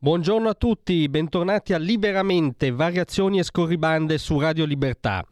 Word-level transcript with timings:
Buongiorno 0.00 0.48
a 0.48 0.54
tutti, 0.54 1.08
bentornati 1.08 1.72
a 1.72 1.76
Liberamente, 1.76 2.70
variazioni 2.70 3.40
e 3.40 3.42
scorribande 3.42 4.16
su 4.16 4.38
Radio 4.38 4.64
Libertà. 4.64 5.26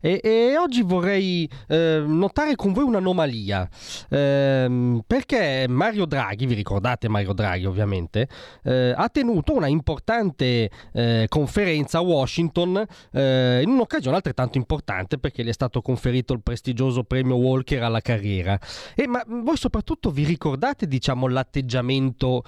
E, 0.00 0.20
e 0.22 0.56
oggi 0.56 0.80
vorrei 0.80 1.46
eh, 1.68 2.02
notare 2.06 2.54
con 2.54 2.72
voi 2.72 2.84
un'anomalia, 2.84 3.68
eh, 4.08 5.02
perché 5.06 5.66
Mario 5.68 6.06
Draghi, 6.06 6.46
vi 6.46 6.54
ricordate 6.54 7.08
Mario 7.08 7.34
Draghi 7.34 7.66
ovviamente, 7.66 8.26
eh, 8.62 8.94
ha 8.96 9.08
tenuto 9.10 9.52
una 9.52 9.66
importante 9.66 10.70
eh, 10.94 11.26
conferenza 11.28 11.98
a 11.98 12.00
Washington 12.00 12.86
eh, 13.12 13.60
in 13.62 13.68
un'occasione 13.68 14.16
altrettanto 14.16 14.56
importante 14.56 15.18
perché 15.18 15.44
gli 15.44 15.48
è 15.48 15.52
stato 15.52 15.82
conferito 15.82 16.32
il 16.32 16.40
prestigioso 16.40 17.02
premio 17.02 17.34
Walker 17.34 17.82
alla 17.82 18.00
carriera. 18.00 18.58
E, 18.94 19.06
ma 19.06 19.22
voi 19.26 19.58
soprattutto 19.58 20.10
vi 20.10 20.24
ricordate 20.24 20.86
diciamo, 20.86 21.28
l'atteggiamento 21.28 22.44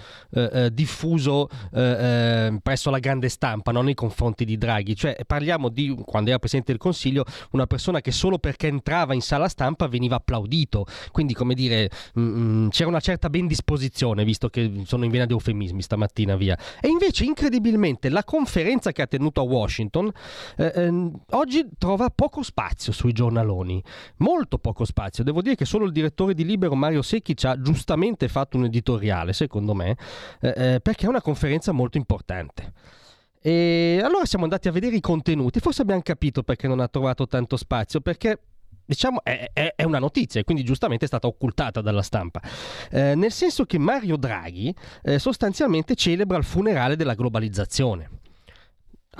eh, 1.72 2.48
diffuso 2.50 2.60
presso 2.62 2.90
la 2.90 2.98
grande 2.98 3.28
stampa 3.28 3.72
no? 3.72 3.82
nei 3.82 3.94
confronti 3.94 4.44
di 4.44 4.56
Draghi? 4.56 4.94
Cioè 4.94 5.16
parliamo 5.26 5.68
di, 5.68 5.94
quando 6.04 6.30
era 6.30 6.38
Presidente 6.38 6.72
del 6.72 6.80
Consiglio, 6.80 7.24
una 7.52 7.66
persona 7.66 8.00
che 8.00 8.10
solo 8.10 8.38
perché 8.38 8.66
entrava 8.66 9.14
in 9.14 9.20
sala 9.20 9.48
stampa 9.48 9.86
veniva 9.86 10.16
applaudito. 10.16 10.86
Quindi, 11.12 11.34
come 11.34 11.54
dire, 11.54 11.90
mh, 12.14 12.20
mm, 12.20 12.64
mm, 12.64 12.68
c'era 12.68 12.88
una 12.88 13.00
certa 13.00 13.30
ben 13.30 13.46
disposizione, 13.46 14.24
visto 14.24 14.48
che 14.48 14.82
sono 14.84 15.04
in 15.04 15.10
vena 15.10 15.26
di 15.26 15.32
eufemismi 15.32 15.82
stamattina 15.82 16.36
via. 16.36 16.58
E 16.80 16.88
invece, 16.88 17.24
incredibilmente, 17.24 18.08
la 18.08 18.24
conferenza 18.24 18.92
che 18.92 19.02
ha 19.02 19.06
tenuto 19.06 19.40
a 19.40 19.44
Washington 19.44 20.10
eh, 20.56 20.72
eh, 20.74 21.10
oggi 21.30 21.66
trova 21.78 22.10
poco 22.10 22.42
spazio 22.42 22.92
sui 22.92 23.12
giornaloni. 23.12 23.82
Molto 24.18 24.58
poco 24.58 24.84
spazio. 24.84 25.24
Devo 25.24 25.42
dire 25.42 25.54
che 25.54 25.64
solo 25.64 25.84
il 25.84 25.92
direttore 25.92 26.34
di 26.34 26.44
Libero, 26.44 26.74
Mario 26.74 27.02
Secchi, 27.02 27.36
ci 27.36 27.46
ha 27.46 27.60
giustamente 27.60 28.28
fatto 28.28 28.56
un 28.56 28.64
editoriale, 28.64 29.32
secondo 29.32 29.74
me, 29.74 29.96
eh, 30.40 30.74
eh 30.74 30.80
perché 30.80 31.06
è 31.06 31.08
una 31.08 31.22
conferenza 31.22 31.47
molto 31.72 31.96
importante. 31.96 32.72
E 33.40 34.00
allora 34.02 34.24
siamo 34.24 34.44
andati 34.44 34.68
a 34.68 34.72
vedere 34.72 34.96
i 34.96 35.00
contenuti, 35.00 35.60
forse 35.60 35.82
abbiamo 35.82 36.02
capito 36.02 36.42
perché 36.42 36.66
non 36.66 36.80
ha 36.80 36.88
trovato 36.88 37.26
tanto 37.26 37.56
spazio, 37.56 38.00
perché 38.00 38.40
diciamo 38.84 39.22
è, 39.22 39.50
è, 39.52 39.74
è, 39.76 39.84
una 39.84 39.98
notizia 39.98 40.40
e 40.40 40.44
quindi 40.44 40.64
giustamente 40.64 41.04
è 41.04 41.08
stata 41.08 41.26
occultata 41.26 41.80
dalla 41.80 42.02
stampa, 42.02 42.40
eh, 42.90 43.14
nel 43.14 43.32
senso 43.32 43.64
che 43.64 43.78
Mario 43.78 44.16
Draghi 44.16 44.74
eh, 45.02 45.18
sostanzialmente 45.18 45.94
celebra 45.94 46.38
il 46.38 46.44
funerale 46.44 46.96
della 46.96 47.14
globalizzazione. 47.14 48.17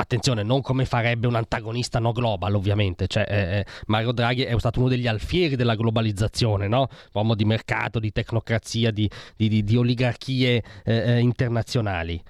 Attenzione, 0.01 0.45
non 0.45 0.61
come 0.61 0.85
farebbe 0.85 1.27
un 1.27 1.35
antagonista 1.35 1.99
no 1.99 2.13
global, 2.13 2.55
ovviamente. 2.55 3.09
Cioè, 3.09 3.27
eh, 3.29 3.59
eh 3.59 3.67
Mario 3.87 4.13
Draghi 4.13 4.43
è 4.43 4.57
stato 4.59 4.79
uno 4.79 4.89
degli 4.89 5.09
alfieri 5.09 5.57
della 5.57 5.75
globalizzazione, 5.75 6.69
no? 6.69 6.89
uomo 7.15 7.35
di 7.35 7.45
mercato, 7.45 7.99
di 7.99 8.13
tecnocrazia, 8.13 8.93
di, 8.93 9.11
di, 9.35 9.49
di, 9.49 9.65
di 9.65 9.77
oligarchie 9.77 10.63
eh, 10.85 10.95
eh 10.95 11.19
internazionali. 11.19 12.23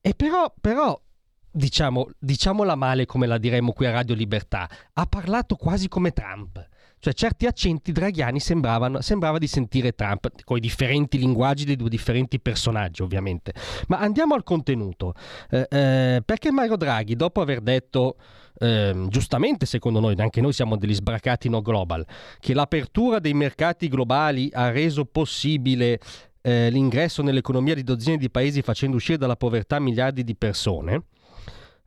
E 0.00 0.14
però, 0.14 0.52
però 0.60 1.00
diciamo, 1.48 2.08
diciamola 2.18 2.74
male 2.74 3.06
come 3.06 3.28
la 3.28 3.38
diremmo 3.38 3.70
qui 3.72 3.86
a 3.86 3.92
Radio 3.92 4.16
Libertà, 4.16 4.68
ha 4.92 5.06
parlato 5.06 5.54
quasi 5.54 5.86
come 5.86 6.10
Trump. 6.10 6.70
Cioè 7.02 7.14
certi 7.14 7.46
accenti 7.46 7.90
draghiani 7.90 8.38
sembravano, 8.38 9.00
sembrava 9.00 9.38
di 9.38 9.48
sentire 9.48 9.90
Trump, 9.90 10.30
con 10.44 10.58
i 10.58 10.60
differenti 10.60 11.18
linguaggi 11.18 11.64
dei 11.64 11.74
due 11.74 11.88
differenti 11.88 12.38
personaggi 12.38 13.02
ovviamente. 13.02 13.52
Ma 13.88 13.98
andiamo 13.98 14.34
al 14.34 14.44
contenuto. 14.44 15.14
Eh, 15.50 15.66
eh, 15.68 16.22
perché 16.24 16.52
Mario 16.52 16.76
Draghi, 16.76 17.16
dopo 17.16 17.40
aver 17.40 17.60
detto, 17.60 18.18
eh, 18.56 19.06
giustamente 19.08 19.66
secondo 19.66 19.98
noi, 19.98 20.14
anche 20.18 20.40
noi 20.40 20.52
siamo 20.52 20.76
degli 20.76 20.94
sbracati 20.94 21.48
no 21.48 21.60
global, 21.60 22.06
che 22.38 22.54
l'apertura 22.54 23.18
dei 23.18 23.34
mercati 23.34 23.88
globali 23.88 24.48
ha 24.52 24.70
reso 24.70 25.04
possibile 25.04 25.98
eh, 26.40 26.70
l'ingresso 26.70 27.20
nell'economia 27.20 27.74
di 27.74 27.82
dozzine 27.82 28.16
di 28.16 28.30
paesi 28.30 28.62
facendo 28.62 28.94
uscire 28.94 29.18
dalla 29.18 29.34
povertà 29.34 29.80
miliardi 29.80 30.22
di 30.22 30.36
persone, 30.36 31.06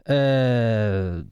eh, 0.04 1.26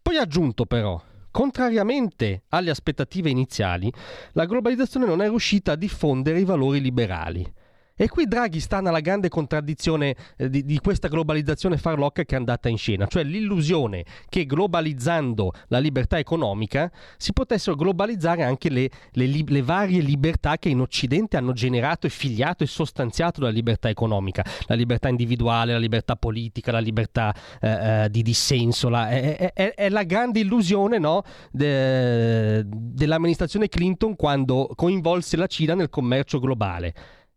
poi 0.00 0.16
ha 0.16 0.22
aggiunto 0.22 0.64
però, 0.64 0.98
contrariamente 1.32 2.44
alle 2.50 2.70
aspettative 2.70 3.28
iniziali, 3.30 3.92
la 4.34 4.44
globalizzazione 4.44 5.06
non 5.06 5.20
è 5.20 5.28
riuscita 5.28 5.72
a 5.72 5.76
diffondere 5.76 6.38
i 6.38 6.44
valori 6.44 6.80
liberali. 6.80 7.52
E 7.94 8.08
qui 8.08 8.26
Draghi 8.26 8.58
sta 8.58 8.80
nella 8.80 9.00
grande 9.00 9.28
contraddizione 9.28 10.16
eh, 10.36 10.48
di, 10.48 10.64
di, 10.64 10.78
questa 10.78 11.08
globalizzazione 11.08 11.76
farlocca 11.76 12.24
che 12.24 12.34
è 12.34 12.38
andata 12.38 12.68
in 12.68 12.78
scena, 12.78 13.06
cioè 13.06 13.22
l'illusione 13.22 14.04
che 14.28 14.46
globalizzando 14.46 15.52
la 15.68 15.78
libertà 15.78 16.18
economica 16.18 16.90
si 17.18 17.32
potessero 17.32 17.76
globalizzare 17.76 18.44
anche 18.44 18.70
le, 18.70 18.90
le, 19.12 19.26
le, 19.26 19.62
varie 19.62 20.00
libertà 20.00 20.56
che 20.56 20.70
in 20.70 20.80
Occidente 20.80 21.36
hanno 21.36 21.52
generato 21.52 22.06
e 22.06 22.10
figliato 22.10 22.64
e 22.64 22.66
sostanziato 22.66 23.42
la 23.42 23.50
libertà 23.50 23.90
economica, 23.90 24.42
la 24.66 24.74
libertà 24.74 25.08
individuale, 25.08 25.72
la 25.72 25.78
libertà 25.78 26.16
politica, 26.16 26.72
la 26.72 26.78
libertà 26.78 27.34
eh, 27.60 28.04
eh 28.04 28.10
di 28.10 28.22
dissenso. 28.22 28.88
La, 28.88 29.10
è, 29.10 29.52
è, 29.52 29.74
è, 29.74 29.88
la 29.90 30.04
grande 30.04 30.40
illusione 30.40 30.98
no, 30.98 31.22
de, 31.50 32.64
dell'amministrazione 32.66 33.68
Clinton 33.68 34.16
quando 34.16 34.70
coinvolse 34.74 35.36
la 35.36 35.46
Cina 35.46 35.74
nel 35.74 35.90
commercio 35.90 36.38
globale. 36.38 36.94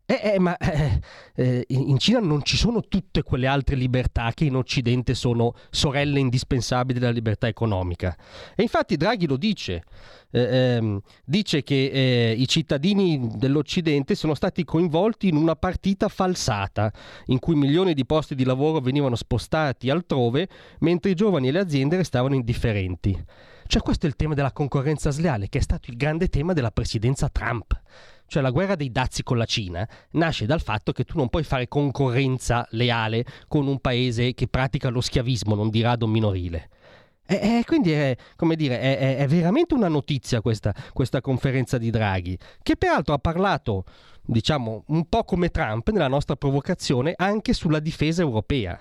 Eh, 0.08 0.34
eh, 0.36 0.40
ma 0.40 0.56
eh, 0.58 1.02
eh, 1.34 1.66
in 1.70 1.98
Cina 1.98 2.20
non 2.20 2.44
ci 2.44 2.58
sono 2.58 2.82
tutte 2.82 3.24
quelle 3.24 3.48
altre 3.48 3.76
libertà 3.76 4.32
che 4.36 4.46
in 4.46 4.56
Occidente 4.56 5.16
sono 5.16 5.56
sorelle 5.72 6.20
indispensabili 6.20 7.00
della 7.00 7.12
libertà 7.12 7.48
economica. 7.48 8.16
E 8.56 8.62
infatti 8.62 8.98
Draghi 8.98 9.26
lo 9.26 9.36
dice, 9.36 9.84
eh, 10.30 10.76
ehm, 10.76 11.02
dice 11.26 11.64
che 11.64 11.90
eh, 11.90 12.36
i 12.38 12.48
cittadini 12.48 13.32
dell'Occidente 13.36 14.14
sono 14.14 14.36
stati 14.36 14.64
coinvolti 14.64 15.28
in 15.28 15.38
una 15.38 15.56
partita 15.56 16.08
falsata, 16.08 16.94
in 17.28 17.40
cui 17.40 17.56
milioni 17.56 17.96
di 17.96 18.06
posti 18.06 18.36
di 18.36 18.44
lavoro 18.44 18.82
venivano 18.82 19.16
spostati 19.16 19.90
altrove, 19.90 20.48
mentre 20.82 21.10
i 21.10 21.16
giovani 21.16 21.48
e 21.48 21.52
le 21.52 21.60
aziende 21.60 21.98
restavano 21.98 22.36
indifferenti. 22.36 23.26
Cioè 23.68 23.82
questo 23.82 24.06
è 24.06 24.10
il 24.10 24.16
tema 24.16 24.36
della 24.36 24.52
concorrenza 24.52 25.10
sleale, 25.10 25.50
che 25.50 25.58
è 25.58 25.62
stato 25.62 25.90
il 25.90 25.98
grande 25.98 26.28
tema 26.28 26.54
della 26.54 26.70
presidenza 26.70 27.30
Trump. 27.30 27.82
Cioè 28.28 28.42
la 28.42 28.50
guerra 28.50 28.76
dei 28.76 28.92
dazi 28.92 29.24
con 29.24 29.38
la 29.38 29.46
Cina 29.46 29.88
nasce 30.12 30.46
dal 30.46 30.62
fatto 30.62 30.92
che 30.92 31.04
tu 31.04 31.18
non 31.18 31.30
puoi 31.30 31.44
fare 31.44 31.68
concorrenza 31.68 32.68
leale 32.72 33.26
con 33.48 33.68
un 33.68 33.80
paese 33.80 34.34
che 34.34 34.48
pratica 34.48 34.90
lo 34.90 35.02
schiavismo, 35.02 35.56
non 35.56 35.70
di 35.70 35.82
rado 35.82 36.08
minorile. 36.08 36.70
E, 37.28 37.60
e 37.60 37.64
quindi 37.66 37.92
è, 37.92 38.16
dire, 38.56 38.80
è, 38.80 39.18
è, 39.18 39.28
veramente 39.28 39.74
una 39.74 39.88
notizia 39.88 40.42
questa, 40.42 40.74
questa 40.94 41.22
conferenza 41.22 41.78
di 41.78 41.90
Draghi, 41.90 42.38
che 42.62 42.76
peraltro 42.76 43.16
ha 43.16 43.20
parlato, 43.20 43.84
diciamo, 44.22 44.84
un 44.88 45.10
po' 45.10 45.24
come 45.24 45.50
Trump 45.50 45.90
nella 45.90 46.08
nostra 46.08 46.36
provocazione 46.36 47.14
anche 47.16 47.54
sulla 47.54 47.80
difesa 47.80 48.22
europea. 48.22 48.80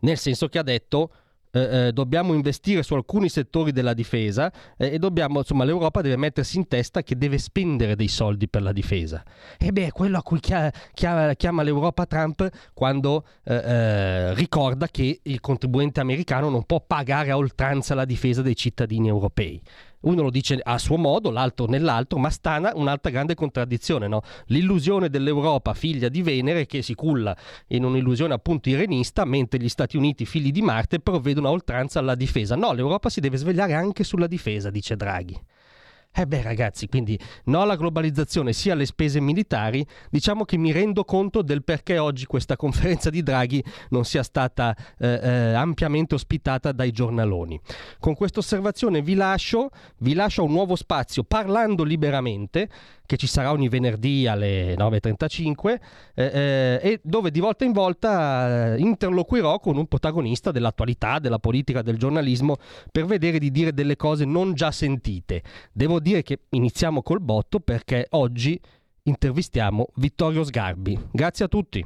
Nel 0.00 0.18
senso 0.18 0.48
che 0.48 0.58
ha 0.58 0.64
detto 0.64 1.10
eh, 1.52 1.86
eh, 1.86 1.92
dobbiamo 1.92 2.32
investire 2.32 2.82
su 2.82 2.94
alcuni 2.94 3.28
settori 3.28 3.72
della 3.72 3.92
difesa 3.92 4.50
eh, 4.76 4.94
e 4.94 4.98
dobbiamo, 4.98 5.38
insomma, 5.40 5.64
l'Europa 5.64 6.00
deve 6.00 6.16
mettersi 6.16 6.56
in 6.56 6.66
testa 6.66 7.02
che 7.02 7.16
deve 7.16 7.38
spendere 7.38 7.94
dei 7.94 8.08
soldi 8.08 8.48
per 8.48 8.62
la 8.62 8.72
difesa. 8.72 9.22
E 9.58 9.70
beh, 9.70 9.86
è 9.86 9.92
quello 9.92 10.18
a 10.18 10.22
cui 10.22 10.40
chia- 10.40 10.72
chia- 10.94 11.34
chiama 11.34 11.62
l'Europa 11.62 12.06
Trump 12.06 12.48
quando 12.72 13.26
eh, 13.44 13.54
eh, 13.54 14.34
ricorda 14.34 14.88
che 14.88 15.20
il 15.22 15.40
contribuente 15.40 16.00
americano 16.00 16.48
non 16.48 16.64
può 16.64 16.80
pagare 16.80 17.30
a 17.30 17.36
oltranza 17.36 17.94
la 17.94 18.04
difesa 18.04 18.42
dei 18.42 18.56
cittadini 18.56 19.08
europei 19.08 19.60
uno 20.02 20.22
lo 20.22 20.30
dice 20.30 20.58
a 20.62 20.78
suo 20.78 20.96
modo, 20.96 21.30
l'altro 21.30 21.66
nell'altro, 21.66 22.18
ma 22.18 22.30
stana 22.30 22.72
un'altra 22.74 23.10
grande 23.10 23.34
contraddizione, 23.34 24.08
no? 24.08 24.22
l'illusione 24.46 25.08
dell'Europa 25.08 25.74
figlia 25.74 26.08
di 26.08 26.22
Venere 26.22 26.66
che 26.66 26.82
si 26.82 26.94
culla 26.94 27.36
in 27.68 27.84
un'illusione 27.84 28.34
appunto 28.34 28.68
irenista, 28.68 29.24
mentre 29.24 29.58
gli 29.58 29.68
Stati 29.68 29.96
Uniti 29.96 30.26
figli 30.26 30.50
di 30.50 30.62
Marte 30.62 31.00
provvedono 31.00 31.48
a 31.48 31.50
oltranza 31.50 31.98
alla 31.98 32.14
difesa. 32.14 32.56
No, 32.56 32.72
l'Europa 32.72 33.08
si 33.08 33.20
deve 33.20 33.36
svegliare 33.36 33.74
anche 33.74 34.04
sulla 34.04 34.26
difesa, 34.26 34.70
dice 34.70 34.96
Draghi. 34.96 35.38
Eh 36.14 36.26
beh 36.26 36.42
ragazzi, 36.42 36.88
quindi 36.88 37.18
no 37.44 37.62
alla 37.62 37.74
globalizzazione 37.74 38.52
sia 38.52 38.74
alle 38.74 38.84
spese 38.84 39.18
militari, 39.18 39.84
diciamo 40.10 40.44
che 40.44 40.58
mi 40.58 40.70
rendo 40.70 41.04
conto 41.04 41.40
del 41.40 41.64
perché 41.64 41.96
oggi 41.96 42.26
questa 42.26 42.54
conferenza 42.58 43.08
di 43.08 43.22
Draghi 43.22 43.64
non 43.88 44.04
sia 44.04 44.22
stata 44.22 44.76
eh, 44.98 45.08
eh, 45.08 45.54
ampiamente 45.54 46.14
ospitata 46.14 46.72
dai 46.72 46.90
giornaloni. 46.90 47.58
Con 47.98 48.14
questa 48.14 48.40
osservazione 48.40 49.00
vi 49.00 49.14
lascio, 49.14 49.70
vi 50.00 50.12
lascio 50.12 50.44
un 50.44 50.52
nuovo 50.52 50.76
spazio 50.76 51.24
parlando 51.24 51.82
liberamente 51.82 52.68
che 53.06 53.16
ci 53.16 53.26
sarà 53.26 53.50
ogni 53.50 53.68
venerdì 53.68 54.26
alle 54.26 54.74
9.35 54.74 55.80
eh, 56.14 56.24
eh, 56.24 56.80
e 56.82 57.00
dove 57.02 57.30
di 57.30 57.40
volta 57.40 57.64
in 57.64 57.72
volta 57.72 58.74
eh, 58.74 58.78
interloquirò 58.78 59.58
con 59.60 59.76
un 59.76 59.86
protagonista 59.86 60.50
dell'attualità, 60.50 61.18
della 61.18 61.38
politica, 61.38 61.82
del 61.82 61.98
giornalismo 61.98 62.56
per 62.90 63.04
vedere 63.04 63.38
di 63.38 63.50
dire 63.50 63.72
delle 63.72 63.96
cose 63.96 64.24
non 64.24 64.54
già 64.54 64.70
sentite. 64.70 65.42
Devo 65.72 66.00
dire 66.00 66.22
che 66.22 66.40
iniziamo 66.50 67.02
col 67.02 67.20
botto 67.20 67.60
perché 67.60 68.06
oggi 68.10 68.60
intervistiamo 69.04 69.88
Vittorio 69.96 70.44
Sgarbi. 70.44 70.98
Grazie 71.10 71.44
a 71.44 71.48
tutti. 71.48 71.84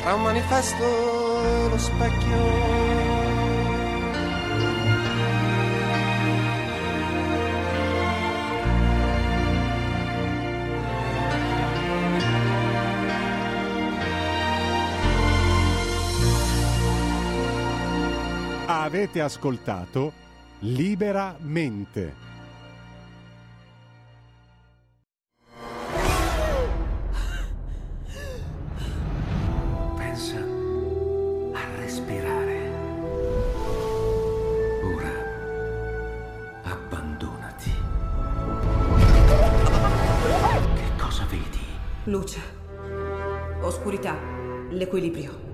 Tra 0.00 0.14
un 0.14 0.22
manifesto 0.22 0.84
e 0.84 1.68
lo 1.70 1.78
specchio 1.78 2.93
Avete 18.66 19.20
ascoltato 19.20 20.12
Liberamente. 20.60 22.14
Pensa 29.96 30.38
a 31.52 31.76
respirare. 31.76 32.70
Ora 34.82 35.12
abbandonati. 36.62 37.70
Che 40.74 41.02
cosa 41.02 41.26
vedi? 41.26 41.58
Luce. 42.04 42.40
Oscurità. 43.60 44.16
L'equilibrio. 44.70 45.53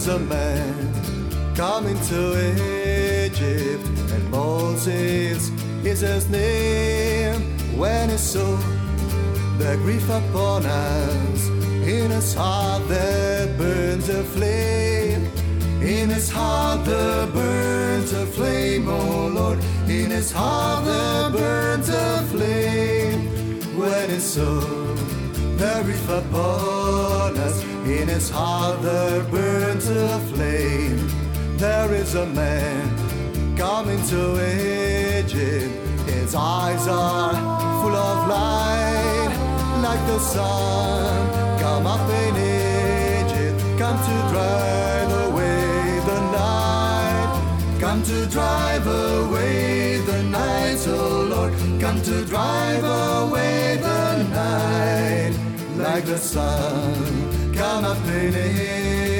Is 0.00 0.08
a 0.08 0.18
man 0.18 1.54
coming 1.54 2.00
to 2.08 2.20
Egypt, 3.26 3.84
and 4.14 4.30
Moses 4.30 5.50
is 5.84 6.00
his 6.00 6.26
name. 6.30 7.42
When 7.76 8.08
he 8.08 8.16
saw 8.16 8.56
the 9.58 9.76
grief 9.82 10.08
upon 10.08 10.64
us, 10.64 11.48
in 11.86 12.10
his 12.10 12.32
heart 12.32 12.88
there 12.88 13.46
burns 13.58 14.08
a 14.08 14.24
flame. 14.24 15.30
In 15.82 16.08
his 16.08 16.30
heart 16.30 16.86
there 16.86 17.26
burns 17.26 18.14
a 18.14 18.24
flame, 18.24 18.88
oh 18.88 19.26
Lord. 19.26 19.58
In 19.86 20.08
his 20.08 20.32
heart 20.32 20.86
there 20.86 21.28
burns 21.28 21.90
a 21.90 22.22
flame. 22.32 23.28
When 23.78 24.08
he 24.08 24.18
saw 24.18 24.60
the 25.58 25.82
grief 25.84 26.08
upon 26.08 26.69
in 28.00 28.08
his 28.08 28.30
heart 28.30 28.80
there 28.82 29.22
burns 29.24 29.88
a 29.88 30.18
flame. 30.32 31.06
There 31.58 31.92
is 31.92 32.14
a 32.14 32.26
man 32.26 32.86
coming 33.56 34.02
to 34.08 34.20
Egypt. 35.20 35.72
His 36.08 36.34
eyes 36.34 36.86
are 36.88 37.34
full 37.80 37.94
of 37.94 38.28
light, 38.28 39.32
like 39.82 40.02
the 40.06 40.18
sun. 40.18 41.60
Come 41.60 41.86
up 41.86 42.06
in 42.24 42.34
Egypt, 42.36 43.60
come 43.78 43.98
to 44.08 44.16
drive 44.32 45.10
away 45.26 46.00
the 46.10 46.20
night. 46.32 47.30
Come 47.80 48.02
to 48.02 48.26
drive 48.26 48.86
away 48.86 49.98
the 50.06 50.22
night, 50.22 50.82
oh 50.88 51.26
Lord. 51.32 51.52
Come 51.80 52.00
to 52.02 52.24
drive 52.24 52.84
away 52.84 53.78
the 53.80 54.22
night, 54.40 55.34
like 55.76 56.06
the 56.06 56.18
sun. 56.18 57.39
Come 57.60 57.84
up 57.84 58.02
in 58.06 58.34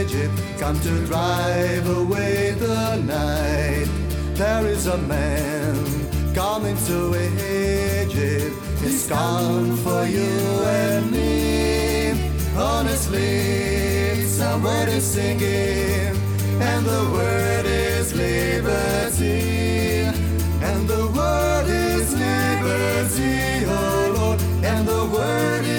Egypt, 0.00 0.32
come 0.58 0.81
to 0.81 1.04
drive 1.04 1.87
away 1.98 2.52
the 2.52 2.96
night. 2.96 3.87
There 4.34 4.66
is 4.66 4.87
a 4.87 4.96
man 4.96 5.75
coming 6.34 6.75
to 6.87 6.98
Egypt. 7.20 8.56
He's 8.81 9.06
come 9.06 9.76
for 9.84 10.06
you 10.06 10.32
and 10.64 11.10
me. 11.10 12.12
Honestly, 12.56 14.25
somebody 14.25 15.00
singing, 15.00 16.16
and 16.62 16.87
the 16.87 17.10
word 17.12 17.66
is 17.66 18.14
liberty. 18.14 19.40
And 20.64 20.88
the 20.88 21.06
word 21.14 21.66
is 21.69 22.14
liberty, 22.14 23.66
oh 23.66 24.14
Lord. 24.16 24.40
And 24.64 24.88
the 24.88 25.04
word 25.12 25.69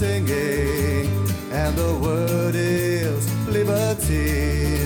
singing, 0.00 1.12
and 1.52 1.76
the 1.76 1.92
word 2.00 2.54
is 2.54 3.22
liberty. 3.48 4.78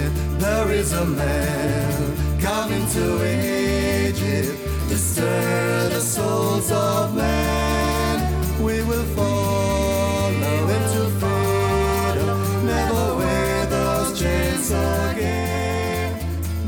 There 0.43 0.73
is 0.73 0.93
a 0.93 1.05
man 1.05 2.41
coming 2.41 2.85
to 2.97 3.05
Egypt 3.23 4.59
to 4.89 4.97
stir 4.99 5.89
the 5.91 6.01
souls 6.01 6.69
of 6.73 7.15
man. 7.15 8.17
We 8.61 8.83
will 8.83 9.07
follow 9.15 10.59
into 10.77 11.03
freedom, 11.21 12.67
never 12.67 13.05
wear 13.21 13.67
those 13.67 14.19
chains 14.19 14.69
again. 14.73 16.11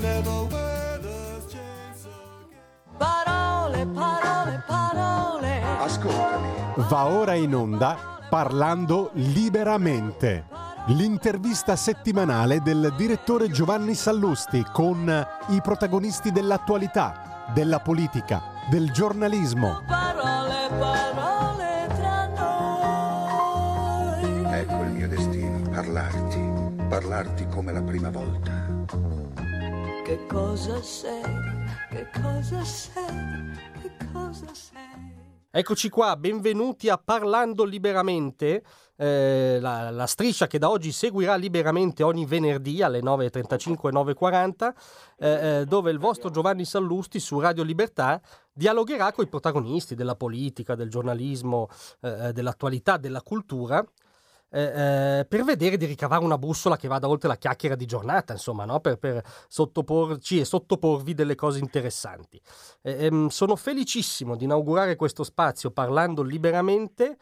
Never 0.00 0.44
wear 0.52 0.98
those 1.02 1.44
chains 1.52 2.00
again. 2.06 2.62
Parole, 3.00 3.82
parole, 4.00 4.58
parole. 4.70 5.54
Ascoltami. 5.84 6.50
Va 6.88 7.04
ora 7.06 7.34
in 7.34 7.54
onda 7.54 8.14
Parlando 8.36 9.12
liberamente. 9.14 10.44
L'intervista 10.88 11.74
settimanale 11.74 12.60
del 12.60 12.92
direttore 12.94 13.48
Giovanni 13.48 13.94
Sallusti 13.94 14.62
con 14.74 15.08
i 15.48 15.62
protagonisti 15.62 16.30
dell'attualità, 16.30 17.46
della 17.54 17.80
politica, 17.80 18.42
del 18.68 18.90
giornalismo. 18.90 19.80
Parole, 19.86 20.68
parole 20.78 21.88
tra 21.96 22.26
noi. 22.26 24.52
Ecco 24.52 24.82
il 24.82 24.90
mio 24.90 25.08
destino, 25.08 25.70
parlarti. 25.70 26.74
Parlarti 26.90 27.46
come 27.46 27.72
la 27.72 27.82
prima 27.82 28.10
volta. 28.10 28.52
Che 30.04 30.26
cosa 30.26 30.82
sei? 30.82 31.22
Che 31.88 32.06
cosa 32.20 32.62
sei? 32.64 33.50
Che 33.80 33.90
cosa 34.12 34.44
sei? 34.52 35.15
Eccoci 35.58 35.88
qua, 35.88 36.18
benvenuti 36.18 36.90
a 36.90 36.98
Parlando 37.02 37.64
Liberamente, 37.64 38.62
eh, 38.94 39.56
la, 39.58 39.88
la 39.88 40.06
striscia 40.06 40.46
che 40.46 40.58
da 40.58 40.68
oggi 40.68 40.92
seguirà 40.92 41.34
liberamente 41.36 42.02
ogni 42.02 42.26
venerdì 42.26 42.82
alle 42.82 43.00
9.35 43.00 43.88
e 43.88 43.90
9.40, 43.90 44.74
eh, 45.16 45.60
eh, 45.60 45.64
dove 45.64 45.90
il 45.90 45.98
vostro 45.98 46.28
Giovanni 46.28 46.66
Sallusti 46.66 47.18
su 47.18 47.40
Radio 47.40 47.62
Libertà 47.62 48.20
dialogherà 48.52 49.12
con 49.12 49.24
i 49.24 49.28
protagonisti 49.28 49.94
della 49.94 50.14
politica, 50.14 50.74
del 50.74 50.90
giornalismo, 50.90 51.68
eh, 52.02 52.34
dell'attualità, 52.34 52.98
della 52.98 53.22
cultura, 53.22 53.82
eh, 54.50 55.18
eh, 55.20 55.24
per 55.26 55.44
vedere 55.44 55.76
di 55.76 55.86
ricavare 55.86 56.24
una 56.24 56.38
bussola 56.38 56.76
che 56.76 56.88
vada 56.88 57.08
oltre 57.08 57.28
la 57.28 57.36
chiacchiera 57.36 57.74
di 57.74 57.84
giornata, 57.84 58.32
insomma, 58.32 58.64
no? 58.64 58.80
per, 58.80 58.96
per 58.96 59.22
sottoporci 59.48 60.40
e 60.40 60.44
sottoporvi 60.44 61.14
delle 61.14 61.34
cose 61.34 61.58
interessanti. 61.58 62.40
Eh, 62.82 63.06
ehm, 63.06 63.28
sono 63.28 63.56
felicissimo 63.56 64.36
di 64.36 64.44
inaugurare 64.44 64.96
questo 64.96 65.24
spazio 65.24 65.70
parlando 65.70 66.22
liberamente 66.22 67.16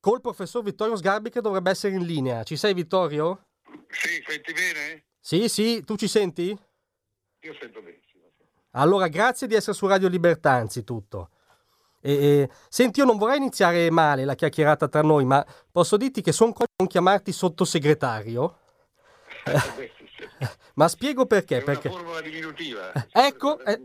col 0.00 0.20
professor 0.20 0.62
Vittorio 0.62 0.96
Sgarbi 0.96 1.30
che 1.30 1.40
dovrebbe 1.40 1.70
essere 1.70 1.94
in 1.94 2.04
linea. 2.04 2.42
Ci 2.42 2.56
sei 2.56 2.74
Vittorio? 2.74 3.46
Sì, 3.88 4.22
senti 4.26 4.52
bene? 4.52 5.04
Sì, 5.20 5.48
sì, 5.48 5.84
tu 5.84 5.96
ci 5.96 6.08
senti? 6.08 6.58
Io 7.40 7.54
sento 7.60 7.80
benissimo. 7.80 8.24
Allora, 8.72 9.08
grazie 9.08 9.46
di 9.46 9.54
essere 9.54 9.76
su 9.76 9.86
Radio 9.86 10.08
Libertà, 10.08 10.52
anzitutto. 10.52 11.30
E, 12.04 12.12
e, 12.12 12.50
senti, 12.68 12.98
io 12.98 13.06
non 13.06 13.16
vorrei 13.16 13.36
iniziare 13.36 13.88
male 13.90 14.24
la 14.24 14.34
chiacchierata 14.34 14.88
tra 14.88 15.02
noi, 15.02 15.24
ma 15.24 15.44
posso 15.70 15.96
dirti 15.96 16.20
che 16.20 16.32
sono 16.32 16.52
con 16.52 16.66
non 16.76 16.88
chiamarti 16.88 17.30
sottosegretario? 17.30 18.56
ma 20.74 20.88
spiego 20.88 21.26
perché. 21.26 21.58
È 21.58 21.62
perché... 21.62 21.88
una 21.88 21.96
formula 21.96 22.20
diminutiva. 22.20 22.92
Ecco, 23.12 23.60
eh, 23.60 23.80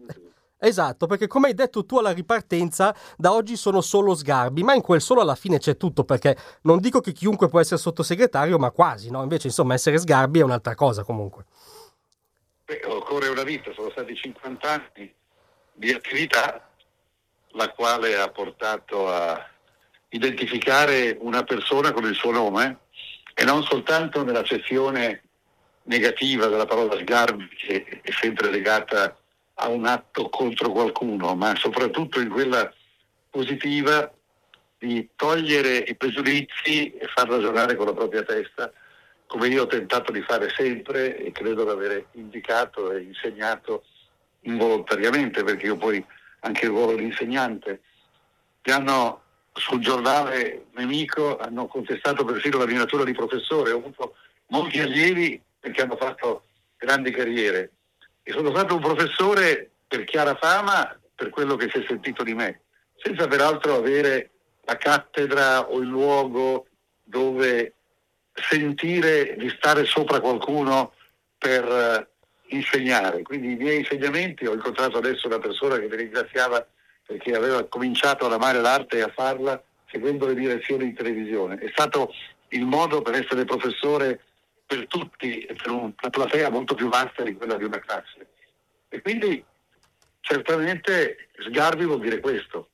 esatto, 0.57 1.05
perché 1.05 1.27
come 1.27 1.49
hai 1.49 1.53
detto 1.53 1.85
tu 1.85 1.99
alla 1.99 2.11
ripartenza, 2.11 2.95
da 3.15 3.33
oggi 3.33 3.55
sono 3.55 3.81
solo 3.81 4.15
sgarbi, 4.15 4.63
ma 4.63 4.73
in 4.73 4.81
quel 4.81 4.99
solo 4.99 5.21
alla 5.21 5.35
fine 5.35 5.59
c'è 5.59 5.77
tutto, 5.77 6.03
perché 6.03 6.35
non 6.61 6.79
dico 6.79 6.99
che 7.01 7.11
chiunque 7.11 7.49
può 7.49 7.59
essere 7.59 7.79
sottosegretario, 7.79 8.57
ma 8.57 8.71
quasi, 8.71 9.11
no? 9.11 9.21
Invece, 9.21 9.47
insomma, 9.47 9.75
essere 9.75 9.99
sgarbi 9.99 10.39
è 10.39 10.43
un'altra 10.43 10.73
cosa 10.73 11.03
comunque. 11.03 11.45
Beh, 12.65 12.81
occorre 12.87 13.27
una 13.29 13.43
vita, 13.43 13.71
sono 13.73 13.91
stati 13.91 14.15
50 14.15 14.69
anni 14.69 15.13
di 15.73 15.91
attività, 15.91 16.66
la 17.57 17.69
quale 17.69 18.15
ha 18.15 18.29
portato 18.29 19.11
a 19.11 19.45
identificare 20.09 21.17
una 21.19 21.43
persona 21.43 21.91
con 21.91 22.05
il 22.05 22.15
suo 22.15 22.31
nome 22.31 22.77
e 23.33 23.43
non 23.43 23.63
soltanto 23.63 24.23
nell'accezione 24.23 25.23
negativa 25.83 26.47
della 26.47 26.65
parola 26.65 26.97
sgarbi 26.97 27.47
che 27.49 28.01
è 28.01 28.11
sempre 28.11 28.49
legata 28.49 29.17
a 29.55 29.67
un 29.69 29.85
atto 29.85 30.29
contro 30.29 30.69
qualcuno, 30.71 31.35
ma 31.35 31.55
soprattutto 31.55 32.19
in 32.19 32.29
quella 32.29 32.71
positiva 33.29 34.11
di 34.77 35.09
togliere 35.15 35.77
i 35.77 35.95
pregiudizi 35.95 36.93
e 36.93 37.07
far 37.07 37.27
ragionare 37.27 37.75
con 37.75 37.87
la 37.87 37.93
propria 37.93 38.21
testa, 38.21 38.71
come 39.25 39.47
io 39.47 39.63
ho 39.63 39.67
tentato 39.67 40.11
di 40.11 40.21
fare 40.21 40.49
sempre 40.55 41.17
e 41.17 41.31
credo 41.31 41.63
di 41.63 41.69
aver 41.71 42.05
indicato 42.11 42.91
e 42.91 43.01
insegnato 43.01 43.83
involontariamente, 44.41 45.43
perché 45.43 45.65
io 45.65 45.77
poi 45.77 46.05
anche 46.41 46.65
il 46.65 46.71
ruolo 46.71 46.95
di 46.95 47.03
insegnante, 47.03 47.81
mi 48.63 48.71
hanno 48.71 49.21
sul 49.53 49.79
giornale 49.79 50.67
nemico 50.75 51.37
hanno 51.37 51.67
contestato 51.67 52.23
persino 52.23 52.59
la 52.59 52.65
mia 52.65 52.85
di 52.85 53.13
professore, 53.13 53.71
ho 53.71 53.77
avuto 53.77 54.15
molti 54.47 54.79
allievi 54.79 55.41
perché 55.59 55.81
hanno 55.81 55.97
fatto 55.97 56.45
grandi 56.77 57.11
carriere. 57.11 57.71
E 58.23 58.31
sono 58.31 58.49
stato 58.51 58.75
un 58.75 58.81
professore 58.81 59.71
per 59.87 60.03
chiara 60.03 60.35
fama 60.35 60.97
per 61.15 61.29
quello 61.29 61.55
che 61.55 61.69
si 61.71 61.79
è 61.79 61.85
sentito 61.87 62.23
di 62.23 62.33
me, 62.33 62.61
senza 62.97 63.27
peraltro 63.27 63.75
avere 63.75 64.31
la 64.65 64.77
cattedra 64.77 65.67
o 65.69 65.79
il 65.79 65.87
luogo 65.87 66.67
dove 67.03 67.73
sentire 68.33 69.35
di 69.37 69.49
stare 69.49 69.85
sopra 69.85 70.19
qualcuno 70.19 70.93
per 71.37 71.63
eh, 71.63 72.07
insegnare. 72.49 73.21
Quindi 73.21 73.51
i 73.51 73.55
miei 73.55 73.79
insegnamenti, 73.79 74.45
ho 74.45 74.53
incontrato 74.53 74.97
adesso 74.97 75.27
una 75.27 75.39
persona 75.39 75.77
che 75.77 75.87
mi 75.87 75.95
ringraziava 75.95 76.65
perché 77.05 77.33
aveva 77.33 77.63
cominciato 77.65 78.25
ad 78.25 78.33
amare 78.33 78.59
l'arte 78.59 78.97
e 78.97 79.01
a 79.01 79.11
farla 79.13 79.61
seguendo 79.89 80.27
le 80.27 80.35
direzioni 80.35 80.85
in 80.85 80.95
televisione. 80.95 81.57
È 81.57 81.69
stato 81.69 82.13
il 82.49 82.65
modo 82.65 83.01
per 83.01 83.15
essere 83.15 83.45
professore 83.45 84.21
per 84.65 84.87
tutti 84.87 85.39
e 85.41 85.53
per 85.53 85.71
una 85.71 85.93
platea 86.09 86.49
molto 86.49 86.75
più 86.75 86.89
vasta 86.89 87.23
di 87.23 87.33
quella 87.35 87.55
di 87.55 87.63
una 87.63 87.79
classe. 87.79 88.27
E 88.89 89.01
quindi 89.01 89.43
certamente 90.19 91.29
sgarbi 91.39 91.85
vuol 91.85 92.01
dire 92.01 92.19
questo. 92.19 92.69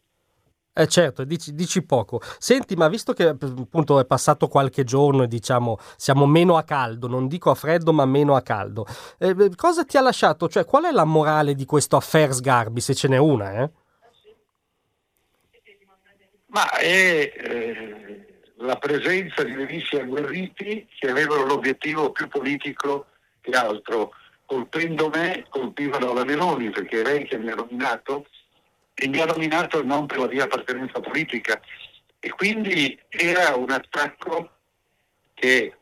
Eh 0.76 0.88
certo, 0.88 1.24
dici, 1.24 1.54
dici, 1.54 1.84
poco. 1.84 2.20
Senti, 2.40 2.76
ma 2.76 2.88
visto 2.88 3.14
che 3.14 3.28
appunto 3.28 4.00
è 4.00 4.06
passato 4.06 4.48
qualche 4.48 4.84
giorno 4.84 5.22
e 5.22 5.28
diciamo 5.28 5.78
siamo 5.98 6.26
meno 6.26 6.58
a 6.58 6.64
caldo, 6.64 7.08
non 7.08 7.28
dico 7.28 7.52
a 7.52 7.56
freddo 7.56 7.94
ma 7.94 8.06
meno 8.06 8.36
a 8.36 8.42
caldo, 8.42 8.88
eh, 9.20 9.52
cosa 9.56 9.86
ti 9.86 9.98
ha 9.98 10.02
lasciato? 10.02 10.50
Cioè 10.50 10.66
qual 10.66 10.86
è 10.86 10.92
la 10.92 11.04
morale 11.04 11.54
di 11.54 11.66
questo 11.66 11.96
affair 11.96 12.34
Sgarbi, 12.34 12.82
se 12.82 12.96
ce 12.96 13.08
n'è 13.08 13.18
una? 13.18 13.62
Eh? 13.62 13.70
Ma 16.48 16.72
è 16.72 17.32
eh, 17.36 18.26
la 18.58 18.78
presenza 18.78 19.44
di 19.44 19.54
nemici 19.54 19.96
agguerriti 19.98 20.88
che 21.00 21.08
avevano 21.08 21.46
l'obiettivo 21.46 22.12
più 22.12 22.28
politico 22.28 23.06
che 23.42 23.52
altro. 23.52 24.14
Colpendo 24.46 25.10
me, 25.10 25.46
colpivano 25.50 26.14
la 26.14 26.24
Meloni, 26.24 26.70
perché 26.70 27.02
è 27.02 27.04
lei 27.04 27.26
che 27.26 27.38
mi 27.38 27.50
ha 27.50 27.56
nominato, 27.56 28.26
e 28.94 29.08
mi 29.08 29.20
ha 29.20 29.26
nominato 29.26 29.84
non 29.84 30.06
per 30.06 30.20
la 30.20 30.28
mia 30.28 30.44
appartenenza 30.44 31.00
politica. 31.00 31.60
E 32.20 32.30
quindi 32.30 32.98
era 33.10 33.56
un 33.56 33.70
attacco 33.72 34.50
che, 35.34 35.74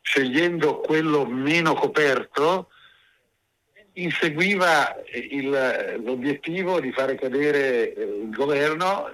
scegliendo 0.00 0.80
quello 0.80 1.26
meno 1.26 1.74
coperto, 1.74 2.70
inseguiva 3.94 4.94
il, 5.30 6.00
l'obiettivo 6.04 6.80
di 6.80 6.92
fare 6.92 7.14
cadere 7.14 7.94
il 7.96 8.30
governo 8.30 9.08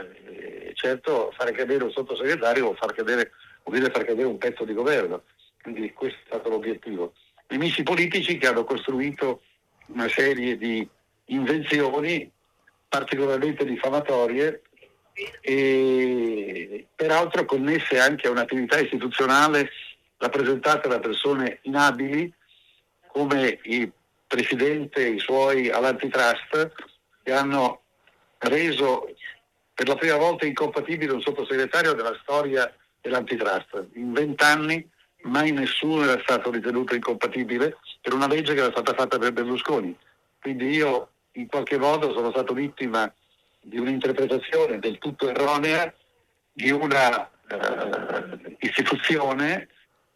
certo 0.82 1.32
fare 1.36 1.52
cadere 1.52 1.84
un 1.84 1.92
sottosegretario 1.92 2.66
o 2.66 2.74
far 2.74 2.92
cadere, 2.92 3.30
vuol 3.62 3.78
dire 3.78 3.90
far 3.92 4.04
cadere 4.04 4.26
un 4.26 4.38
pezzo 4.38 4.64
di 4.64 4.74
governo. 4.74 5.22
Quindi 5.62 5.92
questo 5.92 6.18
è 6.18 6.26
stato 6.26 6.48
l'obiettivo. 6.48 7.12
Nemici 7.48 7.84
politici 7.84 8.36
che 8.36 8.48
hanno 8.48 8.64
costruito 8.64 9.42
una 9.86 10.08
serie 10.08 10.56
di 10.56 10.86
invenzioni 11.26 12.28
particolarmente 12.92 13.64
diffamatorie 13.64 14.60
e 15.40 16.86
peraltro 16.94 17.46
connesse 17.46 17.98
anche 17.98 18.26
a 18.26 18.30
un'attività 18.30 18.78
istituzionale 18.80 19.70
rappresentata 20.18 20.88
da 20.88 21.00
persone 21.00 21.60
inabili 21.62 22.30
come 23.06 23.60
il 23.62 23.90
Presidente 24.26 25.06
e 25.06 25.12
i 25.12 25.18
suoi 25.18 25.70
all'antitrust 25.70 26.72
che 27.22 27.32
hanno 27.32 27.80
reso 28.40 29.08
per 29.72 29.88
la 29.88 29.96
prima 29.96 30.16
volta 30.16 30.44
incompatibile 30.44 31.12
un 31.12 31.22
sottosegretario 31.22 31.94
della 31.94 32.18
storia 32.22 32.70
dell'antitrust. 33.00 33.88
In 33.94 34.12
vent'anni 34.12 34.86
mai 35.22 35.50
nessuno 35.50 36.04
era 36.04 36.20
stato 36.20 36.50
ritenuto 36.50 36.94
incompatibile 36.94 37.78
per 38.02 38.12
una 38.12 38.26
legge 38.26 38.52
che 38.52 38.60
era 38.60 38.70
stata 38.70 38.92
fatta 38.92 39.18
per 39.18 39.32
Berlusconi. 39.32 39.96
Quindi 40.40 40.68
io 40.70 41.11
in 41.32 41.46
qualche 41.46 41.78
modo 41.78 42.12
sono 42.12 42.30
stato 42.30 42.52
vittima 42.52 43.12
di 43.60 43.78
un'interpretazione 43.78 44.78
del 44.78 44.98
tutto 44.98 45.28
erronea 45.28 45.92
di 46.52 46.70
una 46.70 47.30
uh, 47.48 48.56
istituzione 48.58 49.68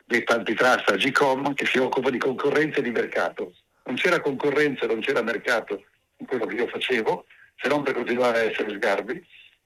detta 0.04 0.34
antitrust, 0.34 0.88
Agcom, 0.90 1.54
che 1.54 1.66
si 1.66 1.78
occupa 1.78 2.10
di 2.10 2.18
concorrenza 2.18 2.78
e 2.78 2.82
di 2.82 2.90
mercato. 2.90 3.54
Non 3.84 3.96
c'era 3.96 4.20
concorrenza, 4.20 4.86
non 4.86 5.00
c'era 5.00 5.22
mercato 5.22 5.84
in 6.18 6.26
quello 6.26 6.46
che 6.46 6.54
io 6.54 6.68
facevo, 6.68 7.26
se 7.56 7.68
non 7.68 7.82
per 7.82 7.94
continuare 7.94 8.38
a 8.38 8.42
essere 8.42 8.74
sgarbi, 8.74 9.24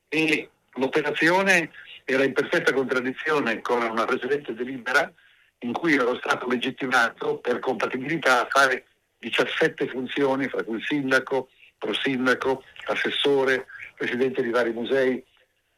e 0.09 0.49
l'operazione 0.75 1.71
era 2.05 2.25
in 2.25 2.33
perfetta 2.33 2.73
contraddizione 2.73 3.61
con 3.61 3.83
una 3.83 4.05
precedente 4.05 4.55
delibera 4.55 5.13
in 5.61 5.73
cui 5.73 5.95
ero 5.95 6.17
stato 6.17 6.49
legittimato 6.49 7.39
per 7.39 7.59
compatibilità 7.59 8.43
a 8.43 8.49
fare 8.49 8.87
17 9.21 9.87
funzioni, 9.89 10.49
fra 10.49 10.65
cui 10.65 10.81
sindaco, 10.83 11.51
prosindaco, 11.79 12.65
assessore, 12.87 13.67
presidente 13.97 14.43
di 14.43 14.51
vari 14.51 14.73
musei, 14.73 15.23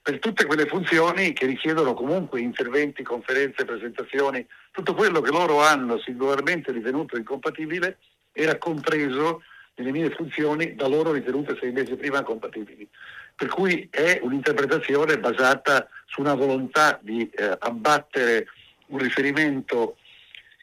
per 0.01 0.19
tutte 0.19 0.47
quelle 0.47 0.67
funzioni 0.67 1.33
che 1.33 1.47
richiedono 1.47 1.95
comunque 1.95 2.41
interventi, 2.41 3.05
conferenze, 3.05 3.65
presentazioni, 3.65 4.45
tutto 4.73 4.95
quello 4.95 5.21
che 5.21 5.31
loro 5.31 5.61
hanno 5.61 5.99
singolarmente 5.99 6.73
ritenuto 6.73 7.17
incompatibile 7.17 7.99
era 8.33 8.59
compreso 8.59 9.43
nelle 9.77 9.93
mie 9.93 10.11
funzioni 10.11 10.75
da 10.75 10.89
loro 10.89 11.13
ritenute 11.13 11.57
sei 11.61 11.71
mesi 11.71 11.95
prima 11.95 12.23
compatibili. 12.23 12.89
Per 13.35 13.49
cui 13.49 13.89
è 13.91 14.19
un'interpretazione 14.23 15.19
basata 15.19 15.89
su 16.07 16.21
una 16.21 16.35
volontà 16.35 16.99
di 17.01 17.29
eh, 17.31 17.57
abbattere 17.61 18.47
un 18.87 18.99
riferimento 18.99 19.97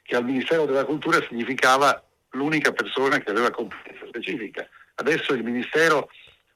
che 0.04 0.16
al 0.16 0.26
Ministero 0.26 0.66
della 0.66 0.86
Cultura 0.86 1.24
significava 1.28 2.04
l'unica 2.32 2.72
persona 2.72 3.20
che 3.20 3.32
aveva 3.32 3.52
competenza 3.52 4.06
specifica. 4.08 4.68
Adesso 4.96 5.34
il 5.34 5.44
Ministero 5.44 6.10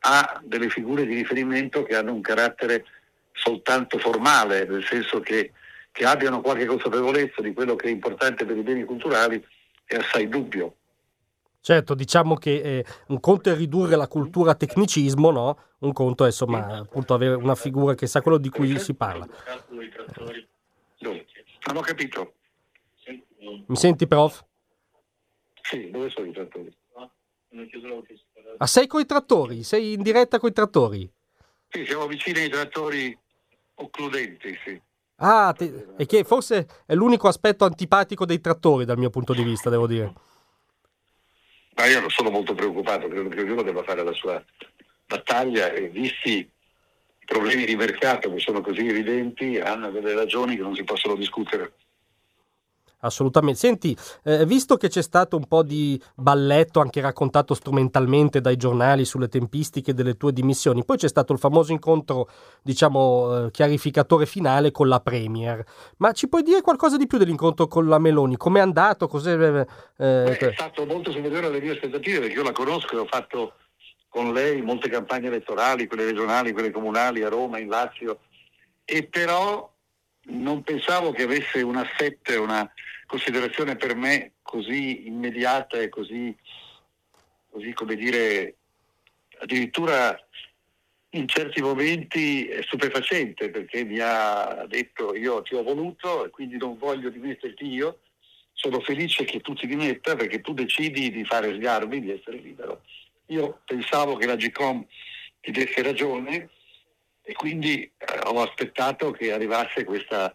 ha 0.06 0.42
delle 0.44 0.70
figure 0.70 1.06
di 1.06 1.16
riferimento 1.16 1.84
che 1.84 1.96
hanno 1.96 2.14
un 2.14 2.22
carattere 2.22 2.86
soltanto 3.32 3.98
formale, 3.98 4.66
nel 4.66 4.84
senso 4.84 5.20
che, 5.20 5.54
che 5.92 6.06
abbiano 6.06 6.42
qualche 6.42 6.66
consapevolezza 6.66 7.42
di 7.42 7.54
quello 7.54 7.76
che 7.76 7.88
è 7.88 7.92
importante 7.92 8.46
per 8.46 8.58
i 8.58 8.62
beni 8.62 8.84
culturali 8.84 9.44
è 9.86 9.96
assai 9.96 10.28
dubbio. 10.28 10.76
Certo, 11.62 11.96
diciamo 11.96 12.36
che 12.36 12.60
eh, 12.62 12.86
un 13.08 13.22
conto 13.22 13.50
è 13.50 13.56
ridurre 13.56 13.96
la 13.96 14.10
cultura 14.10 14.52
a 14.52 14.56
tecnicismo, 14.56 15.32
no? 15.32 15.58
Un 15.80 15.94
conto 15.94 16.24
è 16.26 16.28
insomma 16.28 16.80
appunto 16.80 17.14
avere 17.14 17.36
una 17.36 17.56
figura 17.56 17.96
che 17.96 18.06
sa 18.06 18.22
quello 18.22 18.38
di 18.38 18.50
cui 18.50 18.78
si 18.80 18.94
parla. 18.94 19.26
Non 21.00 21.78
ho 21.78 21.80
capito. 21.80 22.34
Mi 23.68 23.76
senti, 23.78 24.08
prof? 24.08 24.44
Sì, 25.64 25.90
dove 25.90 26.10
sono 26.10 26.28
i 26.28 26.34
trattori? 26.34 26.76
Ah, 28.58 28.68
sei 28.68 28.86
coi 28.86 29.06
trattori? 29.06 29.64
Sei 29.64 29.94
in 29.94 30.02
diretta 30.02 30.38
coi 30.38 30.52
trattori? 30.52 31.10
Sì, 31.70 31.86
siamo 31.86 32.06
vicini 32.06 32.42
ai 32.42 32.50
trattori 32.50 33.18
occludenti, 33.76 34.58
sì. 34.64 34.80
Ah, 35.18 35.54
te... 35.58 35.88
e 35.98 36.06
che 36.06 36.24
forse 36.24 36.68
è 36.86 36.94
l'unico 36.94 37.28
aspetto 37.28 37.64
antipatico 37.66 38.26
dei 38.26 38.42
trattori 38.42 38.86
dal 38.86 38.98
mio 38.98 39.10
punto 39.10 39.34
di 39.34 39.44
vista, 39.44 39.70
devo 39.70 39.88
dire. 39.88 40.14
Ma 41.76 41.86
io 41.86 42.02
non 42.02 42.10
sono 42.10 42.30
molto 42.30 42.54
preoccupato, 42.54 43.08
credo 43.08 43.30
che 43.30 43.42
ognuno 43.42 43.64
debba 43.64 43.84
fare 43.84 44.04
la 44.04 44.14
sua 44.14 44.44
battaglia 45.06 45.72
e 45.72 45.88
visti 45.88 46.40
i 46.40 47.26
problemi 47.26 47.66
di 47.66 47.76
mercato 47.76 48.32
che 48.32 48.40
sono 48.40 48.62
così 48.62 48.86
evidenti, 48.86 49.60
hanno 49.60 49.90
delle 49.92 50.14
ragioni 50.14 50.56
che 50.56 50.62
non 50.62 50.76
si 50.76 50.84
possono 50.84 51.16
discutere. 51.16 51.74
Assolutamente. 53.04 53.60
Senti, 53.60 53.96
eh, 54.24 54.46
visto 54.46 54.78
che 54.78 54.88
c'è 54.88 55.02
stato 55.02 55.36
un 55.36 55.46
po' 55.46 55.62
di 55.64 56.02
balletto 56.16 56.80
anche 56.80 57.02
raccontato 57.02 57.54
strumentalmente 57.54 58.40
dai 58.42 58.56
giornali 58.56 59.06
sulle 59.06 59.28
tempistiche 59.28 59.94
delle 59.94 60.16
tue 60.16 60.32
dimissioni, 60.32 60.86
poi 60.86 60.98
c'è 60.98 61.10
stato 61.10 61.34
il 61.34 61.40
famoso 61.40 61.72
incontro, 61.72 62.30
diciamo, 62.62 63.46
eh, 63.46 63.52
chiarificatore 63.52 64.26
finale 64.26 64.72
con 64.72 64.88
la 64.88 65.00
Premier. 65.02 65.64
Ma 65.98 66.14
ci 66.14 66.30
puoi 66.30 66.44
dire 66.44 66.62
qualcosa 66.62 66.98
di 66.98 67.08
più 67.08 67.18
dell'incontro 67.18 67.68
con 67.68 67.88
la 67.88 68.00
Meloni? 68.00 68.38
Com'è 68.38 68.60
andato? 68.60 69.08
Cos'è, 69.08 69.34
eh, 69.34 69.66
Beh, 69.98 70.38
è 70.38 70.54
stato 70.54 70.86
molto 70.86 71.12
superiore 71.12 71.48
alle 71.48 71.60
mie 71.60 71.72
aspettative 71.72 72.20
perché 72.20 72.36
io 72.36 72.44
la 72.44 72.52
conosco 72.54 72.96
e 72.96 73.00
ho 73.00 73.06
fatto 73.06 73.54
con 74.08 74.32
lei 74.32 74.62
molte 74.62 74.90
campagne 74.90 75.28
elettorali, 75.28 75.88
quelle 75.88 76.06
regionali, 76.06 76.54
quelle 76.54 76.72
comunali 76.72 77.24
a 77.24 77.30
Roma, 77.30 77.58
in 77.58 77.68
Lazio, 77.68 78.20
e 78.86 79.04
però 79.04 79.70
non 80.26 80.62
pensavo 80.64 81.12
che 81.12 81.24
avesse 81.24 81.62
un 81.62 81.78
assetto, 81.78 82.42
una 82.42 82.72
considerazione 83.06 83.76
per 83.76 83.96
me 83.96 84.34
così 84.42 85.08
immediata 85.08 85.78
e 85.78 85.90
così, 85.90 86.36
così 87.50 87.74
come 87.74 87.96
dire, 87.96 88.56
addirittura 89.40 90.18
in 91.12 91.28
certi 91.28 91.62
momenti 91.62 92.50
stupefacente 92.64 93.50
perché 93.50 93.84
mi 93.84 94.00
ha 94.00 94.66
detto 94.68 95.16
io 95.16 95.42
ti 95.44 95.56
ho 95.56 95.64
voluto 95.64 96.26
e 96.26 96.30
quindi 96.30 96.58
non 96.58 96.78
voglio 96.78 97.10
dimetterti 97.10 97.66
io, 97.68 98.00
sono 98.54 98.80
felice 98.80 99.24
che 99.24 99.42
tu 99.42 99.54
ti 99.54 99.68
dimetta 99.68 100.16
perché 100.16 100.42
tu 100.42 100.54
decidi 100.54 101.12
di 101.12 101.24
fare 101.26 101.54
sgarbi, 101.56 102.00
di 102.00 102.12
essere 102.12 102.38
libero. 102.38 102.82
Io 103.28 103.62
pensavo 103.66 104.16
che 104.16 104.26
la 104.26 104.36
GCOM 104.36 104.86
ti 105.42 105.52
desse 105.52 105.82
ragione 105.82 106.50
e 107.22 107.34
quindi 107.34 107.84
eh, 107.84 108.20
ho 108.26 108.42
aspettato 108.42 109.12
che 109.12 109.32
arrivasse 109.32 109.84
questa 109.84 110.34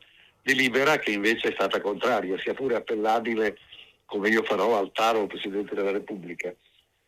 delibera 0.48 0.98
che 0.98 1.10
invece 1.10 1.48
è 1.48 1.52
stata 1.52 1.78
contraria, 1.82 2.38
sia 2.38 2.54
pure 2.54 2.76
appellabile 2.76 3.58
come 4.06 4.30
io 4.30 4.42
farò 4.42 4.78
al 4.78 4.90
Taro 4.92 5.26
Presidente 5.26 5.74
della 5.74 5.90
Repubblica. 5.90 6.54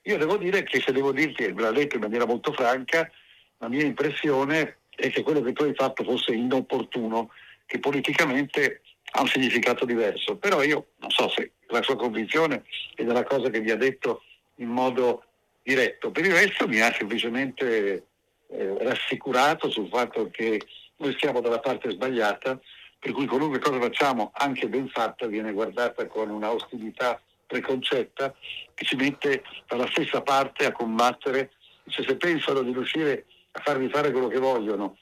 Io 0.02 0.18
devo 0.18 0.36
dire 0.36 0.62
che 0.62 0.80
se 0.80 0.92
devo 0.92 1.12
dirti, 1.12 1.50
me 1.52 1.62
l'ha 1.62 1.72
detto 1.72 1.94
in 1.94 2.02
maniera 2.02 2.26
molto 2.26 2.52
franca, 2.52 3.10
la 3.58 3.68
mia 3.68 3.82
impressione 3.82 4.80
è 4.94 5.10
che 5.10 5.22
quello 5.22 5.40
che 5.40 5.54
tu 5.54 5.62
hai 5.62 5.74
fatto 5.74 6.04
fosse 6.04 6.32
inopportuno, 6.32 7.30
che 7.64 7.78
politicamente 7.78 8.82
ha 9.12 9.22
un 9.22 9.28
significato 9.28 9.86
diverso. 9.86 10.36
Però 10.36 10.62
io 10.62 10.88
non 10.98 11.10
so 11.10 11.30
se 11.30 11.52
la 11.68 11.82
sua 11.82 11.96
convinzione 11.96 12.64
è 12.94 13.04
della 13.04 13.24
cosa 13.24 13.48
che 13.48 13.60
vi 13.60 13.70
ha 13.70 13.76
detto 13.76 14.22
in 14.56 14.68
modo 14.68 15.24
diretto. 15.62 16.10
Per 16.10 16.26
il 16.26 16.32
resto 16.32 16.68
mi 16.68 16.80
ha 16.80 16.92
semplicemente 16.92 18.06
eh, 18.48 18.76
rassicurato 18.80 19.70
sul 19.70 19.88
fatto 19.88 20.28
che 20.30 20.60
noi 20.96 21.16
siamo 21.18 21.40
dalla 21.40 21.60
parte 21.60 21.90
sbagliata, 21.90 22.60
per 23.00 23.12
cui 23.12 23.26
qualunque 23.26 23.58
cosa 23.58 23.80
facciamo, 23.80 24.30
anche 24.34 24.68
ben 24.68 24.86
fatta, 24.88 25.26
viene 25.26 25.52
guardata 25.52 26.06
con 26.06 26.28
una 26.28 26.52
ostilità 26.52 27.20
preconcetta 27.46 28.34
che 28.74 28.84
ci 28.84 28.94
mette 28.94 29.42
dalla 29.66 29.86
stessa 29.86 30.20
parte 30.20 30.66
a 30.66 30.72
combattere. 30.72 31.52
Cioè, 31.88 32.06
se 32.06 32.16
pensano 32.16 32.60
di 32.60 32.72
riuscire 32.72 33.24
a 33.52 33.60
farmi 33.64 33.88
fare 33.88 34.12
quello 34.12 34.28
che 34.28 34.38
vogliono 34.38 34.98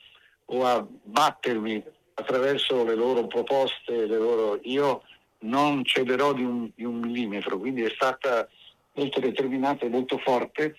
o 0.46 0.64
a 0.64 0.86
battermi 1.02 1.82
attraverso 2.14 2.84
le 2.84 2.94
loro 2.94 3.26
proposte, 3.26 4.06
le 4.06 4.16
loro... 4.16 4.60
io 4.62 5.02
non 5.40 5.84
cederò 5.84 6.32
di 6.32 6.44
un, 6.44 6.70
di 6.74 6.84
un 6.84 7.00
millimetro, 7.00 7.58
quindi 7.58 7.82
è 7.82 7.90
stata 7.90 8.48
molto 8.94 9.18
determinata 9.18 9.84
e 9.84 9.88
molto 9.88 10.18
forte 10.18 10.76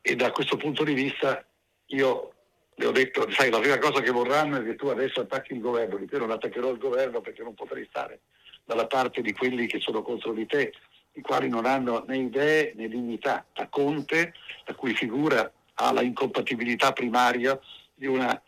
e 0.00 0.14
da 0.14 0.30
questo 0.30 0.56
punto 0.56 0.84
di 0.84 0.94
vista 0.94 1.44
io 1.86 2.32
le 2.80 2.86
ho 2.86 2.92
detto, 2.92 3.30
sai, 3.30 3.50
la 3.50 3.58
prima 3.58 3.76
cosa 3.76 4.00
che 4.00 4.10
vorranno 4.10 4.56
è 4.56 4.64
che 4.64 4.74
tu 4.74 4.86
adesso 4.86 5.20
attacchi 5.20 5.52
il 5.52 5.60
governo, 5.60 6.02
te 6.06 6.18
non 6.18 6.30
attaccherò 6.30 6.70
il 6.70 6.78
governo 6.78 7.20
perché 7.20 7.42
non 7.42 7.52
potrei 7.52 7.84
stare 7.90 8.20
dalla 8.64 8.86
parte 8.86 9.20
di 9.20 9.34
quelli 9.34 9.66
che 9.66 9.80
sono 9.80 10.00
contro 10.00 10.32
di 10.32 10.46
te, 10.46 10.72
i 11.12 11.20
quali 11.20 11.50
non 11.50 11.66
hanno 11.66 12.04
né 12.08 12.16
idee 12.16 12.72
né 12.76 12.88
dignità. 12.88 13.44
A 13.52 13.68
Conte, 13.68 14.32
la 14.64 14.74
cui 14.74 14.94
figura 14.94 15.52
ha 15.74 15.92
la 15.92 16.00
incompatibilità 16.00 16.92
primaria 16.92 17.60
di 17.94 18.06
una 18.06 18.40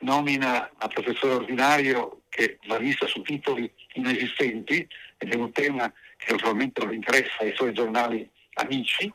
nomina 0.00 0.70
a 0.76 0.88
professore 0.88 1.34
ordinario 1.34 2.20
che 2.28 2.58
va 2.66 2.76
vista 2.76 3.06
su 3.06 3.22
titoli 3.22 3.72
inesistenti 3.94 4.86
ed 5.16 5.32
è 5.32 5.36
un 5.36 5.50
tema 5.50 5.90
che 6.18 6.32
naturalmente 6.32 6.84
non 6.84 6.92
interessa 6.92 7.38
ai 7.38 7.54
suoi 7.54 7.72
giornali 7.72 8.28
amici, 8.54 9.10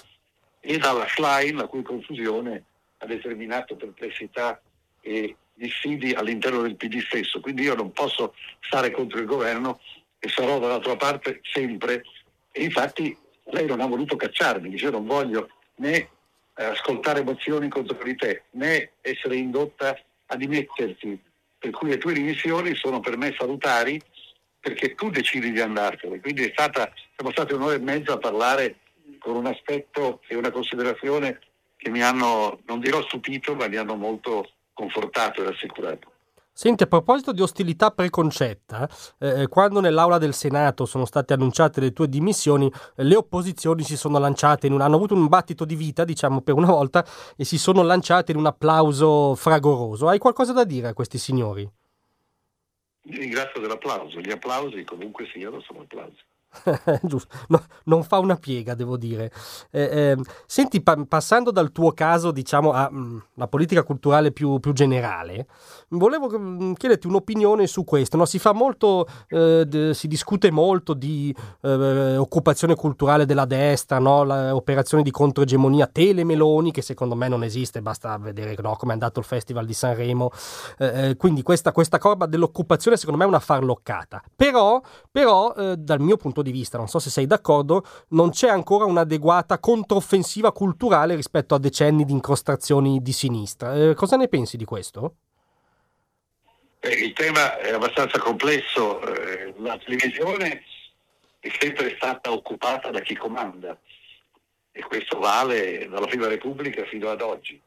e 0.66 0.78
dalla 0.78 1.08
Schlein, 1.08 1.58
la 1.58 1.68
cui 1.68 1.84
confusione 1.84 2.64
ha 3.04 3.06
determinato 3.06 3.76
perplessità 3.76 4.60
e 5.02 5.36
dissidi 5.54 6.14
all'interno 6.14 6.62
del 6.62 6.76
PD 6.76 7.02
stesso. 7.02 7.42
Quindi 7.42 7.64
io 7.64 7.76
non 7.76 7.92
posso 7.92 8.34
stare 8.62 8.92
contro 8.92 9.20
il 9.20 9.26
governo 9.26 9.80
e 10.18 10.30
sarò 10.30 10.58
dalla 10.58 10.80
tua 10.80 10.96
parte 10.96 11.42
sempre. 11.44 12.04
E 12.52 12.64
infatti 12.64 13.16
lei 13.46 13.66
non 13.66 13.82
ha 13.82 13.86
voluto 13.86 14.16
cacciarmi, 14.16 14.70
dice 14.70 14.90
non 14.90 15.06
voglio 15.06 15.50
né 15.76 16.10
eh, 16.56 16.64
ascoltare 16.64 17.24
mozioni 17.24 17.68
contro 17.68 18.02
di 18.02 18.16
te, 18.16 18.44
né 18.52 18.94
essere 19.02 19.36
indotta 19.36 19.98
a 20.28 20.36
dimetterti. 20.36 21.20
Per 21.60 21.72
cui 21.72 21.90
le 21.90 21.98
tue 21.98 22.14
dimissioni 22.14 22.74
sono 22.76 23.00
per 23.00 23.18
me 23.18 23.34
salutari 23.38 24.02
perché 24.60 24.96
tu 24.96 25.10
decidi 25.10 25.52
di 25.52 25.60
andartene. 25.60 26.22
Quindi 26.22 26.46
è 26.46 26.52
stata, 26.52 26.92
siamo 27.16 27.32
stati 27.32 27.54
un'ora 27.54 27.74
e 27.74 27.80
mezza 27.80 28.14
a 28.14 28.18
parlare 28.18 28.78
con 29.20 29.36
un 29.36 29.46
aspetto 29.46 30.22
e 30.28 30.36
una 30.36 30.52
considerazione 30.52 31.40
che 31.84 31.90
mi 31.90 32.02
hanno, 32.02 32.60
non 32.66 32.80
dirò 32.80 33.02
stupito, 33.04 33.54
ma 33.56 33.68
mi 33.68 33.76
hanno 33.76 33.96
molto 33.96 34.50
confortato 34.74 35.42
e 35.42 35.50
rassicurato. 35.50 36.12
Senti, 36.56 36.84
a 36.84 36.88
proposito 36.88 37.34
di 37.34 37.42
ostilità 37.42 37.92
preconcetta, 37.92 38.88
eh, 39.20 39.48
quando 39.48 39.82
nell'aula 39.82 40.18
del 40.18 40.34
Senato 40.34 40.86
sono 40.86 41.06
state 41.06 41.34
annunciate 41.34 41.82
le 41.82 41.92
tue 41.92 42.08
dimissioni, 42.08 42.72
eh, 42.96 43.04
le 43.04 43.16
opposizioni 43.16 43.84
si 43.84 43.98
sono 43.98 44.18
lanciate, 44.18 44.68
in 44.68 44.74
un, 44.74 44.82
hanno 44.82 44.96
avuto 44.96 45.14
un 45.14 45.28
battito 45.28 45.66
di 45.66 45.76
vita, 45.76 46.06
diciamo 46.06 46.42
per 46.42 46.54
una 46.54 46.68
volta, 46.68 47.06
e 47.36 47.44
si 47.44 47.58
sono 47.58 47.82
lanciate 47.82 48.32
in 48.32 48.38
un 48.38 48.46
applauso 48.46 49.36
fragoroso. 49.36 50.08
Hai 50.08 50.20
qualcosa 50.20 50.54
da 50.54 50.64
dire 50.64 50.88
a 50.88 50.94
questi 50.94 51.18
signori? 51.18 51.70
ringrazio 53.06 53.60
dell'applauso, 53.60 54.20
gli 54.20 54.32
applausi 54.32 54.84
comunque 54.84 55.28
siano 55.34 55.60
sono 55.62 55.82
applausi. 55.82 56.22
no, 57.48 57.64
non 57.86 58.04
fa 58.04 58.20
una 58.20 58.36
piega, 58.36 58.76
devo 58.76 58.98
dire. 58.98 59.32
Eh, 59.72 59.82
eh, 59.82 60.18
senti, 60.46 60.82
pa- 60.82 61.04
passando 61.08 61.52
dal 61.52 61.72
tuo 61.72 61.92
caso, 61.92 62.32
diciamo, 62.32 62.72
alla 62.72 62.90
mm, 62.92 63.18
politica 63.50 63.84
culturale 63.84 64.32
più, 64.32 64.60
più, 64.60 64.74
generale, 64.74 65.48
volevo 65.90 66.30
mm, 66.38 66.74
chiederti 66.74 67.08
un'opinione 67.08 67.68
su 67.68 67.84
questo. 67.84 68.18
No? 68.18 68.26
Si 68.26 68.40
fa 68.40 68.54
molto, 68.54 69.08
eh, 69.30 69.66
de- 69.68 69.94
si 69.94 70.08
discute 70.08 70.52
molto 70.52 70.94
di 70.94 71.36
eh, 71.62 72.18
occupazione 72.18 72.76
culturale 72.76 73.26
della 73.26 73.46
destra, 73.46 74.00
no? 74.00 74.22
operazioni 74.54 75.04
di 75.04 75.12
controegemonia 75.12 75.88
telemeloni, 75.88 76.72
che 76.72 76.82
secondo 76.82 77.16
me 77.16 77.28
non 77.28 77.44
esiste, 77.44 77.82
basta 77.82 78.18
vedere 78.18 78.56
no, 78.62 78.76
come 78.76 78.92
è 78.92 78.94
andato 78.94 79.20
il 79.20 79.26
Festival 79.26 79.66
di 79.66 79.74
Sanremo. 79.74 80.32
Eh, 80.78 81.10
eh, 81.10 81.16
quindi 81.18 81.42
questa, 81.42 81.72
questa 81.72 81.98
corba 81.98 82.26
dell'occupazione, 82.26 82.98
secondo 82.98 83.20
me, 83.20 83.26
è 83.26 83.28
una 83.28 83.40
farloccata. 83.40 84.22
Però, 84.36 84.82
però 85.12 85.54
dal 85.76 86.00
mio 86.00 86.18
punto 86.18 86.42
di 86.42 86.43
vista, 86.43 86.43
non 86.78 86.88
so 86.88 87.00
se 87.00 87.10
sei 87.10 87.26
d'accordo, 87.26 87.86
non 88.10 88.32
c'è 88.32 88.50
ancora 88.50 88.86
un'adeguata 88.86 89.60
controffensiva 89.60 90.52
culturale 90.52 91.16
rispetto 91.16 91.56
a 91.56 91.60
decenni 91.60 92.06
di 92.06 92.12
incrostazioni 92.12 93.02
di 93.02 93.12
sinistra. 93.12 93.76
Eh, 93.76 93.94
cosa 93.94 94.18
ne 94.18 94.28
pensi 94.28 94.58
di 94.58 94.66
questo? 94.66 95.16
Eh, 96.80 96.90
il 96.90 97.14
tema 97.14 97.58
è 97.60 97.72
abbastanza 97.72 98.20
complesso. 98.20 99.00
Eh, 99.02 99.54
la 99.60 99.78
televisione 99.78 100.64
è 101.40 101.50
sempre 101.60 101.96
stata 101.96 102.32
occupata 102.32 102.90
da 102.90 103.00
chi 103.00 103.16
comanda 103.16 103.78
e 104.72 104.82
questo 104.84 105.20
vale 105.20 105.88
dalla 105.88 106.08
Prima 106.08 106.28
Repubblica 106.28 106.84
fino 106.86 107.10
ad 107.10 107.22
oggi. 107.22 107.62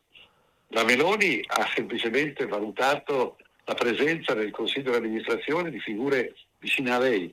La 0.69 0.85
Meloni 0.85 1.43
ha 1.47 1.67
semplicemente 1.75 2.47
valutato 2.47 3.37
la 3.65 3.75
presenza 3.75 4.35
nel 4.35 4.51
Consiglio 4.51 4.91
di 4.91 4.97
amministrazione 4.97 5.71
di 5.71 5.79
figure 5.81 6.35
vicine 6.59 6.93
a 6.93 6.99
lei, 6.99 7.33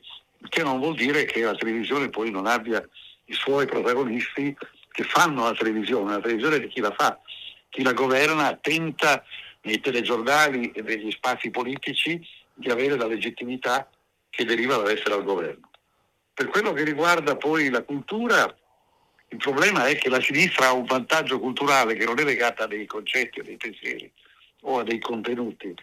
che 0.50 0.64
non 0.64 0.80
vuol 0.80 0.96
dire 0.96 1.26
che 1.26 1.42
la 1.42 1.56
televisione 1.56 2.10
poi 2.10 2.32
non 2.32 2.46
abbia 2.46 2.88
i 3.26 3.34
suoi 3.34 3.66
protagonisti 3.66 4.56
che 4.92 5.04
fanno 5.04 5.44
la 5.44 5.54
televisione, 5.54 6.14
la 6.14 6.22
televisione 6.22 6.60
di 6.60 6.68
chi 6.68 6.80
la 6.80 6.94
fa, 6.96 7.20
chi 7.70 7.82
la 7.82 7.94
governa 7.94 8.56
tenta 8.62 9.24
nei 9.62 9.80
telegiornali 9.80 10.72
e 10.72 10.82
negli 10.82 11.12
spazi 11.12 11.50
politici 11.50 12.22
di 12.54 12.70
avere 12.70 12.96
la 12.98 13.08
legittimità 13.08 13.90
che 14.30 14.46
deriva 14.46 14.78
dall'essere 14.78 15.16
al 15.16 15.24
governo. 15.24 15.70
Per 16.34 16.48
quello 16.48 16.74
che 16.74 16.84
riguarda 16.84 17.36
poi 17.36 17.70
la 17.70 17.84
cultura, 17.84 18.54
il 19.30 19.38
problema 19.38 19.88
è 19.88 19.96
che 19.96 20.10
la 20.10 20.22
sinistra 20.22 20.68
ha 20.68 20.74
un 20.74 20.86
vantaggio 20.86 21.40
culturale 21.40 21.96
che 21.96 22.06
non 22.06 22.20
è 22.20 22.24
legata 22.24 22.64
a 22.64 22.68
dei 22.68 22.86
concetti, 22.86 23.40
a 23.40 23.44
dei 23.44 23.58
pensieri 23.58 24.12
o 24.62 24.80
a 24.80 24.84
dei 24.84 25.00
contenuti, 25.00 25.74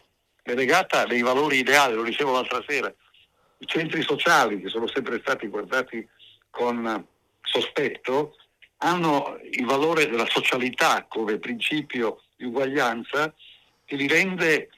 è 0.42 0.54
legata 0.54 1.02
a 1.02 1.06
dei 1.06 1.22
valori 1.22 1.58
ideali, 1.58 1.94
lo 1.94 2.02
dicevo 2.02 2.32
l'altra 2.32 2.62
sera, 2.66 2.92
i 3.60 3.66
centri 3.66 4.02
sociali 4.02 4.60
che 4.60 4.68
sono 4.68 4.86
sempre 4.88 5.20
stati 5.20 5.46
guardati 5.46 6.06
con 6.50 7.06
sospetto 7.42 8.36
hanno 8.78 9.38
il 9.50 9.64
valore 9.64 10.08
della 10.08 10.26
socialità 10.26 11.04
come 11.08 11.38
principio 11.38 12.22
di 12.36 12.46
uguaglianza 12.46 13.32
che 13.84 13.96
li 13.96 14.08
rende 14.08 14.70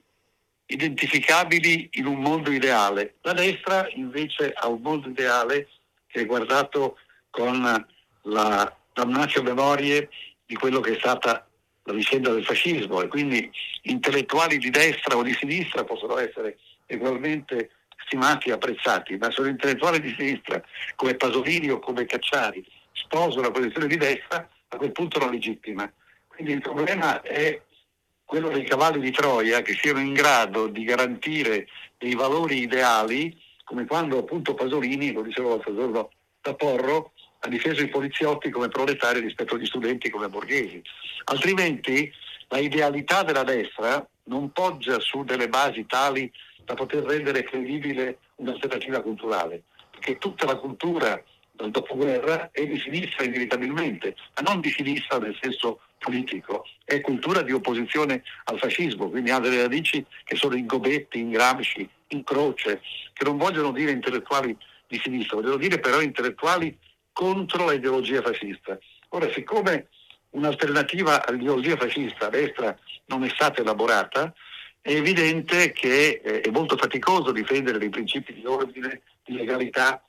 identificabili 0.66 1.90
in 1.92 2.06
un 2.06 2.20
mondo 2.20 2.50
ideale. 2.50 3.16
La 3.22 3.32
destra 3.32 3.88
invece 3.94 4.52
ha 4.52 4.66
un 4.68 4.80
mondo 4.80 5.08
ideale 5.08 5.68
che 6.06 6.20
è 6.20 6.26
guardato 6.26 6.98
con 7.30 7.86
la 8.22 8.76
damnatio 8.92 9.42
memorie 9.42 10.08
di 10.44 10.54
quello 10.54 10.80
che 10.80 10.96
è 10.96 10.98
stata 10.98 11.46
la 11.84 11.92
vicenda 11.92 12.30
del 12.30 12.44
fascismo 12.44 13.00
e 13.00 13.08
quindi 13.08 13.50
intellettuali 13.82 14.58
di 14.58 14.70
destra 14.70 15.16
o 15.16 15.22
di 15.22 15.34
sinistra 15.34 15.84
possono 15.84 16.18
essere 16.18 16.58
ugualmente 16.88 17.70
stimati 18.04 18.48
e 18.48 18.52
apprezzati, 18.52 19.16
ma 19.16 19.30
sono 19.30 19.48
intellettuali 19.48 20.00
di 20.00 20.14
sinistra 20.16 20.62
come 20.96 21.14
Pasolini 21.14 21.70
o 21.70 21.78
come 21.78 22.06
Cacciari 22.06 22.64
sposano 22.92 23.42
la 23.42 23.50
posizione 23.50 23.86
di 23.86 23.96
destra, 23.96 24.48
a 24.68 24.76
quel 24.76 24.92
punto 24.92 25.18
non 25.18 25.30
legittima. 25.30 25.90
Quindi 26.26 26.52
il 26.52 26.60
problema 26.60 27.20
è 27.22 27.60
quello 28.24 28.48
dei 28.48 28.64
cavalli 28.64 29.00
di 29.00 29.10
Troia 29.10 29.60
che 29.60 29.74
siano 29.74 30.00
in 30.00 30.14
grado 30.14 30.66
di 30.66 30.84
garantire 30.84 31.68
dei 31.98 32.14
valori 32.14 32.60
ideali, 32.60 33.38
come 33.64 33.86
quando 33.86 34.18
appunto 34.18 34.54
Pasolini, 34.54 35.12
lo 35.12 35.22
dicevo 35.22 35.50
l'altro 35.50 35.74
giorno 35.74 36.10
da 36.40 36.54
Porro, 36.54 37.12
ha 37.40 37.48
difeso 37.48 37.82
i 37.82 37.88
poliziotti 37.88 38.50
come 38.50 38.68
proletari 38.68 39.20
rispetto 39.20 39.54
agli 39.54 39.66
studenti 39.66 40.10
come 40.10 40.28
borghesi. 40.28 40.82
Altrimenti 41.24 42.10
la 42.48 42.58
idealità 42.58 43.22
della 43.22 43.42
destra 43.42 44.06
non 44.24 44.52
poggia 44.52 45.00
su 45.00 45.24
delle 45.24 45.48
basi 45.48 45.84
tali 45.86 46.32
da 46.64 46.74
poter 46.74 47.02
rendere 47.04 47.42
credibile 47.44 48.18
un'alternativa 48.36 49.00
culturale, 49.00 49.62
perché 49.90 50.18
tutta 50.18 50.46
la 50.46 50.56
cultura 50.56 51.22
dal 51.52 51.70
dopoguerra 51.70 52.50
è 52.50 52.66
di 52.66 52.78
sinistra 52.78 53.24
inevitabilmente, 53.24 54.16
ma 54.36 54.50
non 54.50 54.60
di 54.60 54.70
sinistra 54.70 55.18
nel 55.18 55.36
senso 55.40 55.80
politico, 55.98 56.66
è 56.84 57.00
cultura 57.00 57.42
di 57.42 57.52
opposizione 57.52 58.22
al 58.44 58.58
fascismo, 58.58 59.08
quindi 59.08 59.30
ha 59.30 59.38
delle 59.38 59.62
radici 59.62 60.04
che 60.24 60.36
sono 60.36 60.56
in 60.56 60.66
Gobetti, 60.66 61.20
in 61.20 61.30
Gramsci, 61.30 61.88
in 62.08 62.24
Croce, 62.24 62.80
che 63.12 63.24
non 63.24 63.36
vogliono 63.36 63.70
dire 63.70 63.92
intellettuali 63.92 64.56
di 64.88 64.98
sinistra, 65.02 65.36
vogliono 65.36 65.56
dire 65.56 65.78
però 65.78 66.00
intellettuali 66.00 66.76
contro 67.12 67.70
l'ideologia 67.70 68.22
fascista. 68.22 68.78
Ora, 69.10 69.30
siccome 69.30 69.88
un'alternativa 70.30 71.26
all'ideologia 71.26 71.76
fascista 71.76 72.26
a 72.26 72.30
destra 72.30 72.76
non 73.06 73.24
è 73.24 73.28
stata 73.28 73.60
elaborata, 73.60 74.34
è 74.82 74.90
evidente 74.90 75.70
che 75.70 76.20
eh, 76.22 76.40
è 76.40 76.50
molto 76.50 76.76
faticoso 76.76 77.30
difendere 77.30 77.78
dei 77.78 77.88
principi 77.88 78.34
di 78.34 78.44
ordine, 78.44 79.02
di 79.24 79.34
legalità, 79.34 80.02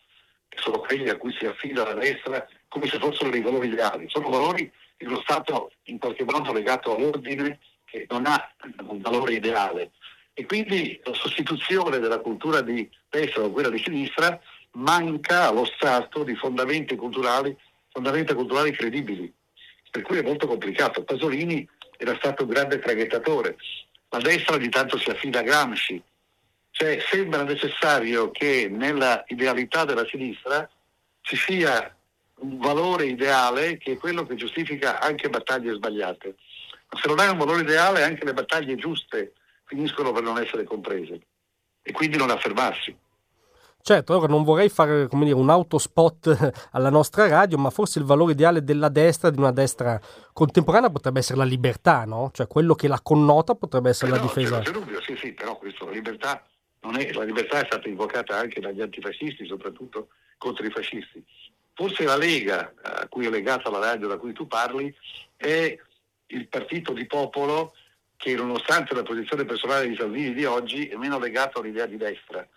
che 0.50 0.58
sono 0.60 0.80
quelli 0.80 1.10
a 1.10 1.16
cui 1.16 1.32
si 1.38 1.46
affida 1.46 1.84
la 1.84 1.94
destra, 1.94 2.46
come 2.68 2.88
se 2.88 2.98
fossero 2.98 3.30
dei 3.30 3.42
valori 3.42 3.68
ideali. 3.68 4.06
Sono 4.10 4.30
valori 4.30 4.70
che 4.98 5.06
lo 5.06 5.22
Stato 5.22 5.72
in 5.84 6.00
qualche 6.00 6.24
modo 6.24 6.52
legato 6.52 6.96
all'ordine 6.96 7.60
che 7.86 8.08
non 8.10 8.26
ha 8.26 8.52
un 8.88 9.00
valore 9.00 9.34
ideale. 9.34 9.92
E 10.34 10.48
quindi 10.48 11.00
la 11.04 11.14
sostituzione 11.14 12.00
della 12.00 12.20
cultura 12.20 12.62
di 12.62 12.90
destra 13.10 13.42
con 13.42 13.52
quella 13.52 13.70
di 13.70 13.78
sinistra 13.78 14.42
manca 14.72 15.50
allo 15.50 15.66
Stato 15.66 16.24
di 16.24 16.34
fondamenti 16.36 16.96
culturali, 16.96 17.56
fondamenti 17.92 18.34
culturali 18.34 18.72
credibili, 18.72 19.32
per 19.92 20.02
cui 20.02 20.18
è 20.18 20.24
molto 20.24 20.48
complicato. 20.48 21.04
Pasolini 21.04 21.68
era 21.98 22.16
stato 22.16 22.42
un 22.42 22.50
grande 22.50 22.80
traghettatore, 22.80 23.56
la 24.14 24.20
destra 24.20 24.58
di 24.58 24.70
tanto 24.70 25.00
si 25.00 25.10
affida 25.10 25.40
a 25.40 25.42
Gramsci, 25.42 26.02
cioè 26.70 27.04
sembra 27.10 27.42
necessario 27.42 28.30
che 28.30 28.68
nella 28.70 29.24
idealità 29.28 29.86
della 29.86 30.06
sinistra 30.06 30.70
ci 31.22 31.36
sia 31.36 31.96
un 32.36 32.60
valore 32.60 33.08
ideale 33.08 33.78
che 33.78 33.94
è 33.94 33.98
quello 33.98 34.24
che 34.24 34.36
giustifica 34.36 35.00
anche 35.00 35.30
battaglie 35.30 35.74
sbagliate. 35.74 36.36
Ma 36.90 37.00
se 37.00 37.08
non 37.08 37.18
hai 37.18 37.30
un 37.30 37.40
valore 37.40 37.62
ideale 37.62 38.04
anche 38.04 38.24
le 38.24 38.34
battaglie 38.34 38.76
giuste 38.76 39.34
finiscono 39.66 40.12
per 40.12 40.22
non 40.22 40.38
essere 40.38 40.64
comprese 40.64 41.20
e 41.82 41.92
quindi 41.92 42.18
non 42.18 42.30
affermarsi. 42.30 42.96
Certo, 43.86 44.16
ora 44.16 44.28
non 44.28 44.46
vorrei 44.46 44.70
fare 44.70 45.08
come 45.08 45.26
dire, 45.26 45.36
un 45.36 45.50
autospot 45.50 46.54
alla 46.72 46.90
nostra 46.90 47.28
radio, 47.28 47.58
ma 47.58 47.70
forse 47.70 48.00
il 48.00 48.06
valore 48.06 48.32
ideale 48.32 48.64
della 48.64 48.88
destra, 48.88 49.30
di 49.30 49.38
una 49.38 49.52
destra 49.52 50.00
contemporanea, 50.32 50.90
potrebbe 50.90 51.20
essere 51.20 51.40
la 51.40 51.44
libertà, 51.44 52.06
no? 52.06 52.32
Cioè 52.34 52.48
quello 52.48 52.76
che 52.76 52.88
la 52.88 53.02
connota 53.04 53.56
potrebbe 53.56 53.90
essere 53.90 54.12
eh 54.12 54.16
la 54.16 54.22
difesa. 54.22 54.60
C'è 54.60 54.72
dubbio, 54.72 55.02
sì, 55.02 55.18
sì, 55.18 55.34
però 55.34 55.58
questo, 55.58 55.84
la 55.84 55.92
libertà, 55.92 56.46
è, 56.80 57.12
la 57.12 57.24
libertà 57.24 57.60
è 57.60 57.66
stata 57.66 57.90
invocata 57.90 58.38
anche 58.38 58.62
dagli 58.62 58.80
antifascisti, 58.80 59.46
soprattutto 59.46 60.08
contro 60.38 60.66
i 60.66 60.72
fascisti. 60.72 61.22
Forse 61.74 62.06
la 62.06 62.16
Lega, 62.16 62.72
a 62.82 63.06
cui 63.10 63.26
è 63.26 63.30
legata 63.30 63.70
la 63.70 63.80
radio 63.80 64.08
da 64.08 64.16
cui 64.16 64.32
tu 64.32 64.48
parli, 64.48 64.96
è 65.36 65.78
il 66.28 66.48
partito 66.48 66.94
di 66.94 67.06
popolo 67.06 67.74
che 68.16 68.34
nonostante 68.34 68.96
la 68.96 69.04
posizione 69.04 69.44
personale 69.44 69.90
di 69.90 69.98
Salvini 69.98 70.34
di 70.34 70.46
oggi 70.46 70.88
è 70.88 70.96
meno 70.96 71.20
legato 71.20 71.60
all'idea 71.60 71.86
di 71.86 71.98
destra 71.98 72.48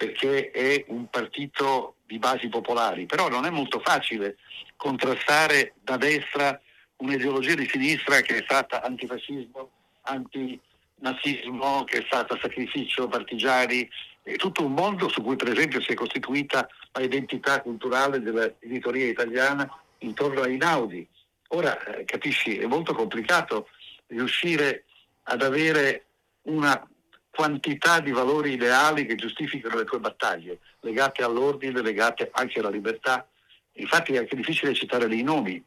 perché 0.00 0.50
è 0.50 0.82
un 0.88 1.10
partito 1.10 1.96
di 2.06 2.18
basi 2.18 2.48
popolari, 2.48 3.04
però 3.04 3.28
non 3.28 3.44
è 3.44 3.50
molto 3.50 3.80
facile 3.80 4.38
contrastare 4.76 5.74
da 5.82 5.98
destra 5.98 6.58
un'ideologia 6.96 7.54
di 7.54 7.68
sinistra 7.68 8.22
che 8.22 8.38
è 8.38 8.42
stata 8.42 8.82
antifascismo, 8.82 9.70
antinazismo, 10.04 11.84
che 11.84 11.98
è 11.98 12.04
stata 12.06 12.38
sacrificio 12.40 13.08
partigiani, 13.08 13.86
è 14.22 14.36
tutto 14.36 14.64
un 14.64 14.72
mondo 14.72 15.10
su 15.10 15.20
cui 15.20 15.36
per 15.36 15.50
esempio 15.50 15.82
si 15.82 15.92
è 15.92 15.94
costituita 15.94 16.66
l'identità 16.94 17.60
culturale 17.60 18.22
dell'editoria 18.22 19.06
italiana 19.06 19.70
intorno 19.98 20.40
ai 20.40 20.56
Naudi. 20.56 21.06
Ora, 21.48 21.78
eh, 21.84 22.06
capisci, 22.06 22.56
è 22.56 22.64
molto 22.64 22.94
complicato 22.94 23.68
riuscire 24.06 24.84
ad 25.24 25.42
avere 25.42 26.06
una 26.44 26.88
quantità 27.30 28.00
di 28.00 28.10
valori 28.10 28.52
ideali 28.52 29.06
che 29.06 29.14
giustificano 29.14 29.76
le 29.76 29.84
tue 29.84 30.00
battaglie, 30.00 30.58
legate 30.80 31.22
all'ordine, 31.22 31.80
legate 31.80 32.30
anche 32.32 32.58
alla 32.58 32.70
libertà. 32.70 33.26
Infatti 33.74 34.14
è 34.14 34.18
anche 34.18 34.36
difficile 34.36 34.74
citare 34.74 35.06
dei 35.06 35.22
nomi. 35.22 35.62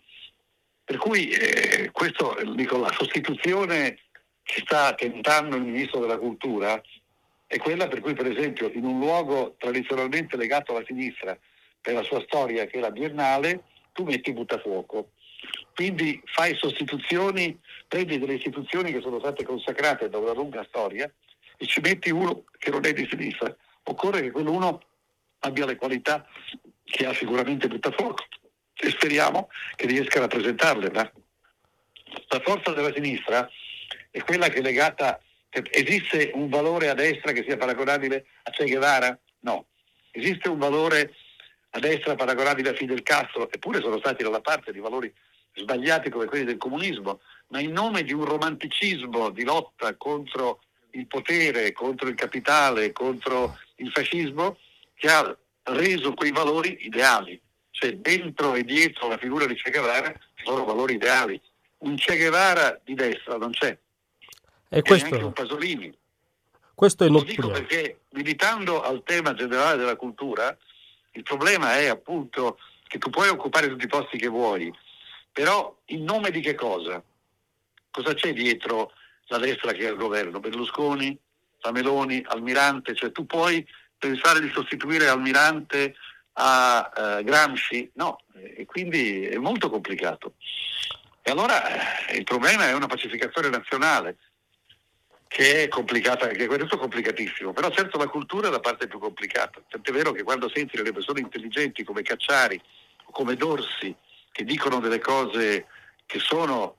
Per 0.84 0.98
cui 0.98 1.30
eh, 1.30 1.90
questo, 1.92 2.36
dico, 2.56 2.78
la 2.78 2.92
sostituzione 2.92 3.98
che 4.44 4.62
sta 4.66 4.94
tentando 4.94 5.56
il 5.56 5.64
Ministro 5.64 6.02
della 6.02 6.18
Cultura 6.18 6.82
è 7.48 7.58
quella 7.58 7.88
per 7.88 8.02
cui, 8.02 8.14
per 8.14 8.28
esempio, 8.28 8.70
in 8.74 8.84
un 8.84 9.00
luogo 9.00 9.56
tradizionalmente 9.58 10.36
legato 10.36 10.76
alla 10.76 10.86
sinistra 10.86 11.38
per 11.80 11.94
la 11.94 12.04
sua 12.04 12.22
storia, 12.26 12.66
che 12.66 12.78
è 12.78 12.82
la 12.82 12.92
Biennale, 12.92 13.64
tu 13.94 14.04
metti 14.04 14.34
buttafuoco. 14.34 15.12
Quindi 15.74 16.22
fai 16.26 16.56
sostituzioni, 16.56 17.58
prendi 17.88 18.20
delle 18.20 18.36
istituzioni 18.36 18.92
che 18.92 19.02
sono 19.02 19.20
state 19.20 19.44
consacrate 19.44 20.10
da 20.10 20.18
una 20.18 20.34
lunga 20.34 20.66
storia 20.68 21.12
e 21.64 21.66
ci 21.66 21.80
metti 21.80 22.12
uno 22.12 22.44
che 22.58 22.72
non 22.72 22.86
è 22.86 22.92
di 22.92 23.08
sinistra. 23.10 23.56
Occorre 23.84 24.22
che 24.22 24.32
quell'uno 24.32 24.84
abbia 25.40 25.66
le 25.66 25.78
qualità 25.78 26.28
che 26.84 27.06
ha 27.06 27.14
sicuramente 27.14 27.70
buttafuoco 27.70 28.26
e 28.76 28.90
speriamo 28.90 29.48
che 29.78 29.88
riesca 29.88 30.18
a 30.18 30.22
rappresentarle. 30.24 30.92
Ma 30.92 31.10
la 32.28 32.40
forza 32.42 32.74
della 32.74 32.92
sinistra 32.94 33.50
è 34.12 34.22
quella 34.24 34.50
che 34.50 34.60
è 34.60 34.62
legata, 34.62 35.22
esiste 35.50 36.32
un 36.34 36.50
valore 36.50 36.90
a 36.90 36.94
destra 36.94 37.32
che 37.32 37.46
sia 37.48 37.56
paragonabile 37.56 38.26
a 38.44 38.52
Che 38.52 38.66
Guevara? 38.66 39.18
No. 39.40 39.68
Esiste 40.12 40.50
un 40.50 40.58
valore 40.58 41.16
a 41.70 41.80
destra 41.80 42.16
paragonabile 42.16 42.72
a 42.72 42.74
Fidel 42.74 43.04
Castro, 43.04 43.50
eppure 43.50 43.80
sono 43.80 44.00
stati 44.00 44.22
dalla 44.22 44.42
parte 44.42 44.74
di 44.74 44.80
valori 44.80 45.12
sbagliati 45.56 46.10
come 46.10 46.26
quelli 46.26 46.44
del 46.44 46.58
comunismo, 46.58 47.22
ma 47.48 47.62
in 47.62 47.72
nome 47.72 48.04
di 48.04 48.12
un 48.12 48.26
romanticismo 48.26 49.30
di 49.30 49.46
lotta 49.46 49.96
contro 49.96 50.60
il 50.94 51.08
potere, 51.08 51.72
contro 51.72 52.08
il 52.08 52.16
capitale, 52.16 52.92
contro 52.92 53.58
il 53.76 53.92
fascismo, 53.92 54.58
che 54.96 55.08
ha 55.08 55.38
reso 55.64 56.14
quei 56.14 56.32
valori 56.32 56.86
ideali. 56.86 57.40
Cioè 57.72 57.96
dentro 57.98 58.54
e 58.54 58.64
dietro 58.64 59.08
la 59.08 59.18
figura 59.18 59.46
di 59.46 59.56
Che 59.56 59.72
Guevara 59.72 60.12
ci 60.36 60.44
sono 60.46 60.64
valori 60.64 60.96
ideali. 60.96 61.40
Un 61.80 61.96
Che 61.96 62.18
Guevara 62.18 62.80
di 62.84 62.94
destra 62.94 63.38
non 63.38 63.52
c'è. 63.52 63.78
E 64.70 64.82
questo, 64.82 65.08
neanche 65.10 65.26
un 65.26 65.34
Pasolini. 65.34 65.98
Questo 66.74 67.04
è 67.04 67.08
Lo 67.08 67.22
dico 67.22 67.50
perché 67.50 68.02
militando 68.10 68.82
al 68.82 69.04
tema 69.04 69.34
generale 69.34 69.78
della 69.78 69.96
cultura, 69.96 70.56
il 71.12 71.24
problema 71.24 71.78
è 71.78 71.88
appunto 71.88 72.58
che 72.88 72.98
tu 72.98 73.10
puoi 73.10 73.30
occupare 73.30 73.68
tutti 73.68 73.86
i 73.86 73.88
posti 73.88 74.18
che 74.18 74.28
vuoi, 74.28 74.74
però 75.32 75.76
in 75.86 76.04
nome 76.04 76.32
di 76.32 76.42
che 76.42 76.56
cosa? 76.56 77.04
Cosa 77.92 78.14
c'è 78.14 78.34
dietro 78.34 78.92
la 79.34 79.40
destra 79.40 79.72
che 79.72 79.86
è 79.86 79.88
al 79.88 79.96
governo? 79.96 80.40
Berlusconi, 80.40 81.18
la 81.62 81.72
Meloni, 81.72 82.24
Almirante, 82.28 82.94
cioè 82.94 83.12
tu 83.12 83.26
puoi 83.26 83.66
pensare 83.98 84.40
di 84.40 84.52
sostituire 84.54 85.08
Almirante 85.08 85.96
a 86.34 86.92
uh, 86.96 87.24
Gramsci? 87.24 87.90
No, 87.96 88.22
e 88.34 88.66
quindi 88.66 89.26
è 89.26 89.38
molto 89.38 89.70
complicato. 89.70 90.36
E 91.24 91.32
allora 91.32 92.08
eh, 92.08 92.18
il 92.18 92.24
problema 92.26 92.68
è 92.68 92.74
una 92.74 92.88
pacificazione 92.88 93.50
nazionale 93.50 94.18
che 95.28 95.64
è 95.64 95.68
complicata, 95.68 96.28
che 96.28 96.46
questo 96.46 96.76
è 96.76 96.78
complicatissimo, 96.78 97.54
però 97.54 97.72
certo 97.72 97.98
la 97.98 98.08
cultura 98.08 98.50
è 98.50 98.52
la 98.52 98.60
parte 98.60 98.88
più 98.88 99.00
complicata. 99.00 99.64
Tant'è 99.68 99.92
vero 99.92 100.12
che 100.12 100.22
quando 100.22 100.48
senti 100.54 100.78
delle 100.78 100.92
persone 100.92 101.22
intelligenti 101.22 101.84
come 101.84 102.04
Cacciari 102.04 102.62
o 103.06 103.12
come 103.12 103.36
Dorsi 103.36 103.96
che 104.32 104.44
dicono 104.44 104.80
delle 104.80 105.00
cose 105.00 105.66
che 106.06 106.20
sono 106.20 106.76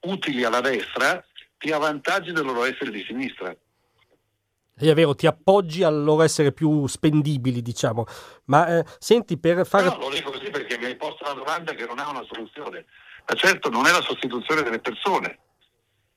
utili 0.00 0.44
alla 0.44 0.60
destra 0.60 1.22
ti 1.60 1.70
avvantaggi 1.72 2.32
del 2.32 2.46
loro 2.46 2.64
essere 2.64 2.90
di 2.90 3.04
sinistra. 3.06 3.54
È 4.74 4.94
vero, 4.94 5.14
ti 5.14 5.26
appoggi 5.26 5.82
al 5.82 6.02
loro 6.02 6.22
essere 6.22 6.52
più 6.52 6.86
spendibili, 6.86 7.60
diciamo. 7.60 8.06
Ma 8.46 8.78
eh, 8.78 8.84
senti, 8.98 9.36
per 9.36 9.66
fare... 9.66 9.84
No, 9.84 9.98
lo 9.98 10.08
dico 10.08 10.30
così 10.30 10.48
perché 10.48 10.78
mi 10.78 10.86
hai 10.86 10.96
posto 10.96 11.22
una 11.24 11.34
domanda 11.34 11.74
che 11.74 11.84
non 11.84 11.98
ha 11.98 12.08
una 12.08 12.24
soluzione. 12.24 12.86
Ma 13.28 13.34
certo 13.34 13.68
non 13.68 13.84
è 13.84 13.90
la 13.90 14.00
sostituzione 14.00 14.62
delle 14.62 14.78
persone, 14.78 15.38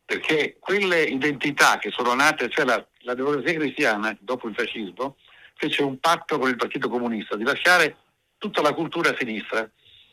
perché 0.06 0.56
quelle 0.62 1.03
identità 1.03 1.77
che 1.77 1.91
sono 1.91 2.13
nate, 2.13 2.49
cioè 2.49 2.63
la, 2.63 2.88
la 2.99 3.13
democrazia 3.13 3.60
cristiana, 3.60 4.17
dopo 4.21 4.47
il 4.47 4.56
fascismo, 4.56 5.17
fece 5.56 5.84
un 5.84 5.99
patto 5.99 6.39
con 6.39 6.47
il 6.47 6.56
Partito 6.56 6.88
Comunista 6.88 7.36
di 7.36 7.43
lasciare 7.43 7.97
tutta 8.38 8.62
la 8.62 8.73
cultura 8.73 9.10
a 9.10 9.15
sinistra, 9.17 9.69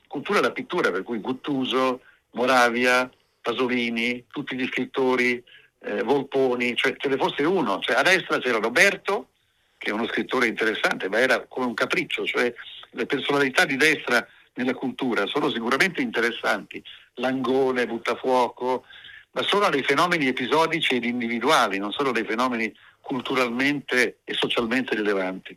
cultura 0.08 0.40
da 0.40 0.50
pittura, 0.50 0.90
per 0.90 1.04
cui 1.04 1.20
Guttuso, 1.20 2.00
Moravia, 2.32 3.08
Pasolini, 3.40 4.24
tutti 4.30 4.56
gli 4.56 4.66
scrittori, 4.66 5.42
eh, 5.82 6.02
Volponi, 6.02 6.76
cioè 6.76 6.94
ce 6.96 7.08
ne 7.08 7.16
fosse 7.16 7.42
uno, 7.42 7.78
cioè, 7.80 7.96
a 7.96 8.02
destra 8.02 8.38
c'era 8.38 8.58
Roberto, 8.58 9.30
che 9.78 9.90
è 9.90 9.92
uno 9.92 10.06
scrittore 10.06 10.46
interessante, 10.46 11.08
ma 11.08 11.18
era 11.18 11.46
come 11.46 11.66
un 11.66 11.74
capriccio, 11.74 12.26
cioè 12.26 12.52
le 12.90 13.06
personalità 13.06 13.64
di 13.64 13.76
destra 13.76 14.26
nella 14.54 14.74
cultura 14.74 15.26
sono 15.26 15.50
sicuramente 15.50 16.02
interessanti, 16.02 16.82
Langone, 17.14 17.86
Buttafuoco, 17.86 18.84
ma 19.32 19.42
sono 19.42 19.68
dei 19.70 19.82
fenomeni 19.82 20.26
episodici 20.26 20.96
ed 20.96 21.04
individuali, 21.04 21.78
non 21.78 21.92
sono 21.92 22.12
dei 22.12 22.24
fenomeni 22.24 22.74
culturalmente 23.00 24.18
e 24.24 24.34
socialmente 24.34 24.94
rilevanti. 24.94 25.56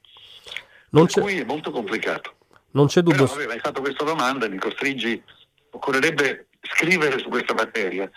Non 0.90 1.08
per 1.08 1.24
cui 1.24 1.40
è 1.40 1.44
molto 1.44 1.72
complicato. 1.72 2.36
Non 2.72 2.88
c'è 2.88 3.02
dubbio. 3.02 3.26
Però, 3.26 3.40
vabbè, 3.40 3.54
hai 3.54 3.60
fatto 3.60 3.82
questa 3.82 4.04
domanda, 4.04 4.48
mi 4.48 4.58
costringi, 4.58 5.22
occorrerebbe 5.72 6.48
scrivere 6.64 7.20
su 7.20 7.30
questa 7.30 7.54
materia. 7.54 8.10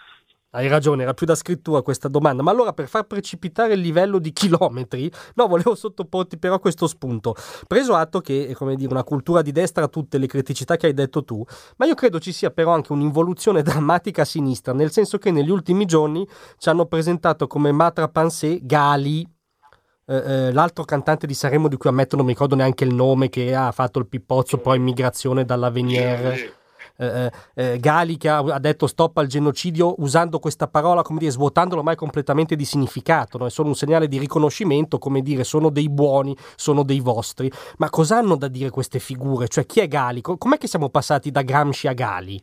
Hai 0.50 0.68
ragione, 0.68 1.02
era 1.02 1.12
più 1.12 1.26
da 1.26 1.34
scrittura 1.34 1.82
questa 1.82 2.08
domanda, 2.08 2.42
ma 2.42 2.50
allora 2.50 2.72
per 2.72 2.88
far 2.88 3.04
precipitare 3.04 3.74
il 3.74 3.80
livello 3.80 4.18
di 4.18 4.32
chilometri, 4.32 5.10
no, 5.34 5.48
volevo 5.48 5.74
sottoporti 5.74 6.38
però 6.38 6.58
questo 6.60 6.86
spunto. 6.86 7.34
Preso 7.66 7.94
atto 7.94 8.20
che 8.22 8.48
è 8.48 8.52
come 8.54 8.74
dire 8.74 8.90
una 8.90 9.04
cultura 9.04 9.42
di 9.42 9.52
destra 9.52 9.84
ha 9.84 9.88
tutte 9.88 10.16
le 10.16 10.26
criticità 10.26 10.76
che 10.76 10.86
hai 10.86 10.94
detto 10.94 11.24
tu, 11.24 11.44
ma 11.76 11.84
io 11.84 11.94
credo 11.94 12.18
ci 12.18 12.32
sia 12.32 12.50
però 12.50 12.72
anche 12.72 12.92
un'involuzione 12.92 13.60
drammatica 13.62 14.22
a 14.22 14.24
sinistra, 14.24 14.72
nel 14.72 14.90
senso 14.90 15.18
che 15.18 15.30
negli 15.30 15.50
ultimi 15.50 15.84
giorni 15.84 16.26
ci 16.56 16.70
hanno 16.70 16.86
presentato 16.86 17.46
come 17.46 17.70
Matra 17.70 18.08
Pansé 18.08 18.60
Gali, 18.62 19.28
eh, 20.06 20.16
eh, 20.16 20.52
l'altro 20.52 20.84
cantante 20.84 21.26
di 21.26 21.34
Sanremo 21.34 21.68
di 21.68 21.76
cui 21.76 21.90
ammetto 21.90 22.16
non 22.16 22.24
mi 22.24 22.32
ricordo 22.32 22.54
neanche 22.54 22.84
il 22.84 22.94
nome, 22.94 23.28
che 23.28 23.54
ha 23.54 23.72
fatto 23.72 23.98
il 23.98 24.06
pippozzo 24.06 24.56
pro 24.56 24.72
immigrazione 24.72 25.44
dalla 25.44 25.68
Venier. 25.68 26.55
Eh, 26.98 27.06
eh, 27.06 27.32
eh, 27.54 27.78
Gali 27.78 28.16
che 28.16 28.28
ha, 28.28 28.58
detto 28.58 28.86
stop 28.86 29.18
al 29.18 29.26
genocidio 29.26 30.00
usando 30.02 30.38
questa 30.38 30.66
parola, 30.66 31.02
come 31.02 31.18
dire, 31.18 31.30
svuotandolo 31.30 31.80
ormai 31.80 31.96
completamente 31.96 32.56
di 32.56 32.64
significato, 32.64 33.38
no? 33.38 33.46
è 33.46 33.50
solo 33.50 33.68
un 33.68 33.74
segnale 33.74 34.08
di 34.08 34.18
riconoscimento, 34.18 34.98
come 34.98 35.20
dire, 35.20 35.44
sono 35.44 35.70
dei 35.70 35.88
buoni, 35.88 36.36
sono 36.56 36.82
dei 36.82 37.00
vostri. 37.00 37.50
Ma 37.78 37.90
cosa 37.90 38.16
hanno 38.16 38.36
da 38.36 38.48
dire 38.48 38.70
queste 38.70 38.98
figure? 38.98 39.48
Cioè, 39.48 39.66
chi 39.66 39.80
è 39.80 39.88
Gali? 39.88 40.20
Com'è 40.20 40.58
che 40.58 40.68
siamo 40.68 40.88
passati 40.88 41.30
da 41.30 41.42
Gramsci 41.42 41.86
a 41.86 41.92
Gali? 41.92 42.42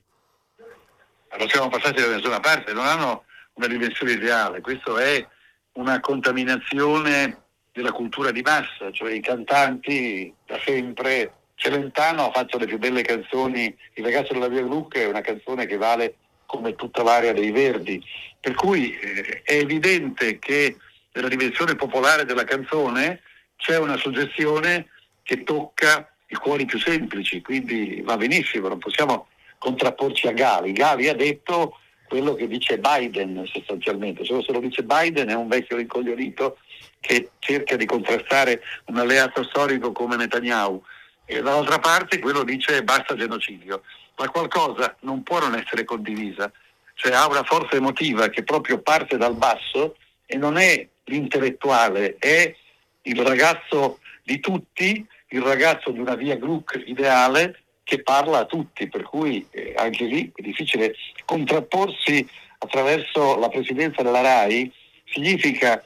Non 1.38 1.50
siamo 1.50 1.70
passati 1.70 2.02
da 2.02 2.10
nessuna 2.10 2.40
parte, 2.40 2.74
non 2.74 2.86
hanno 2.86 3.24
una 3.56 3.68
dimensione 3.68 4.14
ideale, 4.14 4.62
questo 4.62 4.98
è 4.98 5.26
una 5.74 6.00
contaminazione 6.00 7.42
della 7.72 7.92
cultura 7.92 8.32
di 8.32 8.42
massa, 8.42 8.92
cioè 8.92 9.14
i 9.14 9.20
cantanti 9.20 10.34
da 10.46 10.60
sempre 10.64 11.34
Celentano 11.56 12.28
ha 12.28 12.32
fatto 12.32 12.58
le 12.58 12.66
più 12.66 12.78
belle 12.78 13.02
canzoni, 13.02 13.76
Il 13.94 14.04
ragazzo 14.04 14.34
della 14.34 14.48
Via 14.48 14.62
Gluck 14.62 14.98
è 14.98 15.06
una 15.06 15.22
canzone 15.22 15.66
che 15.66 15.78
vale 15.78 16.16
come 16.46 16.76
tutta 16.76 17.04
l'area 17.04 17.34
dei 17.34 17.52
Verdi, 17.52 18.04
per 18.40 18.54
cui 18.54 18.98
eh, 18.98 19.42
è 19.44 19.54
evidente 19.54 20.40
che 20.40 20.78
nella 21.14 21.28
dimensione 21.28 21.76
popolare 21.76 22.26
della 22.26 22.44
canzone 22.44 23.22
c'è 23.58 23.78
una 23.78 23.98
suggestione 23.98 24.88
che 25.24 25.44
tocca 25.44 26.12
i 26.28 26.36
cuori 26.36 26.66
più 26.66 26.80
semplici, 26.80 27.42
quindi 27.42 28.02
va 28.04 28.18
benissimo, 28.18 28.68
non 28.68 28.80
possiamo 28.80 29.28
contrapporci 29.58 30.28
a 30.28 30.32
Gali. 30.32 30.74
Gali 30.74 31.08
ha 31.08 31.16
detto 31.16 31.78
quello 32.08 32.36
che 32.36 32.48
dice 32.48 32.80
Biden 32.80 33.44
sostanzialmente, 33.46 34.26
solo 34.26 34.44
se 34.44 34.52
lo 34.52 34.60
dice 34.60 34.84
Biden 34.84 35.30
è 35.30 35.36
un 35.36 35.48
vecchio 35.48 35.78
rincoglionito 35.78 36.58
che 37.00 37.32
cerca 37.40 37.76
di 37.76 37.86
contrastare 37.86 38.62
un 38.86 38.98
alleato 38.98 39.44
storico 39.44 39.92
come 39.92 40.16
Netanyahu 40.16 40.84
e 41.26 41.42
dall'altra 41.42 41.80
parte 41.80 42.20
quello 42.20 42.44
dice 42.44 42.84
basta 42.84 43.16
genocidio, 43.16 43.84
ma 44.18 44.30
qualcosa 44.30 44.96
non 45.02 45.24
può 45.24 45.40
non 45.40 45.56
essere 45.56 45.84
condivisa, 45.84 46.52
cioè 46.96 47.14
ha 47.14 47.28
una 47.28 47.44
forza 47.44 47.76
emotiva 47.76 48.30
che 48.30 48.44
proprio 48.44 48.80
parte 48.80 49.18
dal 49.18 49.36
basso 49.36 49.96
e 50.26 50.38
non 50.38 50.58
è 50.58 50.88
l'intellettuale, 51.06 52.16
è 52.18 52.56
il 53.04 53.22
ragazzo 53.22 54.00
di 54.24 54.40
tutti, 54.40 55.06
il 55.30 55.42
ragazzo 55.42 55.92
di 55.92 56.00
una 56.00 56.16
via 56.16 56.36
Gluck 56.36 56.82
ideale 56.86 57.64
che 57.84 58.02
parla 58.02 58.40
a 58.40 58.46
tutti, 58.46 58.88
per 58.88 59.04
cui 59.04 59.46
eh, 59.52 59.74
anche 59.76 60.06
lì 60.06 60.32
è 60.34 60.42
difficile 60.42 60.96
contrapporsi 61.26 62.28
attraverso 62.60 63.38
la 63.38 63.50
presidenza 63.50 64.02
della 64.02 64.22
RAI, 64.22 64.72
significa 65.06 65.84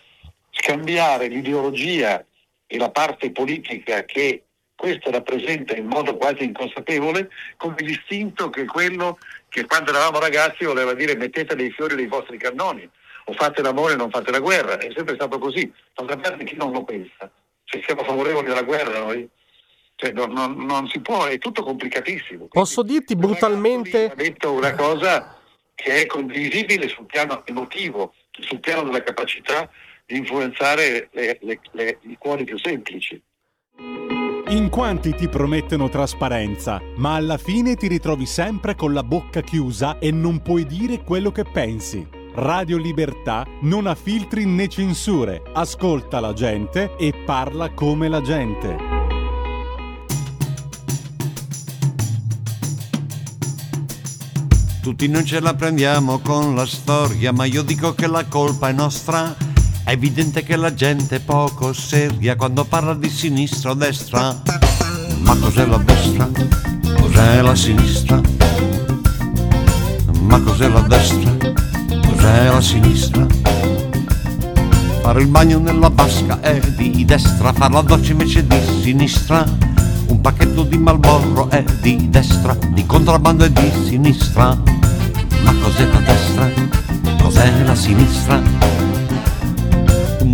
scambiare 0.51 1.27
l'ideologia 1.27 2.23
e 2.67 2.77
la 2.77 2.91
parte 2.91 3.31
politica 3.31 4.03
che 4.03 4.43
questo 4.77 5.09
rappresenta 5.09 5.75
in 5.75 5.87
modo 5.87 6.15
quasi 6.15 6.43
inconsapevole 6.43 7.29
come 7.57 7.75
l'istinto 7.79 8.49
che 8.51 8.65
quello 8.65 9.17
che 9.49 9.65
quando 9.65 9.89
eravamo 9.89 10.19
ragazzi 10.19 10.65
voleva 10.65 10.93
dire 10.93 11.15
mettete 11.15 11.55
dei 11.55 11.71
fiori 11.71 11.95
nei 11.95 12.05
vostri 12.05 12.37
cannoni 12.37 12.87
o 13.25 13.33
fate 13.33 13.61
l'amore 13.61 13.93
e 13.93 13.95
non 13.97 14.09
fate 14.09 14.31
la 14.31 14.39
guerra, 14.39 14.77
è 14.77 14.91
sempre 14.95 15.15
stato 15.15 15.37
così. 15.39 15.69
D'altra 15.93 16.17
parte 16.17 16.45
chi 16.45 16.55
non 16.55 16.71
lo 16.71 16.83
pensa? 16.83 17.29
Cioè, 17.65 17.81
siamo 17.83 18.03
favorevoli 18.03 18.49
alla 18.49 18.63
guerra 18.63 18.99
noi? 18.99 19.27
Cioè, 19.95 20.11
non, 20.11 20.31
non, 20.31 20.65
non, 20.65 20.87
si 20.87 21.01
può, 21.01 21.25
è 21.25 21.37
tutto 21.37 21.63
complicatissimo. 21.63 22.47
Quindi, 22.47 22.49
Posso 22.53 22.83
dirti 22.83 23.15
brutalmente... 23.15 24.11
Ha 24.11 24.15
detto 24.15 24.53
una 24.53 24.73
cosa 24.75 25.37
che 25.75 26.01
è 26.01 26.05
condivisibile 26.05 26.87
sul 26.87 27.05
piano 27.05 27.45
emotivo, 27.45 28.13
sul 28.31 28.59
piano 28.59 28.83
della 28.83 29.03
capacità 29.03 29.69
di 30.05 30.17
influenzare 30.17 31.09
le, 31.11 31.37
le, 31.41 31.59
le, 31.71 31.97
i 32.03 32.15
cuori 32.17 32.45
più 32.45 32.57
semplici. 32.57 33.21
In 34.49 34.69
quanti 34.69 35.13
ti 35.13 35.27
promettono 35.27 35.89
trasparenza, 35.89 36.81
ma 36.95 37.15
alla 37.15 37.37
fine 37.37 37.75
ti 37.75 37.87
ritrovi 37.87 38.25
sempre 38.25 38.75
con 38.75 38.93
la 38.93 39.03
bocca 39.03 39.41
chiusa 39.41 39.99
e 39.99 40.09
non 40.09 40.41
puoi 40.41 40.65
dire 40.65 41.03
quello 41.03 41.33
che 41.33 41.43
pensi. 41.43 42.07
Radio 42.33 42.77
Libertà 42.77 43.45
non 43.63 43.87
ha 43.87 43.95
filtri 43.95 44.45
né 44.45 44.69
censure, 44.69 45.41
ascolta 45.53 46.21
la 46.21 46.31
gente 46.31 46.95
e 46.95 47.11
parla 47.25 47.73
come 47.73 48.07
la 48.07 48.21
gente. 48.21 48.77
Tutti 54.81 55.09
noi 55.09 55.25
ce 55.25 55.41
la 55.41 55.55
prendiamo 55.55 56.19
con 56.19 56.55
la 56.55 56.65
storia, 56.65 57.33
ma 57.33 57.43
io 57.43 57.63
dico 57.63 57.93
che 57.93 58.07
la 58.07 58.23
colpa 58.23 58.69
è 58.69 58.71
nostra 58.71 59.46
è 59.87 59.91
evidente 59.91 60.43
che 60.43 60.57
la 60.57 60.73
gente 60.73 61.15
è 61.15 61.19
poco 61.21 61.71
seria 61.71 62.35
quando 62.35 62.65
parla 62.65 62.93
di 62.93 63.09
sinistra 63.09 63.71
o 63.71 63.73
destra. 63.73 64.37
Ma 65.19 65.33
cos'è 65.37 65.65
la 65.65 65.77
destra? 65.77 66.29
Cos'è 66.99 67.41
la 67.41 67.55
sinistra? 67.55 68.21
Ma 70.23 70.41
cos'è 70.41 70.67
la 70.67 70.81
destra? 70.81 71.37
Cos'è 72.05 72.49
la 72.49 72.59
sinistra? 72.59 73.25
Fare 75.03 75.21
il 75.21 75.27
bagno 75.27 75.57
nella 75.59 75.87
vasca 75.87 76.41
è 76.41 76.59
di 76.59 77.05
destra, 77.05 77.53
fare 77.53 77.73
la 77.73 77.81
doccia 77.81 78.11
invece 78.11 78.45
di 78.45 78.59
sinistra. 78.81 79.45
Un 80.07 80.19
pacchetto 80.19 80.63
di 80.63 80.77
Malborro 80.77 81.49
è 81.49 81.63
di 81.79 82.09
destra, 82.09 82.57
di 82.73 82.85
contrabbando 82.85 83.45
è 83.45 83.49
di 83.49 83.71
sinistra. 83.85 84.47
Ma 85.43 85.55
cos'è 85.61 85.85
la 85.85 85.99
destra? 85.99 86.51
Cos'è 87.21 87.63
la 87.63 87.75
sinistra? 87.75 88.86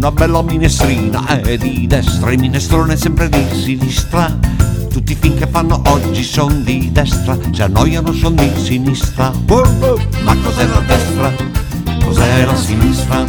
Una 0.04 0.12
bella 0.12 0.42
minestrina 0.42 1.26
è 1.40 1.56
di 1.56 1.88
destra, 1.88 2.30
il 2.34 2.38
minestrone 2.38 2.92
è 2.92 2.98
sempre 2.98 3.30
di 3.30 3.42
sinistra. 3.54 4.38
Tutti 4.90 5.14
i 5.14 5.16
film 5.16 5.38
che 5.38 5.48
fanno 5.48 5.82
oggi 5.86 6.24
sono 6.24 6.56
di 6.56 6.92
destra, 6.92 7.38
se 7.54 7.64
annoiano 7.64 8.12
sono 8.12 8.36
di 8.36 8.52
sinistra. 8.58 9.32
Ma 9.48 10.36
cos'è 10.44 10.66
la 10.66 10.82
destra? 10.86 11.32
Cos'è 12.04 12.44
la 12.44 12.56
sinistra? 12.58 13.24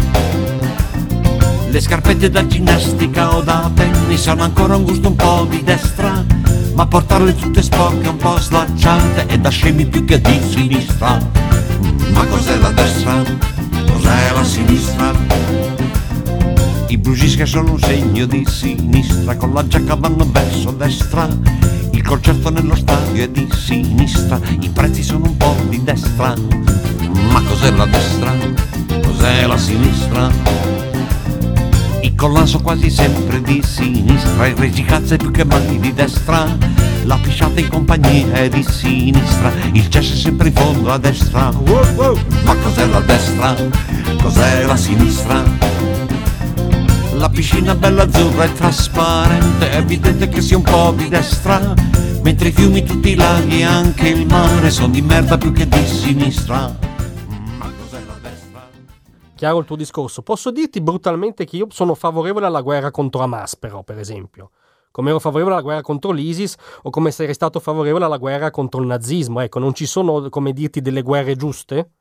Le 1.69 1.81
scarpette 1.81 2.29
da 2.29 2.45
ginnastica 2.45 3.37
o 3.37 3.43
da 3.43 3.71
tennis 3.73 4.27
hanno 4.27 4.43
ancora 4.43 4.75
un 4.75 4.83
gusto 4.83 5.07
un 5.07 5.15
po' 5.15 5.47
di 5.49 5.63
destra, 5.63 6.25
ma 6.75 6.87
portarle 6.89 7.37
tutte 7.37 7.63
sporche, 7.63 8.09
un 8.09 8.17
po' 8.17 8.37
slacciate 8.37 9.27
è 9.27 9.39
da 9.39 9.49
scemi 9.49 9.87
più 9.87 10.05
che 10.05 10.21
di 10.21 10.41
sinistra. 10.51 11.21
Ma 12.13 12.25
cos'è 12.27 12.57
la 12.57 12.71
destra? 12.71 13.23
Cos'è 13.93 14.33
la 14.35 14.43
sinistra? 14.43 15.64
I 16.95 16.99
Brugisca 16.99 17.45
sono 17.45 17.73
un 17.73 17.81
segno 17.81 18.25
di 18.25 18.47
sinistra, 18.49 19.37
con 19.37 19.53
la 19.53 19.67
giacca 19.67 19.97
vanno 19.97 20.25
verso 20.31 20.71
destra. 20.71 21.27
Il 21.91 22.05
concerto 22.05 22.51
nello 22.51 22.77
stadio 22.77 23.25
è 23.25 23.29
di 23.29 23.49
sinistra, 23.53 24.39
i 24.61 24.69
prezzi 24.69 25.03
sono 25.03 25.25
un 25.25 25.37
po' 25.37 25.57
di 25.69 25.83
destra. 25.83 26.37
Ma 27.33 27.43
cos'è 27.43 27.73
la 27.73 27.87
destra? 27.87 28.33
Cos'è 29.03 29.45
la 29.45 29.59
sinistra? 29.59 30.31
I 32.01 32.15
collan 32.15 32.47
sono 32.47 32.63
quasi 32.63 32.89
sempre 32.89 33.43
di 33.43 33.61
sinistra, 33.67 34.47
il 34.47 34.55
regicazzo 34.55 35.15
è 35.15 35.17
più 35.17 35.33
che 35.33 35.45
mai 35.45 35.81
di 35.81 35.93
destra. 35.93 36.47
La 37.07 37.19
pisciata 37.21 37.59
in 37.59 37.71
compagnia 37.71 38.35
è 38.35 38.49
di 38.49 38.63
sinistra, 38.63 39.53
il 39.73 39.89
cesso 39.89 40.13
è 40.13 40.17
sempre 40.17 40.47
in 40.47 40.55
fondo 40.55 40.93
a 40.93 40.99
destra. 40.99 41.51
Ma 41.51 42.55
cos'è 42.63 42.87
la 42.87 43.01
destra? 43.01 43.57
Cos'è 44.23 44.65
la 44.65 44.77
sinistra? 44.77 45.94
La 47.25 47.31
piscina 47.31 47.75
bella 47.75 48.03
azzurra 48.03 48.45
e 48.45 48.53
trasparente, 48.53 49.71
è 49.71 49.77
evidente 49.77 50.29
che 50.29 50.43
sia 50.43 50.59
un 50.59 50.63
po' 50.63 50.93
di 50.95 51.09
destra. 51.09 51.73
Mentre 52.23 52.49
i 52.49 52.53
fiumi, 52.53 52.85
tutti 52.85 53.13
i 53.13 53.15
laghi 53.15 53.61
e 53.61 53.65
anche 53.65 54.09
il 54.09 54.27
mare 54.27 54.69
sono 54.69 54.89
di 54.89 55.01
merda 55.01 55.39
più 55.39 55.51
che 55.51 55.67
di 55.67 55.87
sinistra. 55.87 56.77
Chiaro 59.35 59.59
il 59.59 59.65
tuo 59.65 59.75
discorso. 59.75 60.21
Posso 60.21 60.51
dirti 60.51 60.83
brutalmente 60.83 61.47
che 61.47 61.57
io 61.57 61.69
sono 61.71 61.95
favorevole 61.95 62.45
alla 62.45 62.61
guerra 62.61 62.91
contro 62.91 63.23
Hamas, 63.23 63.57
però, 63.57 63.83
per 63.83 63.99
esempio. 63.99 64.51
Come 64.91 65.09
ero 65.09 65.19
favorevole 65.19 65.55
alla 65.55 65.65
guerra 65.65 65.81
contro 65.81 66.11
l'ISIS 66.11 66.57
o 66.83 66.91
come 66.91 67.11
sarei 67.11 67.33
stato 67.33 67.59
favorevole 67.59 68.05
alla 68.05 68.19
guerra 68.19 68.51
contro 68.51 68.83
il 68.83 68.87
nazismo. 68.87 69.41
Ecco, 69.41 69.59
non 69.59 69.73
ci 69.73 69.87
sono, 69.87 70.29
come 70.29 70.53
dirti, 70.53 70.83
delle 70.83 71.01
guerre 71.01 71.37
giuste? 71.37 71.93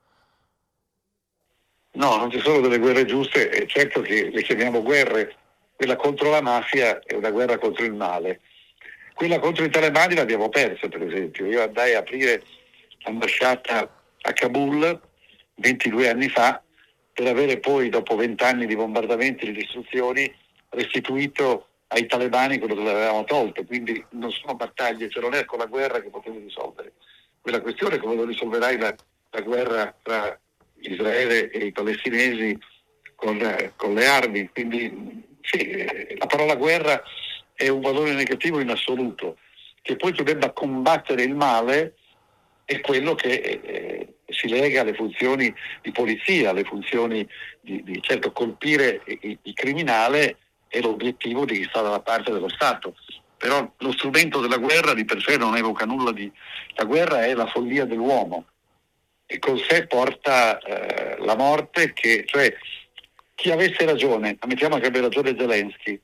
No, 1.95 2.17
non 2.17 2.31
ci 2.31 2.39
sono 2.39 2.59
delle 2.59 2.79
guerre 2.79 3.05
giuste, 3.05 3.49
è 3.49 3.65
certo 3.67 4.01
che 4.01 4.29
le 4.31 4.41
chiamiamo 4.41 4.81
guerre. 4.81 5.35
Quella 5.75 5.95
contro 5.95 6.31
la 6.31 6.41
mafia 6.41 6.99
è 7.03 7.13
una 7.13 7.29
guerra 7.29 7.57
contro 7.59 7.85
il 7.85 7.93
male. 7.93 8.41
Quella 9.13 9.39
contro 9.39 9.63
i 9.63 9.69
talebani 9.69 10.15
l'abbiamo 10.15 10.49
persa, 10.49 10.87
per 10.87 11.03
esempio. 11.03 11.45
Io 11.45 11.61
andai 11.61 11.93
a 11.93 11.99
aprire 11.99 12.43
l'ambasciata 13.03 14.01
a 14.21 14.33
Kabul 14.33 14.99
22 15.55 16.09
anni 16.09 16.29
fa 16.29 16.61
per 17.13 17.27
avere 17.27 17.59
poi, 17.59 17.89
dopo 17.89 18.15
20 18.15 18.43
anni 18.43 18.65
di 18.65 18.75
bombardamenti 18.75 19.43
e 19.45 19.51
di 19.51 19.59
distruzioni, 19.59 20.33
restituito 20.69 21.67
ai 21.89 22.07
talebani 22.07 22.57
quello 22.57 22.73
che 22.73 22.89
avevamo 22.89 23.23
tolto. 23.25 23.63
Quindi 23.65 24.03
non 24.11 24.31
sono 24.31 24.55
battaglie, 24.55 25.09
cioè 25.09 25.21
non 25.21 25.35
è 25.35 25.45
con 25.45 25.59
la 25.59 25.65
guerra 25.65 26.01
che 26.01 26.09
potevi 26.09 26.39
risolvere. 26.39 26.93
Quella 27.39 27.61
questione 27.61 27.99
come 27.99 28.15
lo 28.15 28.25
risolverai 28.25 28.79
la, 28.79 28.95
la 29.29 29.41
guerra 29.41 29.95
tra 30.01 30.39
Israele 30.91 31.49
e 31.49 31.65
i 31.65 31.71
palestinesi 31.71 32.57
con, 33.15 33.39
con 33.75 33.93
le 33.93 34.05
armi. 34.05 34.49
Quindi 34.51 35.23
sì, 35.41 35.85
la 36.17 36.25
parola 36.25 36.55
guerra 36.55 37.01
è 37.53 37.67
un 37.67 37.81
valore 37.81 38.13
negativo 38.13 38.59
in 38.59 38.69
assoluto. 38.69 39.37
Che 39.81 39.95
poi 39.95 40.13
tu 40.13 40.23
debba 40.23 40.51
combattere 40.51 41.23
il 41.23 41.35
male 41.35 41.95
è 42.65 42.79
quello 42.79 43.15
che 43.15 43.33
eh, 43.33 44.13
si 44.27 44.47
lega 44.47 44.81
alle 44.81 44.93
funzioni 44.93 45.53
di 45.81 45.91
polizia, 45.91 46.51
alle 46.51 46.63
funzioni 46.63 47.27
di, 47.59 47.83
di 47.83 48.01
certo 48.01 48.31
colpire 48.31 49.01
il, 49.05 49.37
il 49.41 49.53
criminale 49.53 50.37
è 50.67 50.79
l'obiettivo 50.79 51.45
di 51.45 51.59
chi 51.59 51.65
sta 51.65 51.81
dalla 51.81 51.99
parte 51.99 52.31
dello 52.31 52.49
Stato. 52.49 52.95
Però 53.37 53.73
lo 53.77 53.91
strumento 53.91 54.39
della 54.39 54.57
guerra 54.57 54.93
di 54.93 55.03
per 55.03 55.21
sé 55.21 55.35
non 55.35 55.57
evoca 55.57 55.85
nulla 55.85 56.13
di... 56.13 56.31
La 56.75 56.85
guerra 56.85 57.25
è 57.25 57.33
la 57.33 57.45
follia 57.47 57.83
dell'uomo 57.83 58.45
e 59.33 59.39
con 59.39 59.57
sé 59.57 59.87
porta 59.87 60.59
eh, 60.59 61.17
la 61.25 61.35
morte 61.35 61.91
che, 61.93 62.23
cioè, 62.27 62.53
chi 63.33 63.49
avesse 63.49 63.83
ragione, 63.83 64.37
ammettiamo 64.37 64.77
che 64.77 64.85
abbia 64.85 65.01
ragione 65.01 65.35
Zelensky, 65.35 65.99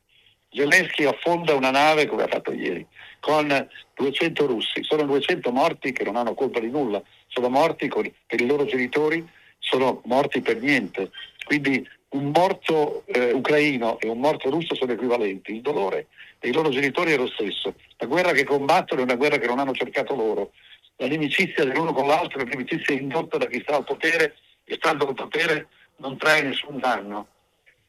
Zelensky 0.52 1.06
affonda 1.06 1.54
una 1.54 1.70
nave 1.70 2.08
come 2.08 2.24
ha 2.24 2.28
fatto 2.28 2.52
ieri, 2.52 2.84
con 3.20 3.70
200 3.94 4.48
russi, 4.48 4.84
sono 4.84 5.04
200 5.04 5.52
morti 5.52 5.92
che 5.92 6.04
non 6.04 6.16
hanno 6.16 6.34
colpa 6.34 6.60
di 6.60 6.72
nulla, 6.72 7.04
sono 7.28 7.50
morti 7.50 7.88
con, 7.88 8.12
per 8.26 8.42
i 8.42 8.48
loro 8.48 8.66
genitori, 8.66 9.24
sono 9.60 10.02
morti 10.06 10.42
per 10.42 10.60
niente. 10.60 11.12
Quindi 11.46 11.88
un 12.10 12.32
morto 12.34 13.04
eh, 13.06 13.32
ucraino 13.32 14.00
e 14.00 14.08
un 14.08 14.18
morto 14.18 14.50
russo 14.50 14.74
sono 14.74 14.94
equivalenti, 14.94 15.54
il 15.54 15.62
dolore 15.62 16.08
dei 16.40 16.52
loro 16.52 16.70
genitori 16.70 17.12
è 17.12 17.18
lo 17.18 17.28
stesso, 17.28 17.76
la 17.98 18.08
guerra 18.08 18.32
che 18.32 18.44
combattono 18.44 19.02
è 19.02 19.04
una 19.04 19.16
guerra 19.16 19.38
che 19.38 19.46
non 19.46 19.60
hanno 19.60 19.74
cercato 19.74 20.16
loro, 20.16 20.52
la 21.00 21.06
inimicizia 21.06 21.64
dell'uno 21.64 21.94
con 21.94 22.08
l'altro 22.08 22.40
è 22.40 22.44
un'inimicizia 22.44 22.94
indotta 22.94 23.38
da 23.38 23.46
chi 23.46 23.62
sta 23.62 23.78
al 23.78 23.86
potere 23.86 24.36
e 24.66 24.76
stando 24.76 25.08
al 25.08 25.16
potere 25.16 25.68
non 25.98 26.18
trae 26.18 26.42
nessun 26.42 26.78
danno. 26.78 27.28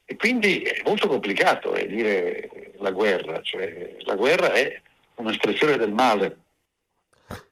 E 0.05 0.17
quindi 0.17 0.63
è 0.63 0.81
molto 0.85 1.09
complicato 1.09 1.75
eh, 1.75 1.87
dire 1.89 2.73
la 2.79 2.93
guerra, 2.93 3.41
cioè 3.43 3.97
la 4.01 4.15
guerra 4.15 4.53
è 4.53 4.81
un'espressione 5.17 5.77
del 5.77 5.93
male. 5.93 6.39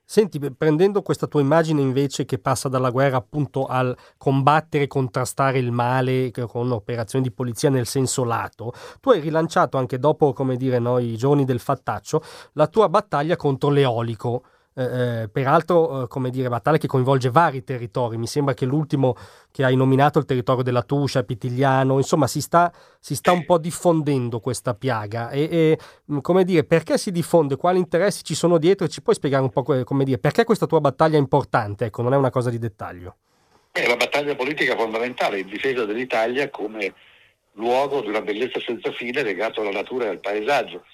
Senti, 0.04 0.38
prendendo 0.38 1.02
questa 1.02 1.26
tua 1.26 1.40
immagine 1.40 1.82
invece 1.82 2.24
che 2.24 2.38
passa 2.38 2.68
dalla 2.68 2.90
guerra 2.90 3.18
appunto 3.18 3.66
al 3.66 3.96
combattere 4.16 4.84
e 4.84 4.86
contrastare 4.86 5.58
il 5.58 5.70
male 5.70 6.30
con 6.30 6.70
operazioni 6.70 7.24
di 7.24 7.32
polizia 7.32 7.68
nel 7.68 7.86
senso 7.86 8.24
lato, 8.24 8.72
tu 9.00 9.10
hai 9.10 9.20
rilanciato 9.20 9.76
anche 9.76 9.98
dopo, 9.98 10.32
come 10.32 10.56
dire, 10.56 10.78
no, 10.78 10.98
i 10.98 11.16
giorni 11.16 11.44
del 11.44 11.60
fattaccio, 11.60 12.22
la 12.54 12.68
tua 12.68 12.88
battaglia 12.88 13.36
contro 13.36 13.70
l'eolico. 13.70 14.44
Eh, 14.78 15.22
eh, 15.22 15.28
peraltro, 15.28 16.04
eh, 16.04 16.06
come 16.06 16.30
dire, 16.30 16.48
battaglia 16.48 16.76
che 16.76 16.86
coinvolge 16.86 17.30
vari 17.30 17.64
territori. 17.64 18.16
Mi 18.16 18.28
sembra 18.28 18.54
che 18.54 18.64
l'ultimo 18.64 19.16
che 19.50 19.64
hai 19.64 19.74
nominato, 19.74 20.20
il 20.20 20.24
territorio 20.24 20.62
della 20.62 20.84
Tuscia, 20.84 21.24
Pitigliano, 21.24 21.96
insomma, 21.96 22.28
si 22.28 22.40
sta, 22.40 22.72
si 23.00 23.16
sta 23.16 23.32
un 23.32 23.44
po' 23.44 23.58
diffondendo 23.58 24.38
questa 24.38 24.74
piaga. 24.74 25.30
E, 25.30 25.48
e, 25.50 25.78
mm, 26.12 26.18
come 26.18 26.44
dire, 26.44 26.62
perché 26.62 26.96
si 26.96 27.10
diffonde? 27.10 27.56
Quali 27.56 27.80
interessi 27.80 28.22
ci 28.22 28.36
sono 28.36 28.56
dietro? 28.56 28.86
Ci 28.86 29.02
puoi 29.02 29.16
spiegare 29.16 29.42
un 29.42 29.50
po' 29.50 29.64
come 29.64 30.04
dire, 30.04 30.18
perché 30.18 30.44
questa 30.44 30.66
tua 30.66 30.80
battaglia 30.80 31.16
è 31.16 31.20
importante? 31.20 31.86
Ecco, 31.86 32.02
non 32.02 32.12
è 32.12 32.16
una 32.16 32.30
cosa 32.30 32.48
di 32.48 32.60
dettaglio. 32.60 33.16
È 33.72 33.84
la 33.84 33.96
battaglia 33.96 34.36
politica 34.36 34.76
fondamentale 34.76 35.40
in 35.40 35.48
difesa 35.48 35.84
dell'Italia 35.86 36.50
come 36.50 36.94
luogo 37.54 38.00
di 38.00 38.08
una 38.08 38.20
bellezza 38.20 38.60
senza 38.60 38.92
fine 38.92 39.24
legato 39.24 39.60
alla 39.60 39.70
natura 39.70 40.04
e 40.04 40.08
al 40.10 40.20
paesaggio 40.20 40.84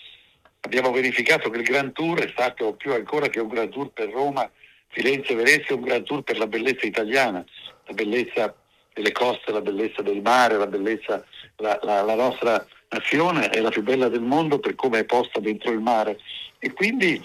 abbiamo 0.64 0.90
verificato 0.90 1.50
che 1.50 1.59
il 1.59 1.64
Grand 1.64 1.92
Tour 1.92 2.20
è 2.20 2.29
stato 2.31 2.74
più 2.74 2.92
ancora 2.92 3.29
che 3.29 3.40
un 3.40 3.48
Grand 3.48 3.70
Tour 3.70 3.90
per 3.90 4.11
Roma, 4.11 4.50
Firenze 4.88 5.33
e 5.33 5.37
Venezia, 5.37 5.74
un 5.74 5.83
Grand 5.83 6.05
Tour 6.05 6.22
per 6.22 6.38
la 6.38 6.46
bellezza 6.46 6.87
italiana, 6.87 7.44
la 7.87 7.92
bellezza 7.92 8.55
delle 8.92 9.12
coste, 9.12 9.53
la 9.53 9.61
bellezza 9.61 10.03
del 10.03 10.22
mare, 10.22 10.57
la 10.57 10.66
bellezza, 10.66 11.24
la, 11.57 11.79
la, 11.83 12.03
la 12.03 12.14
nostra 12.14 12.66
nazione 12.88 13.50
è 13.50 13.61
la 13.61 13.70
più 13.70 13.83
bella 13.83 14.09
del 14.09 14.22
mondo 14.22 14.59
per 14.59 14.74
come 14.74 15.00
è 15.00 15.05
posta 15.05 15.40
dentro 15.40 15.70
il 15.70 15.81
mare. 15.81 16.18
E 16.59 16.72
quindi 16.72 17.22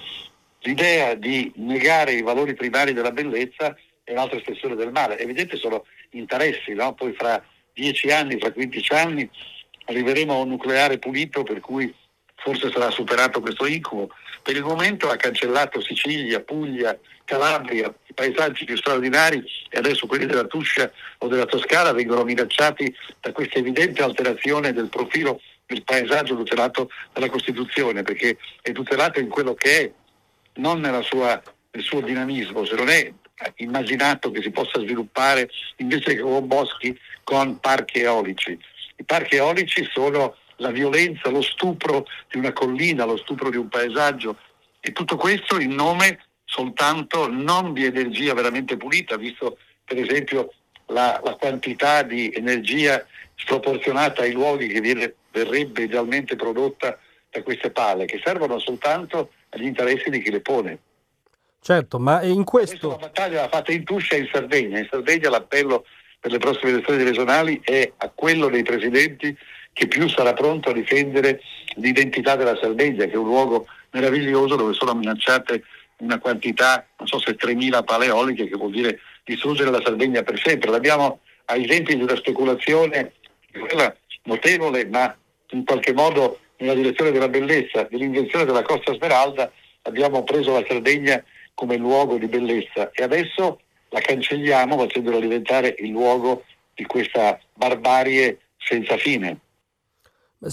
l'idea 0.62 1.13
di 1.13 1.52
negare 1.56 2.13
i 2.13 2.21
valori 2.21 2.56
primari 2.56 2.91
della 2.91 3.12
bellezza 3.12 3.75
è 4.04 4.12
un'altra 4.12 4.38
espressione 4.38 4.75
del 4.75 4.91
male. 4.91 5.15
È 5.15 5.23
evidente 5.23 5.56
sono 5.56 5.86
interessi, 6.12 6.73
no? 6.73 6.93
poi 6.93 7.13
fra 7.13 7.41
dieci 7.73 8.12
anni, 8.12 8.38
fra 8.38 8.52
15 8.52 8.93
anni 8.93 9.30
arriveremo 9.86 10.34
a 10.34 10.41
un 10.41 10.49
nucleare 10.49 10.99
pulito 10.99 11.43
per 11.43 11.62
cui 11.62 11.93
forse 12.41 12.71
sarà 12.71 12.89
superato 12.89 13.41
questo 13.41 13.65
incubo. 13.65 14.10
Per 14.41 14.56
il 14.56 14.63
momento 14.63 15.10
ha 15.10 15.15
cancellato 15.15 15.82
Sicilia, 15.82 16.39
Puglia, 16.39 16.97
Calabria, 17.25 17.93
i 18.08 18.13
paesaggi 18.13 18.65
più 18.65 18.75
straordinari 18.78 19.43
e 19.69 19.78
adesso 19.78 20.08
quelli 20.08 20.25
della 20.25 20.45
Tuscia 20.45 20.91
o 21.19 21.28
della 21.28 21.45
Toscana 21.45 21.91
vengono 21.91 22.23
minacciati 22.23 22.93
da 23.19 23.32
questa 23.32 23.60
evidente 23.60 24.02
alterazione 24.02 24.73
del 24.73 24.89
profilo 24.89 25.39
del 25.65 25.84
paesaggio 25.84 26.36
tutelato 26.36 26.89
dalla 27.13 27.30
Costituzione, 27.30 28.02
perché 28.02 28.38
è 28.62 28.71
tutelato 28.71 29.19
in 29.19 29.30
quello 29.30 29.54
che 29.54 29.82
è, 29.82 29.91
non 30.56 30.82
sua, 31.04 31.39
nel 31.71 31.84
suo 31.84 32.02
dinamismo, 32.02 32.65
se 32.65 32.75
non 32.75 32.89
è 32.89 33.13
immaginato 33.58 34.32
che 34.32 34.41
si 34.41 34.49
possa 34.49 34.80
sviluppare 34.80 35.49
invece 35.78 36.15
che 36.15 36.21
con 36.21 36.47
boschi 36.47 36.97
con 37.23 37.60
parchi 37.60 37.99
eolici. 38.02 38.58
I 38.97 39.04
parchi 39.04 39.36
eolici 39.36 39.88
sono 39.93 40.36
la 40.59 40.71
violenza, 40.71 41.29
lo 41.29 41.41
stupro 41.41 42.05
di 42.29 42.37
una 42.37 42.53
collina, 42.53 43.05
lo 43.05 43.17
stupro 43.17 43.49
di 43.49 43.57
un 43.57 43.67
paesaggio 43.67 44.37
e 44.79 44.91
tutto 44.91 45.17
questo 45.17 45.60
in 45.60 45.73
nome 45.73 46.23
soltanto 46.45 47.29
non 47.29 47.73
di 47.73 47.85
energia 47.85 48.33
veramente 48.33 48.77
pulita, 48.77 49.17
visto 49.17 49.57
per 49.83 49.97
esempio 49.97 50.53
la, 50.87 51.19
la 51.23 51.35
quantità 51.35 52.01
di 52.03 52.31
energia 52.33 53.05
sproporzionata 53.35 54.21
ai 54.23 54.31
luoghi 54.31 54.67
che 54.67 54.81
viene, 54.81 55.15
verrebbe 55.31 55.83
idealmente 55.83 56.35
prodotta 56.35 56.97
da 57.29 57.43
queste 57.43 57.69
pale, 57.71 58.05
che 58.05 58.19
servono 58.23 58.57
soltanto 58.60 59.31
agli 59.49 59.65
interessi 59.65 60.10
di 60.10 60.21
chi 60.21 60.31
le 60.31 60.41
pone. 60.41 60.79
Certo, 61.62 61.99
ma 61.99 62.23
in 62.23 62.43
questo... 62.43 62.89
La 62.89 62.95
battaglia 62.95 63.41
l'ha 63.41 63.49
fatta 63.49 63.71
in 63.71 63.83
Tuscia 63.83 64.15
e 64.15 64.19
in 64.19 64.29
Sardegna. 64.31 64.79
In 64.79 64.87
Sardegna 64.89 65.29
l'appello 65.29 65.85
per 66.19 66.31
le 66.31 66.37
prossime 66.37 66.71
elezioni 66.71 67.03
regionali 67.03 67.62
è 67.63 67.91
a 67.97 68.10
quello 68.10 68.49
dei 68.49 68.63
presidenti 68.63 69.35
che 69.80 69.88
più 69.88 70.10
sarà 70.10 70.34
pronto 70.34 70.71
a 70.71 70.73
difendere 70.73 71.40
l'identità 71.75 72.36
della 72.36 72.58
Sardegna, 72.58 73.06
che 73.06 73.13
è 73.13 73.15
un 73.15 73.27
luogo 73.27 73.65
meraviglioso 73.92 74.58
dove 74.58 74.73
sono 74.73 74.94
minacciate 74.94 75.63
una 76.00 76.19
quantità, 76.19 76.86
non 76.98 77.08
so 77.08 77.17
se 77.17 77.38
3.000 77.38 77.86
paleoliche, 77.86 78.50
che 78.50 78.58
vuol 78.58 78.71
dire 78.71 79.00
distruggere 79.23 79.71
la 79.71 79.80
Sardegna 79.82 80.21
per 80.21 80.38
sempre. 80.38 80.69
L'abbiamo 80.69 81.21
ai 81.46 81.65
tempi 81.65 81.96
di 81.96 82.04
una 82.04 82.17
speculazione, 82.17 83.13
quella 83.58 83.96
notevole, 84.23 84.86
ma 84.86 85.15
in 85.52 85.63
qualche 85.63 85.94
modo 85.94 86.40
nella 86.58 86.73
direzione 86.73 87.12
della 87.12 87.30
bellezza, 87.30 87.88
dell'invenzione 87.90 88.44
della 88.44 88.63
Costa 88.63 88.94
Smeralda, 88.94 89.50
abbiamo 89.84 90.25
preso 90.25 90.60
la 90.60 90.65
Sardegna 90.67 91.23
come 91.54 91.77
luogo 91.77 92.17
di 92.17 92.27
bellezza 92.27 92.92
e 92.92 93.02
adesso 93.02 93.62
la 93.92 94.02
cancelliamo 94.02 94.77
facendola 94.77 95.21
diventare 95.21 95.73
il 95.80 95.92
luogo 95.92 96.44
di 96.73 96.84
questa 96.84 97.40
barbarie 97.54 98.40
senza 98.58 98.98
fine. 98.98 99.40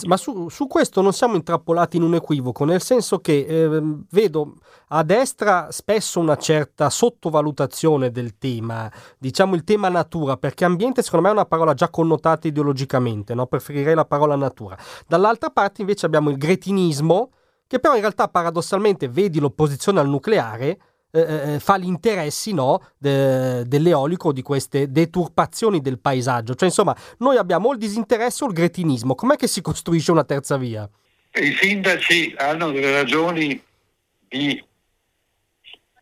Ma 0.07 0.17
su, 0.17 0.49
su, 0.49 0.67
questo 0.67 1.01
non 1.01 1.13
siamo 1.13 1.37
intrappolati 1.37 1.97
in 1.97 2.03
un 2.03 2.17
equivoco, 2.17 2.65
nel 2.65 2.83
senso 2.83 3.21
che 3.21 3.47
eh, 3.47 3.83
vedo 4.11 4.55
a 4.89 5.05
destra 5.05 5.69
spesso 5.71 6.19
una 6.19 6.37
certa 6.37 6.91
sottovalutazione 6.91 8.11
del 8.11 8.37
tema, 8.37 8.91
diciamo 9.17 9.55
il 9.55 9.63
tema 9.63 9.89
natura, 9.89 10.37
perché 10.39 10.65
ambiente 10.65 11.03
secondo 11.03 11.27
me 11.27 11.31
è 11.31 11.37
una 11.37 11.47
parola 11.47 11.73
già 11.73 11.89
connotata 11.89 12.49
ideologicamente, 12.49 13.33
no? 13.35 13.47
preferirei 13.47 13.95
la 13.95 14.05
parola 14.05 14.35
natura. 14.35 14.77
Dall'altra 15.07 15.51
parte 15.51 15.83
invece 15.83 16.05
abbiamo 16.05 16.31
il 16.31 16.37
gretinismo, 16.37 17.31
che 17.69 17.79
però 17.79 17.95
in 17.95 18.01
realtà 18.01 18.27
paradossalmente 18.27 19.09
vedi 19.09 19.39
l'opposizione 19.39 20.01
al 20.01 20.09
nucleare, 20.09 20.79
eh, 21.11 21.21
eh, 21.21 21.55
eh, 21.55 21.61
fa 21.61 21.79
gli 21.79 21.87
interessi 21.87 22.53
no, 22.53 22.83
de, 22.99 23.67
dell'eolico 23.67 24.33
di 24.33 24.43
queste 24.43 24.91
deturpazioni 24.91 25.81
del 25.81 25.99
paesaggio. 25.99 26.55
Cioè, 26.55 26.69
insomma, 26.69 26.97
noi 27.19 27.37
abbiamo 27.37 27.73
il 27.73 27.79
disinteresse 27.79 28.45
o 28.45 28.49
il 28.49 28.53
gretinismo. 28.53 29.15
Com'è 29.15 29.37
che 29.37 29.47
si 29.47 29.63
costruisce 29.63 30.11
una 30.11 30.25
terza 30.25 30.57
via? 30.57 30.89
I 31.33 31.53
sindaci 31.53 32.35
hanno 32.39 32.71
delle 32.71 32.91
ragioni 32.91 33.63
di 34.29 34.63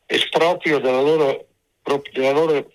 esproprio 0.07 0.79
della 0.79 1.01
loro, 1.01 1.47
della 2.13 2.33
loro, 2.33 2.71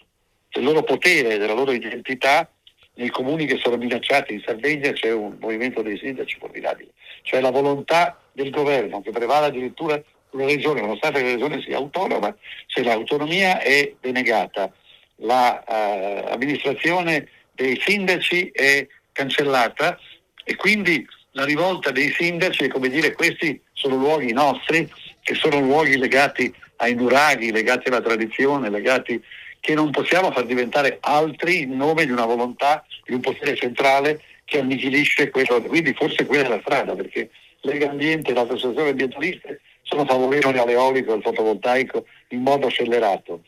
del 0.49 0.63
loro 0.63 0.83
potere, 0.83 1.37
della 1.37 1.53
loro 1.53 1.71
identità 1.71 2.49
nei 2.95 3.09
comuni 3.09 3.45
che 3.45 3.57
sono 3.57 3.77
minacciati. 3.77 4.33
In 4.33 4.43
Sardegna 4.45 4.91
c'è 4.91 5.11
un 5.11 5.37
movimento 5.39 5.81
dei 5.81 5.97
sindaci 5.97 6.37
formidabile, 6.37 6.91
cioè 7.23 7.41
la 7.41 7.51
volontà 7.51 8.19
del 8.31 8.49
governo 8.49 9.01
che 9.01 9.11
prevale 9.11 9.47
addirittura 9.47 10.01
una 10.31 10.45
regione, 10.45 10.81
nonostante 10.81 11.21
la 11.21 11.29
regione 11.29 11.61
sia 11.61 11.77
autonoma, 11.77 12.35
se 12.67 12.83
l'autonomia 12.83 13.59
è 13.59 13.93
denegata, 13.99 14.71
l'amministrazione 15.17 17.13
la, 17.13 17.19
uh, 17.19 17.27
dei 17.53 17.79
sindaci 17.79 18.51
è 18.53 18.87
cancellata 19.11 19.99
e 20.43 20.55
quindi 20.55 21.05
la 21.31 21.45
rivolta 21.45 21.91
dei 21.91 22.11
sindaci 22.11 22.65
è 22.65 22.67
come 22.67 22.89
dire 22.89 23.13
questi 23.13 23.61
sono 23.73 23.95
luoghi 23.95 24.31
nostri, 24.33 24.89
che 25.21 25.35
sono 25.35 25.59
luoghi 25.59 25.97
legati 25.97 26.53
ai 26.77 26.95
nuraghi, 26.95 27.51
legati 27.51 27.89
alla 27.89 28.01
tradizione, 28.01 28.69
legati 28.69 29.21
che 29.59 29.73
non 29.73 29.91
possiamo 29.91 30.31
far 30.31 30.45
diventare 30.45 30.97
altri 31.01 31.61
in 31.61 31.75
nome 31.75 32.05
di 32.05 32.11
una 32.11 32.25
volontà 32.25 32.85
di 33.05 33.13
un 33.13 33.19
potere 33.19 33.55
centrale 33.55 34.21
che 34.45 34.59
annichilisce 34.59 35.29
quello. 35.29 35.61
Quindi 35.61 35.93
forse 35.93 36.25
quella 36.25 36.45
è 36.45 36.49
la 36.49 36.61
strada, 36.61 36.95
perché 36.95 37.29
Lega 37.61 37.89
Ambiente 37.89 38.31
e 38.31 38.33
le 38.33 38.39
associazioni 38.39 38.89
ambientaliste 38.89 39.61
sono 39.89 40.05
favorevoli 40.05 40.59
all'eolico 40.59 41.11
e 41.11 41.15
al 41.15 41.21
fotovoltaico 41.23 42.05
in 42.29 42.41
modo 42.43 42.67
accelerato. 42.67 43.41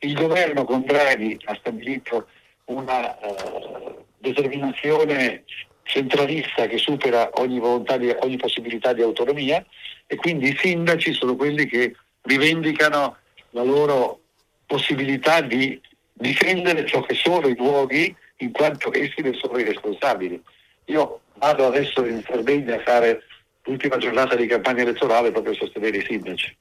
Il 0.00 0.12
governo 0.14 0.64
con 0.64 0.84
Draghi 0.84 1.38
ha 1.44 1.56
stabilito 1.58 2.28
una 2.66 3.16
uh, 3.18 4.04
determinazione 4.18 5.44
centralista 5.84 6.66
che 6.66 6.76
supera 6.76 7.30
ogni, 7.34 7.60
di, 7.98 8.14
ogni 8.20 8.36
possibilità 8.36 8.92
di 8.92 9.02
autonomia 9.02 9.64
e 10.06 10.16
quindi 10.16 10.50
i 10.50 10.56
sindaci 10.58 11.12
sono 11.12 11.34
quelli 11.34 11.66
che 11.66 11.94
rivendicano 12.22 13.16
la 13.50 13.62
loro 13.62 14.20
possibilità 14.66 15.40
di 15.40 15.80
difendere 16.12 16.84
ciò 16.86 17.00
che 17.02 17.14
sono 17.14 17.46
i 17.46 17.56
luoghi 17.56 18.14
in 18.38 18.52
quanto 18.52 18.90
essi 18.92 19.22
ne 19.22 19.32
sono 19.32 19.58
i 19.58 19.64
responsabili. 19.64 20.42
Io 20.86 21.20
vado 21.34 21.66
adesso 21.66 22.04
in 22.04 22.22
Sardegna 22.22 22.74
a 22.74 22.82
fare 22.82 23.22
l'ultima 23.66 23.96
giornata 23.98 24.34
di 24.34 24.46
campagna 24.46 24.82
elettorale 24.82 25.30
proprio 25.30 25.52
a 25.52 25.56
sostenere 25.56 25.98
i 25.98 26.04
sindaci. 26.04 26.56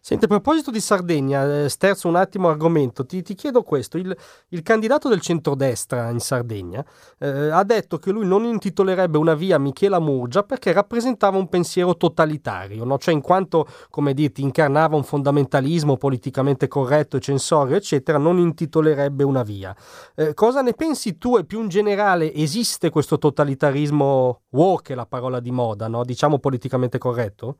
Senti, 0.00 0.24
a 0.24 0.28
proposito 0.28 0.70
di 0.70 0.80
Sardegna, 0.80 1.64
eh, 1.64 1.68
sterzo 1.68 2.08
un 2.08 2.16
attimo 2.16 2.48
argomento, 2.48 3.04
ti, 3.04 3.22
ti 3.22 3.34
chiedo 3.34 3.62
questo, 3.62 3.98
il, 3.98 4.16
il, 4.48 4.62
candidato 4.62 5.08
del 5.08 5.20
centrodestra 5.20 6.08
in 6.10 6.20
Sardegna 6.20 6.84
eh, 7.18 7.28
ha 7.28 7.64
detto 7.64 7.98
che 7.98 8.10
lui 8.10 8.26
non 8.26 8.44
intitolerebbe 8.44 9.18
una 9.18 9.34
via 9.34 9.58
Michela 9.58 9.98
Murgia 9.98 10.44
perché 10.44 10.72
rappresentava 10.72 11.36
un 11.36 11.48
pensiero 11.48 11.96
totalitario, 11.96 12.84
no? 12.84 12.96
cioè 12.98 13.12
in 13.12 13.20
quanto, 13.20 13.66
come 13.90 14.14
dirti, 14.14 14.42
incarnava 14.42 14.96
un 14.96 15.04
fondamentalismo 15.04 15.96
politicamente 15.96 16.68
corretto 16.68 17.16
e 17.16 17.20
censorio, 17.20 17.76
eccetera, 17.76 18.18
non 18.18 18.38
intitolerebbe 18.38 19.24
una 19.24 19.42
via. 19.42 19.74
Eh, 20.14 20.32
cosa 20.34 20.62
ne 20.62 20.74
pensi 20.74 21.18
tu 21.18 21.36
e 21.36 21.44
più 21.44 21.60
in 21.60 21.68
generale 21.68 22.32
esiste 22.32 22.90
questo 22.90 23.18
totalitarismo 23.18 24.42
woke, 24.50 24.94
la 24.94 25.06
parola 25.06 25.40
di 25.40 25.50
moda, 25.50 25.88
no? 25.88 26.04
diciamo 26.04 26.38
politicamente 26.38 26.98
corretto? 26.98 27.56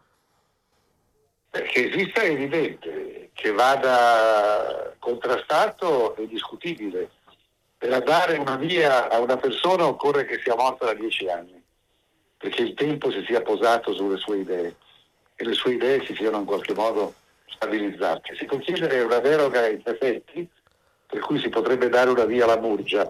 Che 1.63 1.91
esista 1.91 2.21
è 2.21 2.31
evidente, 2.31 3.31
che 3.33 3.53
vada 3.53 4.95
contrastato 4.99 6.15
è 6.17 6.27
discutibile. 6.27 7.11
Per 7.77 8.03
dare 8.03 8.37
una 8.39 8.57
via 8.57 9.09
a 9.09 9.19
una 9.21 9.37
persona 9.37 9.87
occorre 9.87 10.25
che 10.25 10.41
sia 10.43 10.55
morta 10.55 10.87
da 10.87 10.95
dieci 10.95 11.29
anni, 11.29 11.63
perché 12.37 12.63
il 12.63 12.75
tempo 12.75 13.11
si 13.11 13.23
sia 13.25 13.43
posato 13.43 13.95
sulle 13.95 14.17
sue 14.17 14.39
idee 14.39 14.77
e 15.37 15.45
le 15.45 15.53
sue 15.53 15.75
idee 15.75 16.05
si 16.05 16.15
siano 16.15 16.39
in 16.39 16.45
qualche 16.45 16.75
modo 16.75 17.15
stabilizzate. 17.47 18.35
Si 18.37 18.47
considera 18.47 19.05
una 19.05 19.21
deroga 19.21 19.61
ai 19.61 19.79
prefetti, 19.79 20.49
per 21.07 21.21
cui 21.21 21.39
si 21.39 21.49
potrebbe 21.49 21.89
dare 21.89 22.11
una 22.11 22.25
via 22.25 22.45
alla 22.45 22.59
Murgia. 22.59 23.09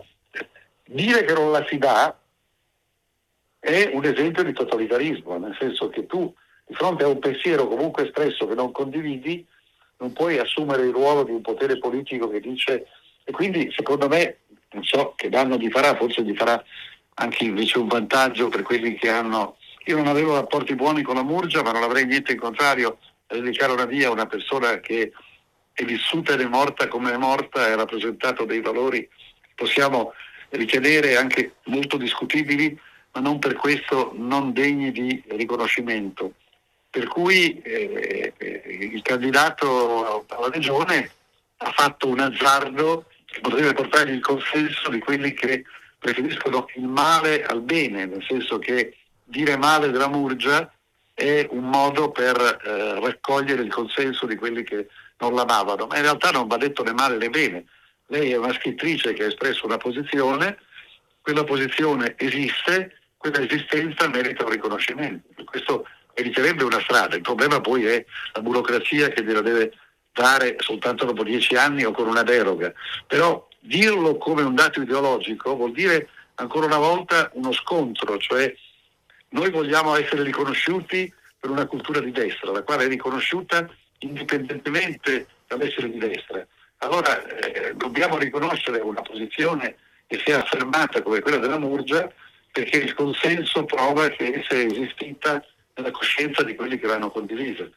Dire 0.84 1.24
che 1.24 1.32
non 1.32 1.50
la 1.50 1.64
si 1.66 1.78
dà 1.78 2.16
è 3.58 3.90
un 3.92 4.04
esempio 4.04 4.42
di 4.42 4.52
totalitarismo, 4.52 5.38
nel 5.38 5.56
senso 5.58 5.88
che 5.88 6.06
tu 6.06 6.32
di 6.68 6.74
fronte 6.74 7.02
a 7.02 7.08
un 7.08 7.18
pensiero 7.18 7.66
comunque 7.66 8.04
espresso 8.04 8.46
che 8.46 8.54
non 8.54 8.70
condividi, 8.72 9.44
non 9.96 10.12
puoi 10.12 10.38
assumere 10.38 10.84
il 10.84 10.92
ruolo 10.92 11.24
di 11.24 11.32
un 11.32 11.40
potere 11.40 11.78
politico 11.78 12.28
che 12.28 12.40
dice, 12.40 12.86
e 13.24 13.32
quindi 13.32 13.72
secondo 13.74 14.06
me, 14.06 14.38
non 14.72 14.84
so 14.84 15.14
che 15.16 15.30
danno 15.30 15.56
gli 15.56 15.70
farà, 15.70 15.96
forse 15.96 16.22
gli 16.22 16.36
farà 16.36 16.62
anche 17.14 17.44
invece 17.44 17.78
un 17.78 17.88
vantaggio 17.88 18.48
per 18.48 18.62
quelli 18.62 18.94
che 18.94 19.08
hanno... 19.08 19.56
Io 19.86 19.96
non 19.96 20.06
avevo 20.06 20.34
rapporti 20.34 20.74
buoni 20.74 21.02
con 21.02 21.14
la 21.14 21.22
Murgia, 21.22 21.62
ma 21.62 21.72
non 21.72 21.82
avrei 21.82 22.04
niente 22.04 22.32
in 22.32 22.38
contrario 22.38 22.98
a 23.28 23.34
dedicare 23.34 23.72
una 23.72 23.86
via 23.86 24.08
a 24.08 24.12
una 24.12 24.26
persona 24.26 24.78
che 24.80 25.12
è 25.72 25.84
vissuta 25.84 26.34
ed 26.34 26.40
è 26.40 26.46
morta 26.46 26.86
come 26.88 27.12
è 27.12 27.16
morta 27.16 27.66
e 27.66 27.72
ha 27.72 27.76
rappresentato 27.76 28.44
dei 28.44 28.60
valori, 28.60 29.08
possiamo 29.54 30.12
ritenere 30.50 31.16
anche 31.16 31.54
molto 31.64 31.96
discutibili, 31.96 32.78
ma 33.12 33.20
non 33.20 33.38
per 33.38 33.54
questo 33.54 34.12
non 34.14 34.52
degni 34.52 34.92
di 34.92 35.22
riconoscimento. 35.28 36.34
Per 36.90 37.06
cui 37.06 37.60
eh, 37.60 38.32
il 38.38 39.02
candidato 39.02 40.24
alla 40.28 40.48
regione 40.48 41.10
ha 41.58 41.72
fatto 41.72 42.08
un 42.08 42.20
azzardo 42.20 43.06
che 43.24 43.40
potrebbe 43.40 43.74
portare 43.74 44.10
il 44.10 44.20
consenso 44.20 44.90
di 44.90 44.98
quelli 44.98 45.34
che 45.34 45.64
preferiscono 45.98 46.66
il 46.76 46.86
male 46.86 47.44
al 47.44 47.60
bene, 47.60 48.06
nel 48.06 48.24
senso 48.26 48.58
che 48.58 48.96
dire 49.24 49.56
male 49.56 49.90
della 49.90 50.08
Murgia 50.08 50.72
è 51.12 51.46
un 51.50 51.68
modo 51.68 52.10
per 52.10 52.36
eh, 52.36 53.00
raccogliere 53.00 53.62
il 53.62 53.70
consenso 53.70 54.24
di 54.26 54.36
quelli 54.36 54.62
che 54.62 54.88
non 55.18 55.34
l'amavano, 55.34 55.86
ma 55.86 55.96
in 55.96 56.02
realtà 56.02 56.30
non 56.30 56.46
va 56.46 56.56
detto 56.56 56.82
né 56.84 56.92
male 56.92 57.16
né 57.16 57.28
bene. 57.28 57.64
Lei 58.06 58.32
è 58.32 58.36
una 58.36 58.54
scrittrice 58.54 59.12
che 59.12 59.24
ha 59.24 59.26
espresso 59.26 59.66
una 59.66 59.76
posizione, 59.76 60.58
quella 61.20 61.44
posizione 61.44 62.14
esiste, 62.16 62.96
quella 63.16 63.40
esistenza 63.40 64.08
merita 64.08 64.44
un 64.44 64.50
riconoscimento. 64.50 65.44
Questo 65.44 65.86
meriterebbe 66.18 66.64
una 66.64 66.80
strada, 66.80 67.14
il 67.14 67.22
problema 67.22 67.60
poi 67.60 67.86
è 67.86 68.04
la 68.32 68.42
burocrazia 68.42 69.08
che 69.08 69.22
gliela 69.22 69.40
deve 69.40 69.72
dare 70.12 70.56
soltanto 70.58 71.04
dopo 71.04 71.22
dieci 71.22 71.54
anni 71.54 71.84
o 71.84 71.92
con 71.92 72.08
una 72.08 72.24
deroga. 72.24 72.72
Però 73.06 73.46
dirlo 73.60 74.16
come 74.18 74.42
un 74.42 74.54
dato 74.54 74.82
ideologico 74.82 75.54
vuol 75.54 75.72
dire 75.72 76.08
ancora 76.34 76.66
una 76.66 76.78
volta 76.78 77.30
uno 77.34 77.52
scontro, 77.52 78.18
cioè 78.18 78.52
noi 79.30 79.50
vogliamo 79.50 79.94
essere 79.96 80.22
riconosciuti 80.22 81.12
per 81.38 81.50
una 81.50 81.66
cultura 81.66 82.00
di 82.00 82.10
destra, 82.10 82.50
la 82.50 82.62
quale 82.62 82.84
è 82.84 82.88
riconosciuta 82.88 83.68
indipendentemente 84.00 85.28
dall'essere 85.46 85.90
di 85.90 85.98
destra. 85.98 86.44
Allora 86.78 87.24
eh, 87.26 87.74
dobbiamo 87.74 88.18
riconoscere 88.18 88.80
una 88.80 89.02
posizione 89.02 89.76
che 90.06 90.20
sia 90.24 90.40
affermata 90.40 91.02
come 91.02 91.20
quella 91.20 91.38
della 91.38 91.58
Murgia 91.58 92.10
perché 92.50 92.78
il 92.78 92.94
consenso 92.94 93.64
prova 93.64 94.08
che 94.08 94.32
essa 94.32 94.54
è 94.54 94.64
esistita 94.64 95.44
nella 95.78 95.90
coscienza 95.90 96.42
di 96.42 96.54
quelli 96.54 96.78
che 96.78 96.86
l'hanno 96.86 97.10
condivisa. 97.10 97.68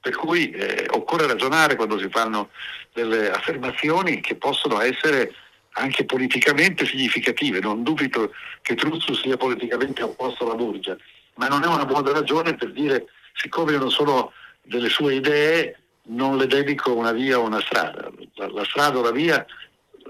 Per 0.00 0.16
cui 0.16 0.50
eh, 0.50 0.86
occorre 0.90 1.26
ragionare 1.26 1.76
quando 1.76 1.98
si 1.98 2.08
fanno 2.08 2.50
delle 2.92 3.30
affermazioni 3.30 4.20
che 4.20 4.34
possono 4.34 4.80
essere 4.80 5.32
anche 5.72 6.04
politicamente 6.04 6.86
significative. 6.86 7.60
Non 7.60 7.82
dubito 7.82 8.32
che 8.62 8.74
Truzzo 8.74 9.14
sia 9.14 9.36
politicamente 9.36 10.02
opposto 10.02 10.44
alla 10.44 10.54
Burgia, 10.54 10.96
ma 11.34 11.48
non 11.48 11.62
è 11.62 11.66
una 11.66 11.84
buona 11.84 12.12
ragione 12.12 12.54
per 12.54 12.72
dire 12.72 13.06
siccome 13.34 13.76
non 13.76 13.90
sono 13.90 14.32
delle 14.62 14.88
sue 14.88 15.14
idee 15.14 15.76
non 16.10 16.36
le 16.36 16.46
dedico 16.46 16.94
una 16.94 17.12
via 17.12 17.38
o 17.38 17.44
una 17.44 17.60
strada. 17.60 18.10
La, 18.34 18.48
la 18.50 18.64
strada 18.64 18.98
o 18.98 19.02
la 19.02 19.12
via 19.12 19.46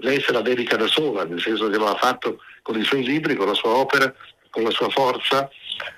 lei 0.01 0.19
se 0.21 0.31
la 0.31 0.41
dedica 0.41 0.77
da 0.77 0.87
sola, 0.87 1.25
nel 1.25 1.39
senso 1.39 1.69
che 1.69 1.77
lo 1.77 1.87
ha 1.87 1.95
fatto 1.95 2.39
con 2.61 2.79
i 2.79 2.83
suoi 2.83 3.03
libri, 3.03 3.35
con 3.35 3.47
la 3.47 3.53
sua 3.53 3.71
opera, 3.71 4.13
con 4.51 4.61
la 4.63 4.69
sua 4.69 4.89
forza 4.89 5.49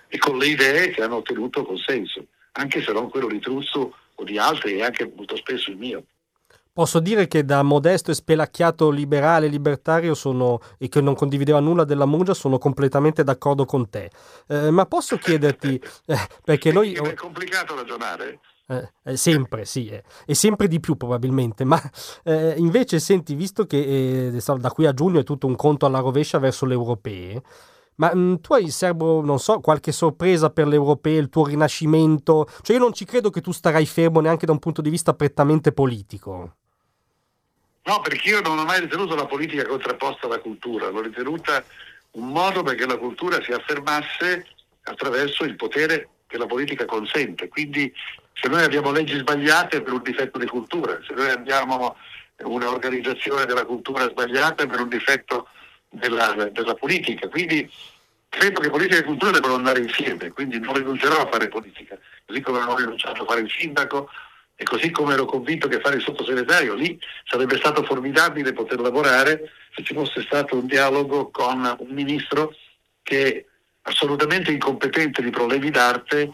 e 0.07 0.17
con 0.17 0.37
le 0.37 0.45
idee 0.45 0.91
che 0.91 1.01
hanno 1.01 1.17
ottenuto 1.17 1.65
consenso, 1.65 2.27
anche 2.53 2.81
se 2.81 2.93
non 2.93 3.09
quello 3.09 3.27
di 3.27 3.39
Truzzo 3.39 3.93
o 4.15 4.23
di 4.23 4.37
altri 4.37 4.77
e 4.77 4.83
anche 4.83 5.11
molto 5.13 5.35
spesso 5.35 5.71
il 5.71 5.77
mio. 5.77 6.05
Posso 6.71 6.99
dire 6.99 7.27
che 7.27 7.45
da 7.45 7.61
modesto 7.61 8.09
e 8.09 8.15
spelacchiato 8.15 8.89
liberale 8.89 9.47
libertario 9.47 10.15
sono, 10.15 10.59
e 10.79 10.89
che 10.89 11.01
non 11.01 11.13
condivideva 11.13 11.59
nulla 11.59 11.83
della 11.83 12.07
Murgia 12.07 12.33
sono 12.33 12.57
completamente 12.57 13.23
d'accordo 13.23 13.65
con 13.65 13.89
te. 13.91 14.09
Eh, 14.47 14.71
ma 14.71 14.87
posso 14.87 15.17
chiederti, 15.17 15.79
eh, 16.07 16.17
perché 16.43 16.71
noi... 16.71 16.93
È 16.93 17.13
complicato 17.13 17.75
ragionare. 17.75 18.39
Eh, 18.65 18.91
eh, 19.03 19.17
sempre, 19.17 19.65
sì, 19.65 19.87
eh, 19.87 20.03
e 20.25 20.33
sempre 20.33 20.67
di 20.67 20.79
più 20.79 20.95
probabilmente, 20.95 21.63
ma 21.63 21.79
eh, 22.23 22.55
invece 22.57 22.97
senti, 22.99 23.35
visto 23.35 23.65
che 23.65 24.31
eh, 24.33 24.41
da 24.57 24.71
qui 24.71 24.87
a 24.87 24.93
giugno 24.93 25.19
è 25.19 25.23
tutto 25.23 25.45
un 25.45 25.55
conto 25.55 25.85
alla 25.85 25.99
rovescia 25.99 26.39
verso 26.39 26.65
le 26.65 26.73
europee, 26.73 27.43
ma 27.95 28.13
mh, 28.13 28.19
mm, 28.19 28.35
tu 28.35 28.53
hai 28.53 28.69
serbo, 28.69 29.21
non 29.21 29.39
so, 29.39 29.59
qualche 29.59 29.91
sorpresa 29.91 30.49
per 30.49 30.67
le 30.67 30.75
europee, 30.75 31.17
il 31.17 31.29
tuo 31.29 31.45
rinascimento? 31.45 32.47
Cioè 32.61 32.75
io 32.75 32.81
non 32.81 32.93
ci 32.93 33.05
credo 33.05 33.29
che 33.29 33.41
tu 33.41 33.51
starai 33.51 33.85
fermo 33.85 34.19
neanche 34.19 34.45
da 34.45 34.51
un 34.51 34.59
punto 34.59 34.81
di 34.81 34.89
vista 34.89 35.13
prettamente 35.13 35.71
politico. 35.71 36.55
No, 37.85 37.99
perché 38.01 38.29
io 38.29 38.41
non 38.41 38.57
ho 38.57 38.63
mai 38.63 38.79
ritenuto 38.79 39.13
la 39.13 39.25
politica 39.25 39.65
contrapposta 39.65 40.27
alla 40.27 40.39
cultura, 40.39 40.89
l'ho 40.89 41.01
ritenuta 41.01 41.63
un 42.11 42.29
modo 42.29 42.63
perché 42.63 42.85
la 42.85 42.97
cultura 42.97 43.41
si 43.41 43.51
affermasse 43.51 44.47
attraverso 44.83 45.43
il 45.43 45.55
potere 45.55 46.09
che 46.27 46.37
la 46.37 46.45
politica 46.45 46.85
consente. 46.85 47.49
Quindi 47.49 47.93
se 48.33 48.47
noi 48.47 48.63
abbiamo 48.63 48.91
leggi 48.91 49.17
sbagliate 49.17 49.77
è 49.77 49.81
per 49.81 49.93
un 49.93 50.01
difetto 50.01 50.39
di 50.39 50.47
cultura, 50.47 50.97
se 51.05 51.13
noi 51.13 51.29
abbiamo 51.29 51.95
un'organizzazione 52.37 53.45
della 53.45 53.65
cultura 53.65 54.09
sbagliata 54.09 54.63
è 54.63 54.67
per 54.67 54.79
un 54.79 54.89
difetto 54.89 55.47
della, 55.93 56.49
della 56.51 56.73
politica. 56.73 57.27
Quindi 57.27 57.69
credo 58.29 58.59
che 58.59 58.69
politica 58.69 58.97
e 58.97 59.03
cultura 59.03 59.31
debbano 59.31 59.55
andare 59.55 59.79
insieme, 59.79 60.31
quindi 60.31 60.59
non 60.59 60.73
rinuncerò 60.73 61.21
a 61.21 61.29
fare 61.29 61.47
politica, 61.47 61.97
così 62.25 62.41
come 62.41 62.59
non 62.59 62.69
ho 62.69 62.75
rinunciato 62.75 63.23
a 63.23 63.25
fare 63.25 63.41
il 63.41 63.49
sindaco 63.49 64.09
e 64.55 64.63
così 64.63 64.91
come 64.91 65.13
ero 65.13 65.25
convinto 65.25 65.67
che 65.67 65.79
fare 65.79 65.95
il 65.95 66.01
sottosegretario 66.01 66.75
lì 66.75 66.99
sarebbe 67.25 67.57
stato 67.57 67.83
formidabile 67.83 68.53
poter 68.53 68.79
lavorare 68.79 69.51
se 69.73 69.83
ci 69.83 69.93
fosse 69.93 70.21
stato 70.21 70.55
un 70.55 70.67
dialogo 70.67 71.31
con 71.31 71.75
un 71.79 71.89
ministro 71.89 72.55
che 73.01 73.47
assolutamente 73.81 74.51
incompetente 74.51 75.23
di 75.23 75.31
problemi 75.31 75.71
d'arte 75.71 76.29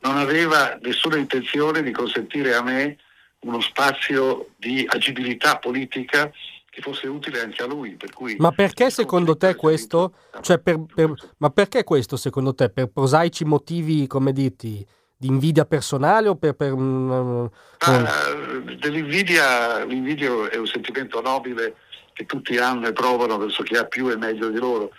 non 0.00 0.16
aveva 0.16 0.78
nessuna 0.80 1.16
intenzione 1.16 1.82
di 1.82 1.90
consentire 1.90 2.54
a 2.54 2.62
me 2.62 2.98
uno 3.40 3.60
spazio 3.60 4.50
di 4.56 4.86
agibilità 4.88 5.58
politica 5.58 6.30
che 6.76 6.82
fosse 6.82 7.06
utile 7.06 7.40
anche 7.40 7.62
a 7.62 7.66
lui. 7.66 7.96
Per 7.96 8.12
cui 8.12 8.36
ma 8.38 8.52
perché 8.52 8.90
secondo 8.90 9.34
te 9.38 9.54
questo? 9.54 10.12
Cioè 10.42 10.58
per, 10.58 10.84
per, 10.94 11.14
ma 11.38 11.48
perché 11.48 11.84
questo 11.84 12.18
secondo 12.18 12.54
te? 12.54 12.68
Per 12.68 12.88
prosaici 12.88 13.46
motivi, 13.46 14.06
come 14.06 14.32
dirti, 14.32 14.86
di 15.16 15.26
invidia 15.26 15.64
personale 15.64 16.28
o 16.28 16.36
per... 16.36 16.54
per 16.54 16.72
um, 16.72 17.48
ah, 17.78 18.34
dell'invidia, 18.78 19.84
l'invidia 19.84 20.50
è 20.50 20.56
un 20.58 20.66
sentimento 20.66 21.22
nobile 21.22 21.76
che 22.12 22.26
tutti 22.26 22.58
hanno 22.58 22.88
e 22.88 22.92
provano 22.92 23.38
verso 23.38 23.62
chi 23.62 23.74
ha 23.74 23.84
più 23.84 24.10
e 24.10 24.16
meglio 24.16 24.50
di 24.50 24.58
loro. 24.58 24.90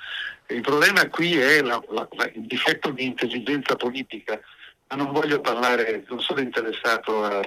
Il 0.47 0.61
problema 0.61 1.07
qui 1.09 1.37
è 1.37 1.61
la, 1.61 1.79
la, 1.89 2.07
la, 2.09 2.25
il 2.33 2.47
difetto 2.47 2.89
di 2.89 3.05
intelligenza 3.05 3.75
politica, 3.75 4.39
ma 4.87 4.95
non 4.95 5.11
voglio 5.11 5.41
parlare, 5.41 6.05
non 6.09 6.21
sono 6.21 6.39
interessato 6.39 7.23
a, 7.23 7.39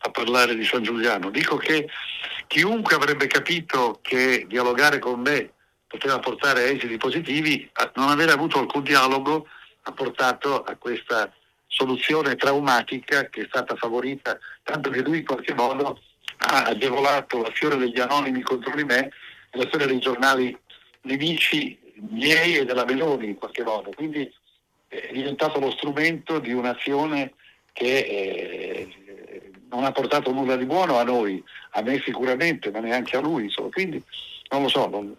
a 0.00 0.10
parlare 0.10 0.54
di 0.54 0.64
San 0.64 0.82
Giuliano. 0.82 1.30
Dico 1.30 1.56
che 1.56 1.88
chiunque 2.46 2.94
avrebbe 2.94 3.26
capito 3.26 3.98
che 4.02 4.46
dialogare 4.48 4.98
con 4.98 5.20
me 5.20 5.52
poteva 5.86 6.18
portare 6.18 6.62
a 6.62 6.66
esiti 6.66 6.96
positivi, 6.96 7.68
non 7.94 8.08
aver 8.08 8.30
avuto 8.30 8.58
alcun 8.58 8.82
dialogo 8.82 9.48
ha 9.82 9.92
portato 9.92 10.62
a 10.62 10.76
questa 10.76 11.32
soluzione 11.66 12.36
traumatica 12.36 13.28
che 13.28 13.42
è 13.42 13.46
stata 13.48 13.74
favorita, 13.76 14.38
tanto 14.62 14.90
che 14.90 15.00
lui 15.00 15.18
in 15.18 15.24
qualche 15.24 15.54
modo 15.54 16.00
ha 16.38 16.64
agevolato 16.64 17.42
l'azione 17.42 17.76
degli 17.76 17.98
anonimi 17.98 18.42
contro 18.42 18.74
di 18.74 18.84
me 18.84 19.10
e 19.50 19.58
l'azione 19.58 19.86
dei 19.86 19.98
giornali 19.98 20.56
nemici 21.02 21.78
miei 22.10 22.58
e 22.58 22.64
della 22.64 22.84
Meloni 22.84 23.28
in 23.28 23.34
qualche 23.36 23.62
modo. 23.62 23.90
Quindi 23.90 24.30
è 24.88 25.10
diventato 25.12 25.58
lo 25.58 25.70
strumento 25.70 26.38
di 26.38 26.52
un'azione 26.52 27.34
che 27.72 27.98
eh, 27.98 29.07
non 29.70 29.84
ha 29.84 29.92
portato 29.92 30.32
nulla 30.32 30.56
di 30.56 30.64
buono 30.64 30.98
a 30.98 31.02
noi, 31.02 31.42
a 31.72 31.82
me 31.82 32.00
sicuramente, 32.00 32.70
ma 32.70 32.80
neanche 32.80 33.16
a 33.16 33.20
lui. 33.20 33.44
Insomma. 33.44 33.68
Quindi 33.70 34.02
non 34.50 34.62
lo 34.62 34.68
so, 34.68 34.88
non, 34.88 35.16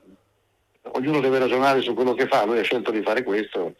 ognuno 0.91 1.19
deve 1.19 1.39
ragionare 1.39 1.81
su 1.81 1.93
quello 1.93 2.13
che 2.13 2.27
fa, 2.27 2.45
lui 2.45 2.59
ha 2.59 2.63
scelto 2.63 2.91
di 2.91 3.01
fare 3.01 3.23
questo, 3.23 3.75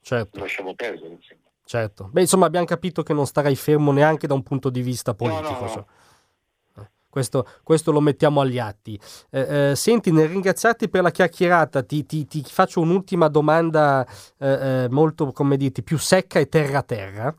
certo. 0.00 0.38
lasciamo 0.38 0.74
perdere. 0.74 1.14
Insomma. 1.14 1.40
Certo. 1.64 2.08
Beh, 2.12 2.20
insomma, 2.20 2.46
abbiamo 2.46 2.64
capito 2.64 3.02
che 3.02 3.12
non 3.12 3.26
starai 3.26 3.56
fermo 3.56 3.90
neanche 3.90 4.28
da 4.28 4.34
un 4.34 4.44
punto 4.44 4.70
di 4.70 4.82
vista 4.82 5.14
politico. 5.14 5.64
No, 5.64 5.66
no, 5.66 5.74
no. 5.74 5.86
Questo, 7.08 7.48
questo, 7.62 7.92
lo 7.92 8.00
mettiamo 8.00 8.40
agli 8.42 8.58
atti. 8.58 9.00
Eh, 9.30 9.70
eh, 9.70 9.74
senti, 9.74 10.12
nel 10.12 10.28
ringraziarti 10.28 10.88
per 10.88 11.02
la 11.02 11.10
chiacchierata, 11.10 11.82
ti, 11.82 12.04
ti, 12.04 12.26
ti 12.26 12.44
faccio 12.44 12.80
un'ultima 12.82 13.28
domanda 13.28 14.06
eh, 14.38 14.84
eh 14.84 14.88
molto, 14.90 15.32
come 15.32 15.56
dirti, 15.56 15.82
più 15.82 15.98
secca 15.98 16.38
e 16.38 16.48
terra-terra. 16.48 17.34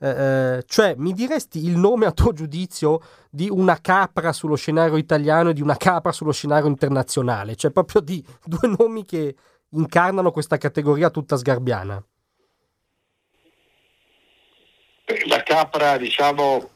Eh, 0.00 0.62
cioè, 0.66 0.94
mi 0.96 1.12
diresti 1.12 1.64
il 1.64 1.76
nome 1.76 2.06
a 2.06 2.12
tuo 2.12 2.32
giudizio 2.32 3.00
di 3.30 3.48
una 3.50 3.80
capra 3.80 4.32
sullo 4.32 4.54
scenario 4.54 4.96
italiano 4.96 5.50
e 5.50 5.54
di 5.54 5.62
una 5.62 5.76
capra 5.76 6.12
sullo 6.12 6.32
scenario 6.32 6.68
internazionale? 6.68 7.56
Cioè, 7.56 7.70
proprio 7.70 8.00
di 8.00 8.24
due 8.44 8.74
nomi 8.78 9.04
che 9.04 9.34
incarnano 9.70 10.30
questa 10.30 10.56
categoria 10.56 11.10
tutta 11.10 11.36
sgarbiana 11.36 12.02
la 15.26 15.42
capra, 15.42 15.96
diciamo, 15.96 16.70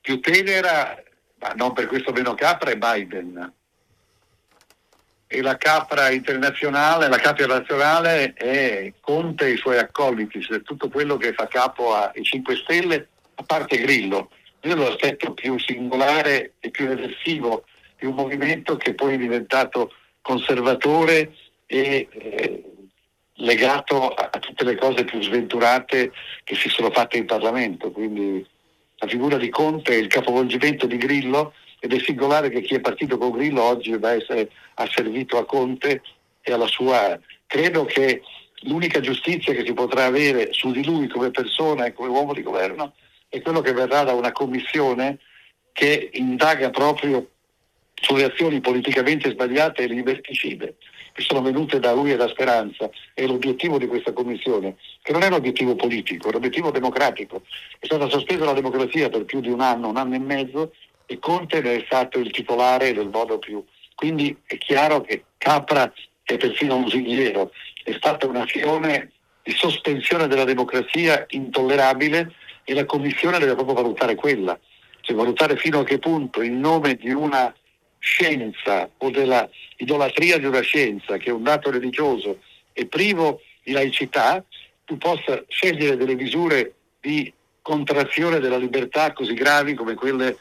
più 0.00 0.20
tenera, 0.20 1.02
ma 1.38 1.52
non 1.54 1.72
per 1.72 1.86
questo 1.86 2.12
meno 2.12 2.34
capra, 2.34 2.70
è 2.70 2.76
Biden. 2.76 3.52
E 5.34 5.42
la 5.42 5.56
capra 5.56 6.12
internazionale, 6.12 7.08
la 7.08 7.18
capra 7.18 7.46
nazionale 7.46 8.34
è 8.34 8.92
Conte 9.00 9.46
e 9.46 9.54
i 9.54 9.56
suoi 9.56 9.78
accoliti, 9.78 10.40
cioè 10.40 10.62
tutto 10.62 10.88
quello 10.88 11.16
che 11.16 11.32
fa 11.32 11.48
capo 11.48 11.92
ai 11.92 12.22
5 12.22 12.54
Stelle, 12.54 13.08
a 13.34 13.42
parte 13.42 13.78
Grillo. 13.78 14.30
Io 14.62 14.76
lo 14.76 14.86
aspetto 14.86 15.34
più 15.34 15.58
singolare 15.58 16.52
e 16.60 16.70
più 16.70 16.88
eversivo 16.88 17.64
di 17.98 18.06
un 18.06 18.14
movimento 18.14 18.76
che 18.76 18.94
poi 18.94 19.14
è 19.14 19.18
diventato 19.18 19.92
conservatore 20.22 21.34
e 21.66 22.06
eh, 22.12 22.64
legato 23.38 24.10
a, 24.10 24.28
tutte 24.38 24.62
le 24.62 24.76
cose 24.76 25.02
più 25.02 25.20
sventurate 25.20 26.12
che 26.44 26.54
si 26.54 26.68
sono 26.68 26.92
fatte 26.92 27.16
in 27.16 27.26
Parlamento. 27.26 27.90
Quindi 27.90 28.46
la 28.98 29.08
figura 29.08 29.36
di 29.36 29.48
Conte 29.48 29.94
è 29.94 29.96
il 29.96 30.06
capovolgimento 30.06 30.86
di 30.86 30.96
Grillo 30.96 31.54
ed 31.84 31.92
è 31.92 31.98
singolare 31.98 32.48
che 32.48 32.62
chi 32.62 32.76
è 32.76 32.80
partito 32.80 33.18
con 33.18 33.32
Grillo 33.32 33.62
oggi 33.62 33.94
va 33.98 34.08
a 34.08 34.14
essere 34.14 34.48
asservito 34.76 35.36
a 35.36 35.44
Conte 35.44 36.00
e 36.40 36.50
alla 36.50 36.66
sua... 36.66 37.20
Credo 37.46 37.84
che 37.84 38.22
l'unica 38.62 39.00
giustizia 39.00 39.52
che 39.52 39.66
si 39.66 39.74
potrà 39.74 40.06
avere 40.06 40.54
su 40.54 40.72
di 40.72 40.82
lui 40.82 41.08
come 41.08 41.30
persona 41.30 41.84
e 41.84 41.92
come 41.92 42.08
uomo 42.08 42.32
di 42.32 42.42
governo 42.42 42.94
è 43.28 43.42
quello 43.42 43.60
che 43.60 43.74
verrà 43.74 44.02
da 44.02 44.14
una 44.14 44.32
commissione 44.32 45.18
che 45.72 46.08
indaga 46.14 46.70
proprio 46.70 47.28
sulle 47.92 48.24
azioni 48.24 48.60
politicamente 48.60 49.30
sbagliate 49.30 49.82
e 49.82 49.86
liberticide 49.88 50.76
che 51.12 51.22
sono 51.22 51.42
venute 51.42 51.78
da 51.78 51.92
lui 51.92 52.10
e 52.10 52.16
da 52.16 52.28
Speranza 52.28 52.90
è 53.12 53.24
l'obiettivo 53.24 53.78
di 53.78 53.86
questa 53.86 54.12
commissione, 54.12 54.76
che 55.00 55.12
non 55.12 55.22
è 55.22 55.28
un 55.28 55.34
obiettivo 55.34 55.76
politico, 55.76 56.26
è 56.26 56.30
un 56.30 56.36
obiettivo 56.36 56.72
democratico. 56.72 57.42
È 57.78 57.86
stata 57.86 58.08
sospesa 58.08 58.44
la 58.44 58.52
democrazia 58.52 59.08
per 59.10 59.24
più 59.24 59.40
di 59.40 59.48
un 59.48 59.60
anno, 59.60 59.90
un 59.90 59.96
anno 59.96 60.16
e 60.16 60.18
mezzo 60.18 60.72
e 61.06 61.18
Conte 61.18 61.60
ne 61.60 61.76
è 61.76 61.82
stato 61.86 62.18
il 62.18 62.30
titolare 62.30 62.92
del 62.92 63.08
modo 63.08 63.38
più. 63.38 63.64
Quindi 63.94 64.36
è 64.46 64.56
chiaro 64.58 65.00
che 65.02 65.24
Capra 65.38 65.92
è 66.22 66.36
persino 66.36 66.78
lusinghiero, 66.78 67.52
è 67.84 67.92
stata 67.92 68.26
un'azione 68.26 69.12
di 69.42 69.52
sospensione 69.52 70.26
della 70.26 70.44
democrazia 70.44 71.26
intollerabile 71.28 72.32
e 72.64 72.74
la 72.74 72.86
Commissione 72.86 73.38
deve 73.38 73.54
proprio 73.54 73.74
valutare 73.74 74.14
quella, 74.14 74.58
cioè 75.00 75.14
valutare 75.14 75.56
fino 75.56 75.80
a 75.80 75.84
che 75.84 75.98
punto 75.98 76.40
in 76.40 76.58
nome 76.58 76.94
di 76.94 77.10
una 77.10 77.54
scienza 77.98 78.88
o 78.98 79.10
della 79.10 79.48
idolatria 79.76 80.38
di 80.38 80.46
una 80.46 80.60
scienza 80.60 81.16
che 81.18 81.30
è 81.30 81.32
un 81.32 81.42
dato 81.42 81.70
religioso 81.70 82.40
e 82.72 82.86
privo 82.86 83.40
di 83.62 83.72
laicità, 83.72 84.44
tu 84.84 84.96
possa 84.98 85.42
scegliere 85.48 85.96
delle 85.96 86.14
misure 86.14 86.74
di 87.00 87.32
contrazione 87.62 88.40
della 88.40 88.58
libertà 88.58 89.12
così 89.12 89.32
gravi 89.32 89.74
come 89.74 89.94
quelle 89.94 90.38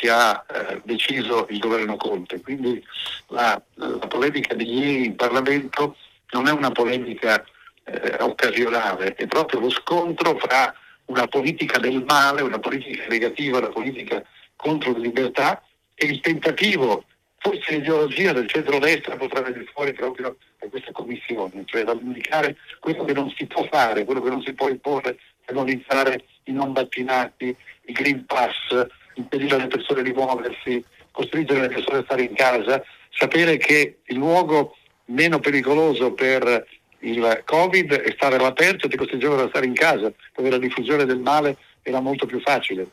che 0.00 0.08
ha 0.08 0.42
eh, 0.48 0.80
deciso 0.82 1.46
il 1.50 1.58
governo 1.58 1.96
Conte. 1.96 2.40
Quindi 2.40 2.82
la, 3.28 3.60
la, 3.74 4.06
polemica 4.08 4.54
di 4.54 4.64
ieri 4.64 5.04
in 5.04 5.14
Parlamento 5.14 5.96
non 6.30 6.48
è 6.48 6.52
una 6.52 6.70
polemica 6.70 7.44
eh, 7.84 8.16
occasionale, 8.20 9.14
è 9.14 9.26
proprio 9.26 9.60
lo 9.60 9.68
scontro 9.68 10.38
fra 10.38 10.74
una 11.06 11.26
politica 11.26 11.78
del 11.78 12.02
male, 12.08 12.40
una 12.40 12.58
politica 12.58 13.04
negativa, 13.08 13.58
una 13.58 13.68
politica 13.68 14.24
contro 14.56 14.92
le 14.92 15.00
libertà 15.00 15.62
e 15.94 16.06
il 16.06 16.20
tentativo, 16.20 17.04
forse 17.36 17.72
l'ideologia 17.72 18.32
del 18.32 18.48
centro-destra 18.48 19.16
potrà 19.16 19.42
venire 19.42 19.68
fuori 19.70 19.92
proprio 19.92 20.36
da 20.58 20.66
questa 20.68 20.92
commissione, 20.92 21.64
cioè 21.66 21.84
da 21.84 21.92
indicare 21.92 22.56
quello 22.78 23.04
che 23.04 23.12
non 23.12 23.30
si 23.36 23.44
può 23.44 23.66
fare, 23.70 24.04
quello 24.06 24.22
che 24.22 24.30
non 24.30 24.40
si 24.40 24.54
può 24.54 24.70
imporre 24.70 25.18
regolizzare 25.44 26.24
i 26.44 26.52
non 26.52 26.72
vaccinati, 26.72 27.54
i 27.84 27.92
Green 27.92 28.24
Pass, 28.24 28.88
impedire 29.14 29.54
alle 29.56 29.66
persone 29.66 30.02
di 30.02 30.12
muoversi, 30.12 30.84
costringere 31.10 31.60
le 31.60 31.68
persone 31.68 31.98
a 31.98 32.04
stare 32.04 32.22
in 32.22 32.34
casa, 32.34 32.82
sapere 33.10 33.56
che 33.56 33.98
il 34.04 34.16
luogo 34.16 34.76
meno 35.06 35.40
pericoloso 35.40 36.12
per 36.12 36.66
il 37.00 37.42
Covid 37.44 37.92
è 37.92 38.12
stare 38.12 38.36
all'aperto 38.36 38.86
e 38.86 38.90
ti 38.90 38.96
costringevano 38.96 39.42
a 39.42 39.48
stare 39.48 39.66
in 39.66 39.74
casa, 39.74 40.12
dove 40.34 40.50
la 40.50 40.58
diffusione 40.58 41.04
del 41.04 41.20
male 41.20 41.56
era 41.82 42.00
molto 42.00 42.26
più 42.26 42.40
facile. 42.40 42.88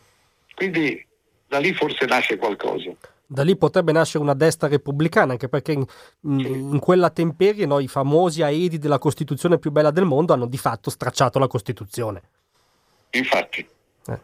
Quindi 0.55 1.05
da 1.47 1.59
lì 1.59 1.73
forse 1.73 2.05
nasce 2.05 2.37
qualcosa. 2.37 2.91
Da 3.29 3.43
lì 3.43 3.57
potrebbe 3.57 3.91
nascere 3.91 4.23
una 4.23 4.33
destra 4.33 4.69
repubblicana, 4.69 5.33
anche 5.33 5.49
perché 5.49 5.73
in, 5.73 5.85
in 6.21 6.79
quella 6.79 7.09
temperie 7.09 7.65
no, 7.65 7.79
i 7.79 7.87
famosi 7.89 8.41
aedi 8.41 8.77
della 8.77 8.99
Costituzione 8.99 9.59
più 9.59 9.71
bella 9.71 9.91
del 9.91 10.05
mondo 10.05 10.31
hanno 10.31 10.45
di 10.45 10.57
fatto 10.57 10.89
stracciato 10.89 11.37
la 11.37 11.47
Costituzione. 11.47 12.21
Infatti. 13.11 13.67
Eh. 14.07 14.19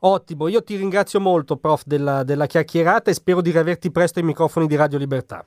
Ottimo, 0.00 0.48
io 0.48 0.62
ti 0.62 0.76
ringrazio 0.76 1.20
molto, 1.20 1.56
prof, 1.56 1.82
della, 1.84 2.22
della 2.22 2.46
chiacchierata 2.46 3.10
e 3.10 3.14
spero 3.14 3.40
di 3.40 3.50
riaverti 3.50 3.90
presto 3.90 4.18
ai 4.18 4.24
microfoni 4.24 4.66
di 4.66 4.76
Radio 4.76 4.98
Libertà. 4.98 5.46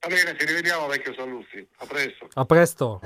Va 0.00 0.08
bene, 0.08 0.36
ci 0.38 0.46
rivediamo 0.46 0.86
vecchio 0.86 1.14
Saluzzi. 1.14 1.66
A 1.78 1.86
presto. 1.86 2.28
A 2.34 2.44
presto. 2.44 3.00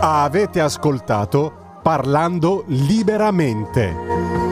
Avete 0.00 0.60
ascoltato 0.60 1.80
Parlando 1.82 2.64
liberamente. 2.68 4.51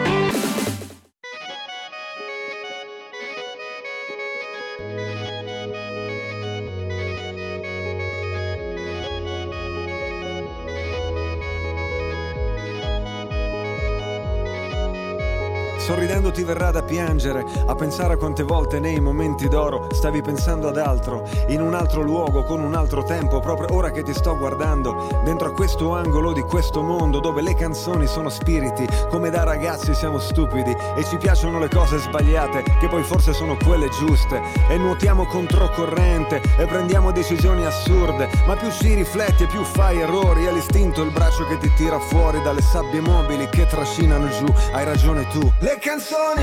Verrà 16.51 16.69
da 16.71 16.83
piangere, 16.83 17.45
a 17.65 17.75
pensare 17.75 18.13
a 18.15 18.17
quante 18.17 18.43
volte 18.43 18.79
nei 18.81 18.99
momenti 18.99 19.47
d'oro 19.47 19.87
stavi 19.91 20.21
pensando 20.21 20.67
ad 20.67 20.77
altro, 20.77 21.23
in 21.47 21.61
un 21.61 21.73
altro 21.73 22.01
luogo, 22.01 22.43
con 22.43 22.61
un 22.61 22.75
altro 22.75 23.03
tempo, 23.03 23.39
proprio 23.39 23.73
ora 23.73 23.89
che 23.91 24.03
ti 24.03 24.13
sto 24.13 24.37
guardando, 24.37 25.21
dentro 25.23 25.47
a 25.47 25.53
questo 25.53 25.93
angolo 25.93 26.33
di 26.33 26.41
questo 26.41 26.81
mondo 26.81 27.21
dove 27.21 27.41
le 27.41 27.55
canzoni 27.55 28.05
sono 28.05 28.27
spiriti, 28.27 28.85
come 29.09 29.29
da 29.29 29.43
ragazzi 29.43 29.93
siamo 29.93 30.19
stupidi 30.19 30.75
e 30.95 31.05
ci 31.05 31.15
piacciono 31.15 31.57
le 31.57 31.69
cose 31.69 31.99
sbagliate, 31.99 32.63
che 32.79 32.89
poi 32.89 33.03
forse 33.03 33.31
sono 33.31 33.55
quelle 33.55 33.87
giuste, 33.89 34.41
e 34.67 34.77
nuotiamo 34.77 35.25
controcorrente 35.27 36.41
e 36.57 36.65
prendiamo 36.65 37.11
decisioni 37.11 37.65
assurde, 37.65 38.27
ma 38.45 38.57
più 38.57 38.69
ci 38.71 38.93
rifletti 38.93 39.43
e 39.43 39.47
più 39.47 39.63
fai 39.63 40.01
errori, 40.01 40.43
è 40.43 40.51
l'istinto 40.51 41.01
il 41.01 41.11
braccio 41.11 41.45
che 41.47 41.57
ti 41.59 41.71
tira 41.75 41.97
fuori 41.97 42.41
dalle 42.41 42.61
sabbie 42.61 42.99
mobili 42.99 43.47
che 43.47 43.65
trascinano 43.67 44.27
giù, 44.27 44.53
hai 44.73 44.83
ragione 44.83 45.25
tu. 45.29 45.39
Le 45.59 45.77
canzoni 45.79 46.40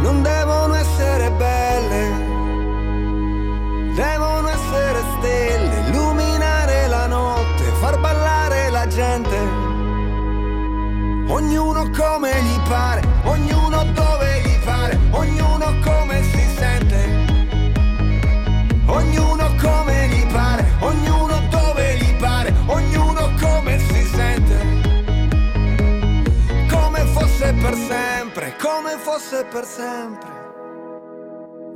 non 0.00 0.22
devono 0.22 0.74
essere 0.74 1.30
belle, 1.30 2.02
devono 3.94 4.48
essere 4.48 5.02
stelle, 5.18 5.88
illuminare 5.88 6.86
la 6.88 7.06
notte, 7.06 7.64
far 7.80 7.98
ballare 8.00 8.70
la 8.70 8.86
gente. 8.86 9.36
Ognuno 11.28 11.90
come 11.90 12.30
gli 12.42 12.60
pare, 12.68 13.02
ognuno 13.24 13.84
dove 13.92 14.42
gli 14.44 14.64
pare, 14.64 14.98
ognuno 15.10 15.74
come 15.82 16.22
si 16.22 16.44
sente. 16.56 17.24
Ognuno 18.86 19.54
come 19.60 19.95
per 27.66 27.74
sempre, 27.74 28.56
come 28.58 28.96
fosse 28.96 29.44
per 29.44 29.64
sempre. 29.64 30.35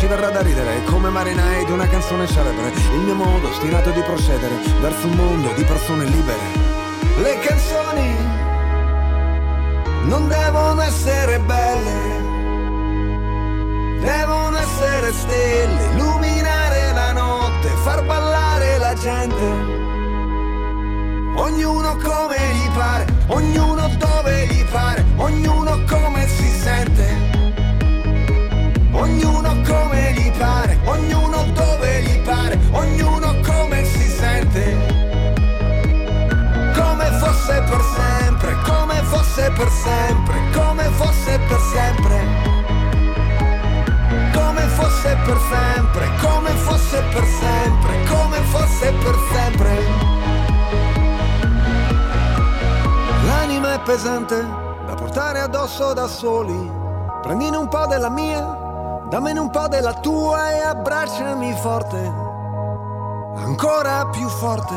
ci 0.00 0.06
verrà 0.06 0.30
da 0.30 0.40
ridere 0.40 0.82
come 0.84 1.10
marinai 1.10 1.66
di 1.66 1.72
una 1.72 1.86
canzone 1.86 2.26
celebre 2.26 2.72
il 2.94 3.00
mio 3.00 3.12
modo 3.12 3.48
ostinato 3.48 3.90
di 3.90 4.00
procedere 4.00 4.54
verso 4.80 5.06
un 5.06 5.12
mondo 5.12 5.52
di 5.52 5.62
persone 5.62 6.04
libere 6.06 6.40
Le 7.20 7.38
canzoni 7.40 8.16
non 10.04 10.26
devono 10.26 10.80
essere 10.80 11.38
belle, 11.40 12.00
devono 14.00 14.56
essere 14.56 15.12
stelle, 15.12 15.92
illuminare 15.92 16.92
la 16.94 17.12
notte, 17.12 17.68
far 17.82 18.02
ballare 18.06 18.78
la 18.78 18.94
gente. 18.94 19.44
Ognuno 21.36 21.96
come 21.96 22.36
gli 22.54 22.70
pare, 22.74 23.04
ognuno 23.26 23.88
dove 23.98 24.46
gli 24.46 24.64
pare, 24.64 25.04
ognuno 25.16 25.78
come 25.86 26.26
si 26.26 26.48
sente. 26.48 27.29
Ognuno 29.00 29.56
come 29.66 30.12
gli 30.12 30.30
pare, 30.36 30.78
ognuno 30.84 31.44
dove 31.54 32.02
gli 32.02 32.20
pare, 32.20 32.58
ognuno 32.72 33.34
come 33.46 33.82
si 33.86 34.06
sente. 34.06 34.76
Come 36.76 37.06
fosse 37.18 37.62
per 37.62 37.80
sempre, 37.96 38.56
come 38.62 39.02
fosse 39.04 39.50
per 39.56 39.70
sempre, 39.70 40.40
come 40.52 40.84
fosse 40.90 41.40
per 41.48 41.60
sempre. 41.72 42.48
Come 44.34 44.60
fosse 44.68 45.16
per 45.24 45.38
sempre, 45.48 46.10
come 46.20 46.50
fosse 46.50 47.02
per 47.10 47.24
sempre, 47.24 48.04
come 48.06 48.36
fosse 48.50 48.92
per 48.92 49.16
sempre. 49.32 49.78
L'anima 53.26 53.74
è 53.74 53.80
pesante 53.80 54.46
da 54.86 54.94
portare 54.94 55.40
addosso 55.40 55.94
da 55.94 56.06
soli. 56.06 56.70
Prendine 57.22 57.56
un 57.56 57.68
po' 57.68 57.86
della 57.86 58.10
mia 58.10 58.59
Dammene 59.10 59.40
un 59.40 59.50
po' 59.50 59.66
della 59.66 59.94
tua 59.94 60.52
e 60.52 60.60
abbracciami 60.60 61.52
forte, 61.54 61.98
ancora 63.38 64.06
più 64.06 64.28
forte. 64.28 64.76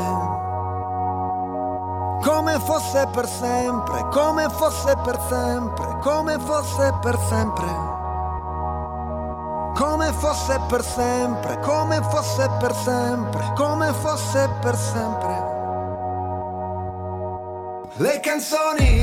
Come 2.23 2.59
fosse 2.65 3.07
per 3.13 3.27
sempre, 3.27 4.07
come 4.09 4.49
fosse 4.49 4.95
per 5.03 5.19
sempre, 5.29 5.99
come 6.01 6.39
fosse 6.39 6.93
per 6.99 7.19
sempre. 7.29 7.91
Come 9.75 10.11
fosse 10.13 10.59
per 10.67 10.83
sempre, 10.83 11.59
come 11.59 12.01
fosse 12.01 12.49
per 12.59 12.73
sempre, 12.73 13.53
come 13.55 13.93
fosse 13.93 14.49
per 14.61 14.75
sempre. 14.75 15.51
Le 17.97 18.19
canzoni 18.19 19.01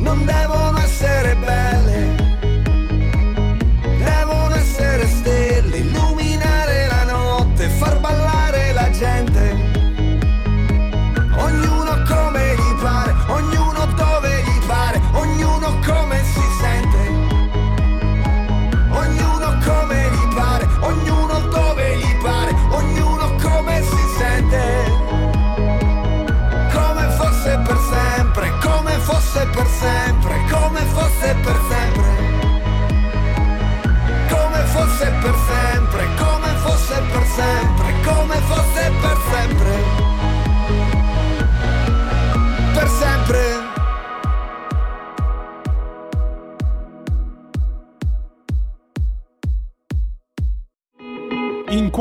non 0.00 0.22
devono 0.26 0.78
essere 0.80 1.34
belle 1.36 1.67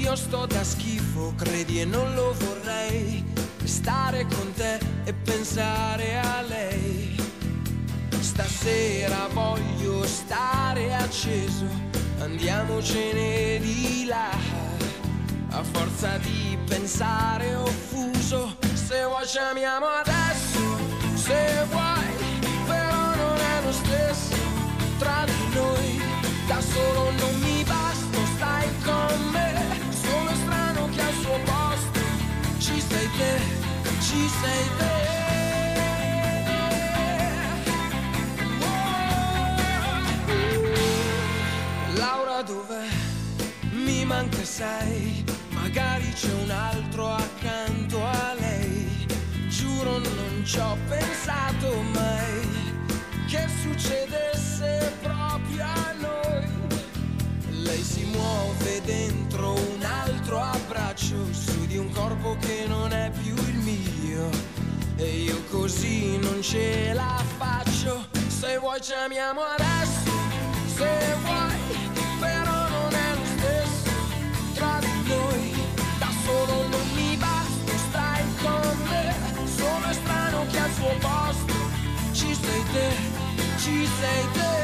Io 0.00 0.16
sto 0.16 0.46
da 0.46 0.62
schifo, 0.62 1.34
credi 1.36 1.80
e 1.80 1.84
non 1.84 2.14
lo 2.14 2.34
vorrei. 2.38 3.24
Stare 3.64 4.26
con 4.26 4.52
te 4.54 4.78
e 5.04 5.12
pensare 5.12 6.18
a 6.18 6.42
lei. 6.42 7.16
Stasera 8.20 9.28
voglio 9.32 10.04
stare 10.06 10.94
acceso, 10.94 11.66
andiamocene 12.18 13.58
di 13.60 14.04
là. 14.06 14.30
A 15.50 15.62
forza 15.62 16.18
di 16.18 16.58
pensare 16.66 17.54
offuso, 17.54 18.56
se 18.72 19.04
vuoi 19.04 19.26
ci 19.26 19.38
amiamo 19.38 19.86
adesso, 19.86 20.60
se 21.14 21.64
vuoi, 21.70 22.40
però 22.66 23.14
non 23.14 23.38
è 23.38 23.62
lo 23.64 23.72
stesso 23.72 24.36
tra 24.98 25.24
di 25.24 25.54
noi. 25.54 26.02
Da 26.46 26.60
solo 26.60 27.10
non 27.12 27.38
mi 27.40 27.63
corpo 62.24 62.36
che 62.40 62.64
non 62.66 62.90
è 62.92 63.10
più 63.22 63.34
il 63.34 63.58
mio. 63.58 64.30
E 64.96 65.04
io 65.04 65.42
così 65.50 66.16
non 66.18 66.40
ce 66.42 66.92
la 66.94 67.22
faccio. 67.36 68.06
Se 68.28 68.58
vuoi 68.58 68.80
ci 68.80 68.92
amiamo 68.92 69.42
adesso, 69.42 70.10
se 70.74 71.14
vuoi, 71.22 71.90
però 72.18 72.68
non 72.68 72.92
è 72.92 73.14
lo 73.14 73.24
stesso 73.36 73.90
tra 74.54 74.78
di 74.80 75.08
noi. 75.08 75.52
Da 75.98 76.08
solo 76.24 76.68
non 76.68 76.86
mi 76.94 77.16
basta, 77.16 77.72
stai 77.88 78.24
con 78.42 78.78
me. 78.88 79.14
Sono 79.44 79.92
strano 79.92 80.46
che 80.50 80.58
al 80.58 80.72
suo 80.72 80.94
posto 81.00 81.54
ci 82.12 82.34
sei 82.34 82.62
te, 82.72 82.88
ci 83.58 83.86
sei 84.00 84.28
te. 84.32 84.63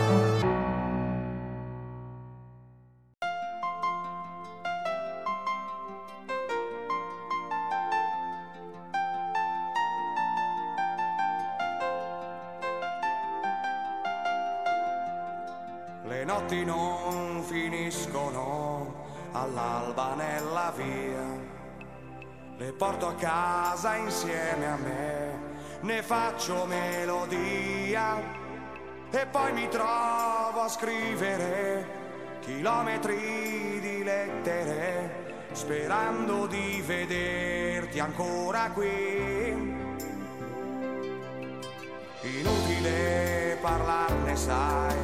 Porto 22.81 23.09
a 23.09 23.13
casa 23.13 23.95
insieme 23.95 24.65
a 24.65 24.75
me, 24.75 25.39
ne 25.81 26.01
faccio 26.01 26.65
melodia 26.65 28.17
e 29.11 29.25
poi 29.27 29.53
mi 29.53 29.67
trovo 29.67 30.61
a 30.61 30.67
scrivere 30.67 31.85
chilometri 32.39 33.79
di 33.79 34.03
lettere 34.03 35.45
sperando 35.51 36.47
di 36.47 36.81
vederti 36.83 37.99
ancora 37.99 38.71
qui. 38.73 39.77
Inutile 42.21 43.59
parlarne, 43.61 44.35
sai, 44.35 44.95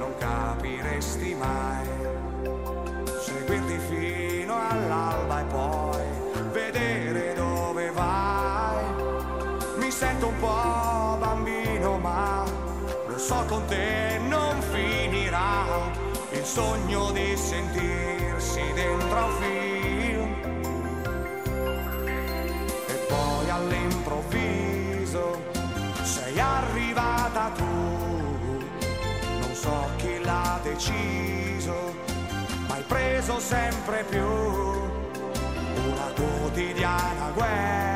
non 0.00 0.16
capiresti 0.18 1.34
mai. 1.34 1.86
Seguirti 3.20 3.78
fino 3.88 4.68
all'alba 4.68 5.40
e 5.40 5.44
poi 5.44 6.50
vedere. 6.50 6.99
Mi 9.90 9.96
sento 9.96 10.28
un 10.28 10.38
po' 10.38 11.16
bambino, 11.18 11.98
ma 11.98 12.44
lo 13.08 13.18
so 13.18 13.44
con 13.48 13.64
te 13.66 14.20
non 14.28 14.62
finirà. 14.70 15.64
Il 16.30 16.44
sogno 16.44 17.10
di 17.10 17.36
sentirsi 17.36 18.60
dentro 18.72 19.24
un 19.24 19.32
film. 19.40 20.34
E 22.86 22.94
poi 23.08 23.50
all'improvviso 23.50 25.42
sei 26.02 26.38
arrivata 26.38 27.50
tu. 27.56 27.64
Non 29.40 29.54
so 29.54 29.88
chi 29.96 30.20
l'ha 30.22 30.60
deciso, 30.62 31.94
ma 32.68 32.74
hai 32.76 32.84
preso 32.86 33.40
sempre 33.40 34.04
più 34.08 34.22
una 35.82 36.12
quotidiana 36.14 37.30
guerra 37.34 37.89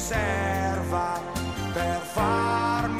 serva 0.00 1.20
per 1.74 2.00
farmi 2.00 2.99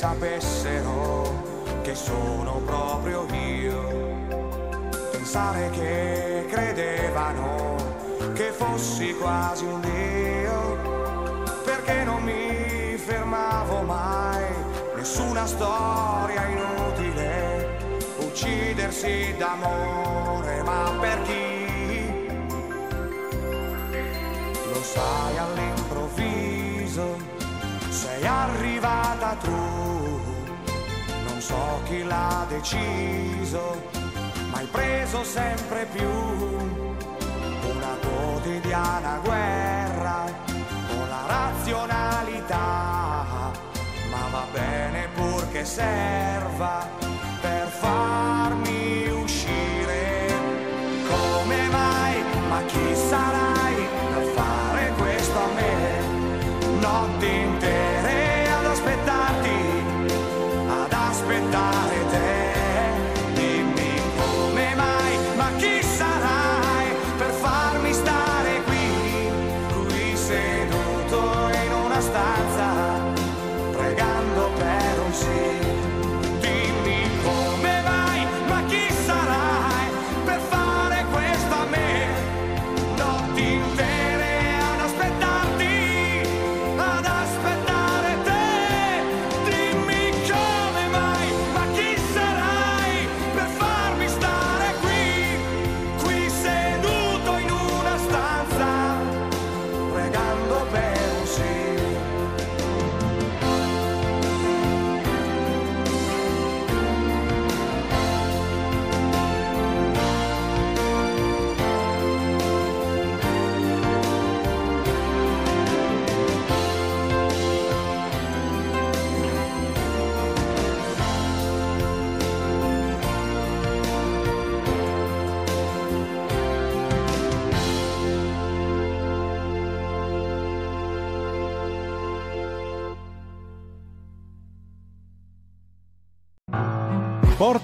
sapessero 0.00 1.42
che 1.82 1.94
sono 1.94 2.62
proprio 2.64 3.26
io, 3.32 3.82
pensare 5.10 5.68
che 5.72 6.46
credevano 6.48 7.76
che 8.32 8.50
fossi 8.50 9.14
quasi 9.16 9.66
un 9.66 9.78
dio, 9.82 11.42
perché 11.64 12.04
non 12.04 12.22
mi 12.22 12.96
fermavo 12.96 13.82
mai, 13.82 14.42
nessuna 14.96 15.44
storia 15.44 16.46
inutile, 16.46 17.98
uccidersi 18.20 19.34
d'amore, 19.36 20.62
ma 20.62 20.96
per 20.98 21.22
chi? 21.24 22.26
Lo 24.72 24.82
sai 24.82 25.36
all'improvviso, 25.36 27.18
sei 27.90 28.26
arrivata 28.26 29.36
tu, 29.42 29.89
non 31.40 31.48
so 31.48 31.80
chi 31.86 32.04
l'ha 32.04 32.44
deciso, 32.50 33.82
ma 34.50 34.58
hai 34.58 34.66
preso 34.66 35.24
sempre 35.24 35.86
più 35.86 36.06
una 36.06 37.96
quotidiana 38.02 39.18
guerra 39.22 40.24
con 40.88 41.08
la 41.08 41.24
razionalità, 41.26 42.58
ma 44.10 44.28
va 44.30 44.44
bene 44.52 45.08
purché 45.14 45.64
serva 45.64 46.86
per 47.40 47.68
farmi 47.68 49.08
uscire. 49.08 50.26
Come 51.08 51.68
mai? 51.70 52.22
Ma 52.50 52.62
chi 52.66 52.94
sarai 52.94 53.39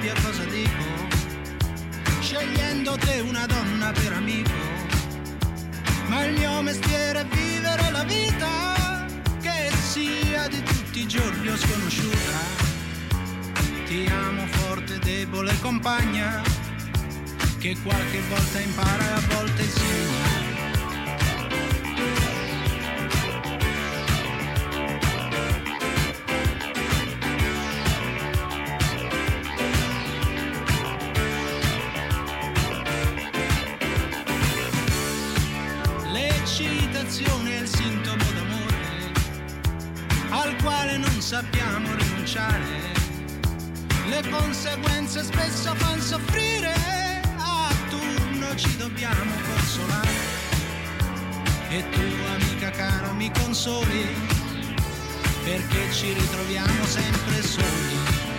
Sappia 0.00 0.14
cosa 0.22 0.44
dico, 0.44 0.82
scegliendo 2.20 2.96
te 2.96 3.20
una 3.20 3.44
donna 3.44 3.92
per 3.92 4.12
amico. 4.14 4.50
Ma 6.06 6.24
il 6.24 6.38
mio 6.38 6.62
mestiere 6.62 7.20
è 7.20 7.26
vivere 7.26 7.90
la 7.90 8.04
vita, 8.04 9.06
che 9.42 9.70
sia 9.90 10.48
di 10.48 10.62
tutti 10.62 11.00
i 11.00 11.06
giorni 11.06 11.48
o 11.48 11.56
sconosciuta. 11.56 12.38
Ti 13.86 14.06
amo 14.10 14.46
forte, 14.46 14.98
debole 15.00 15.54
compagna, 15.60 16.42
che 17.58 17.76
qualche 17.82 18.20
volta 18.28 18.58
impara 18.58 19.04
e 19.04 19.12
a 19.12 19.20
volte 19.34 19.62
insegna. 19.62 20.39
speciale. 42.30 42.64
Le 44.06 44.22
conseguenze 44.30 45.24
spesso 45.24 45.74
fanno 45.74 46.00
soffrire, 46.00 46.72
a 47.36 47.68
turno 47.88 48.54
ci 48.54 48.76
dobbiamo 48.76 49.32
consolare. 49.52 50.38
E 51.70 51.84
tu 51.90 52.00
amica 52.34 52.70
caro 52.70 53.12
mi 53.14 53.30
consoli, 53.32 54.06
perché 55.42 55.92
ci 55.92 56.12
ritroviamo 56.12 56.86
sempre 56.86 57.42
soli. 57.42 58.29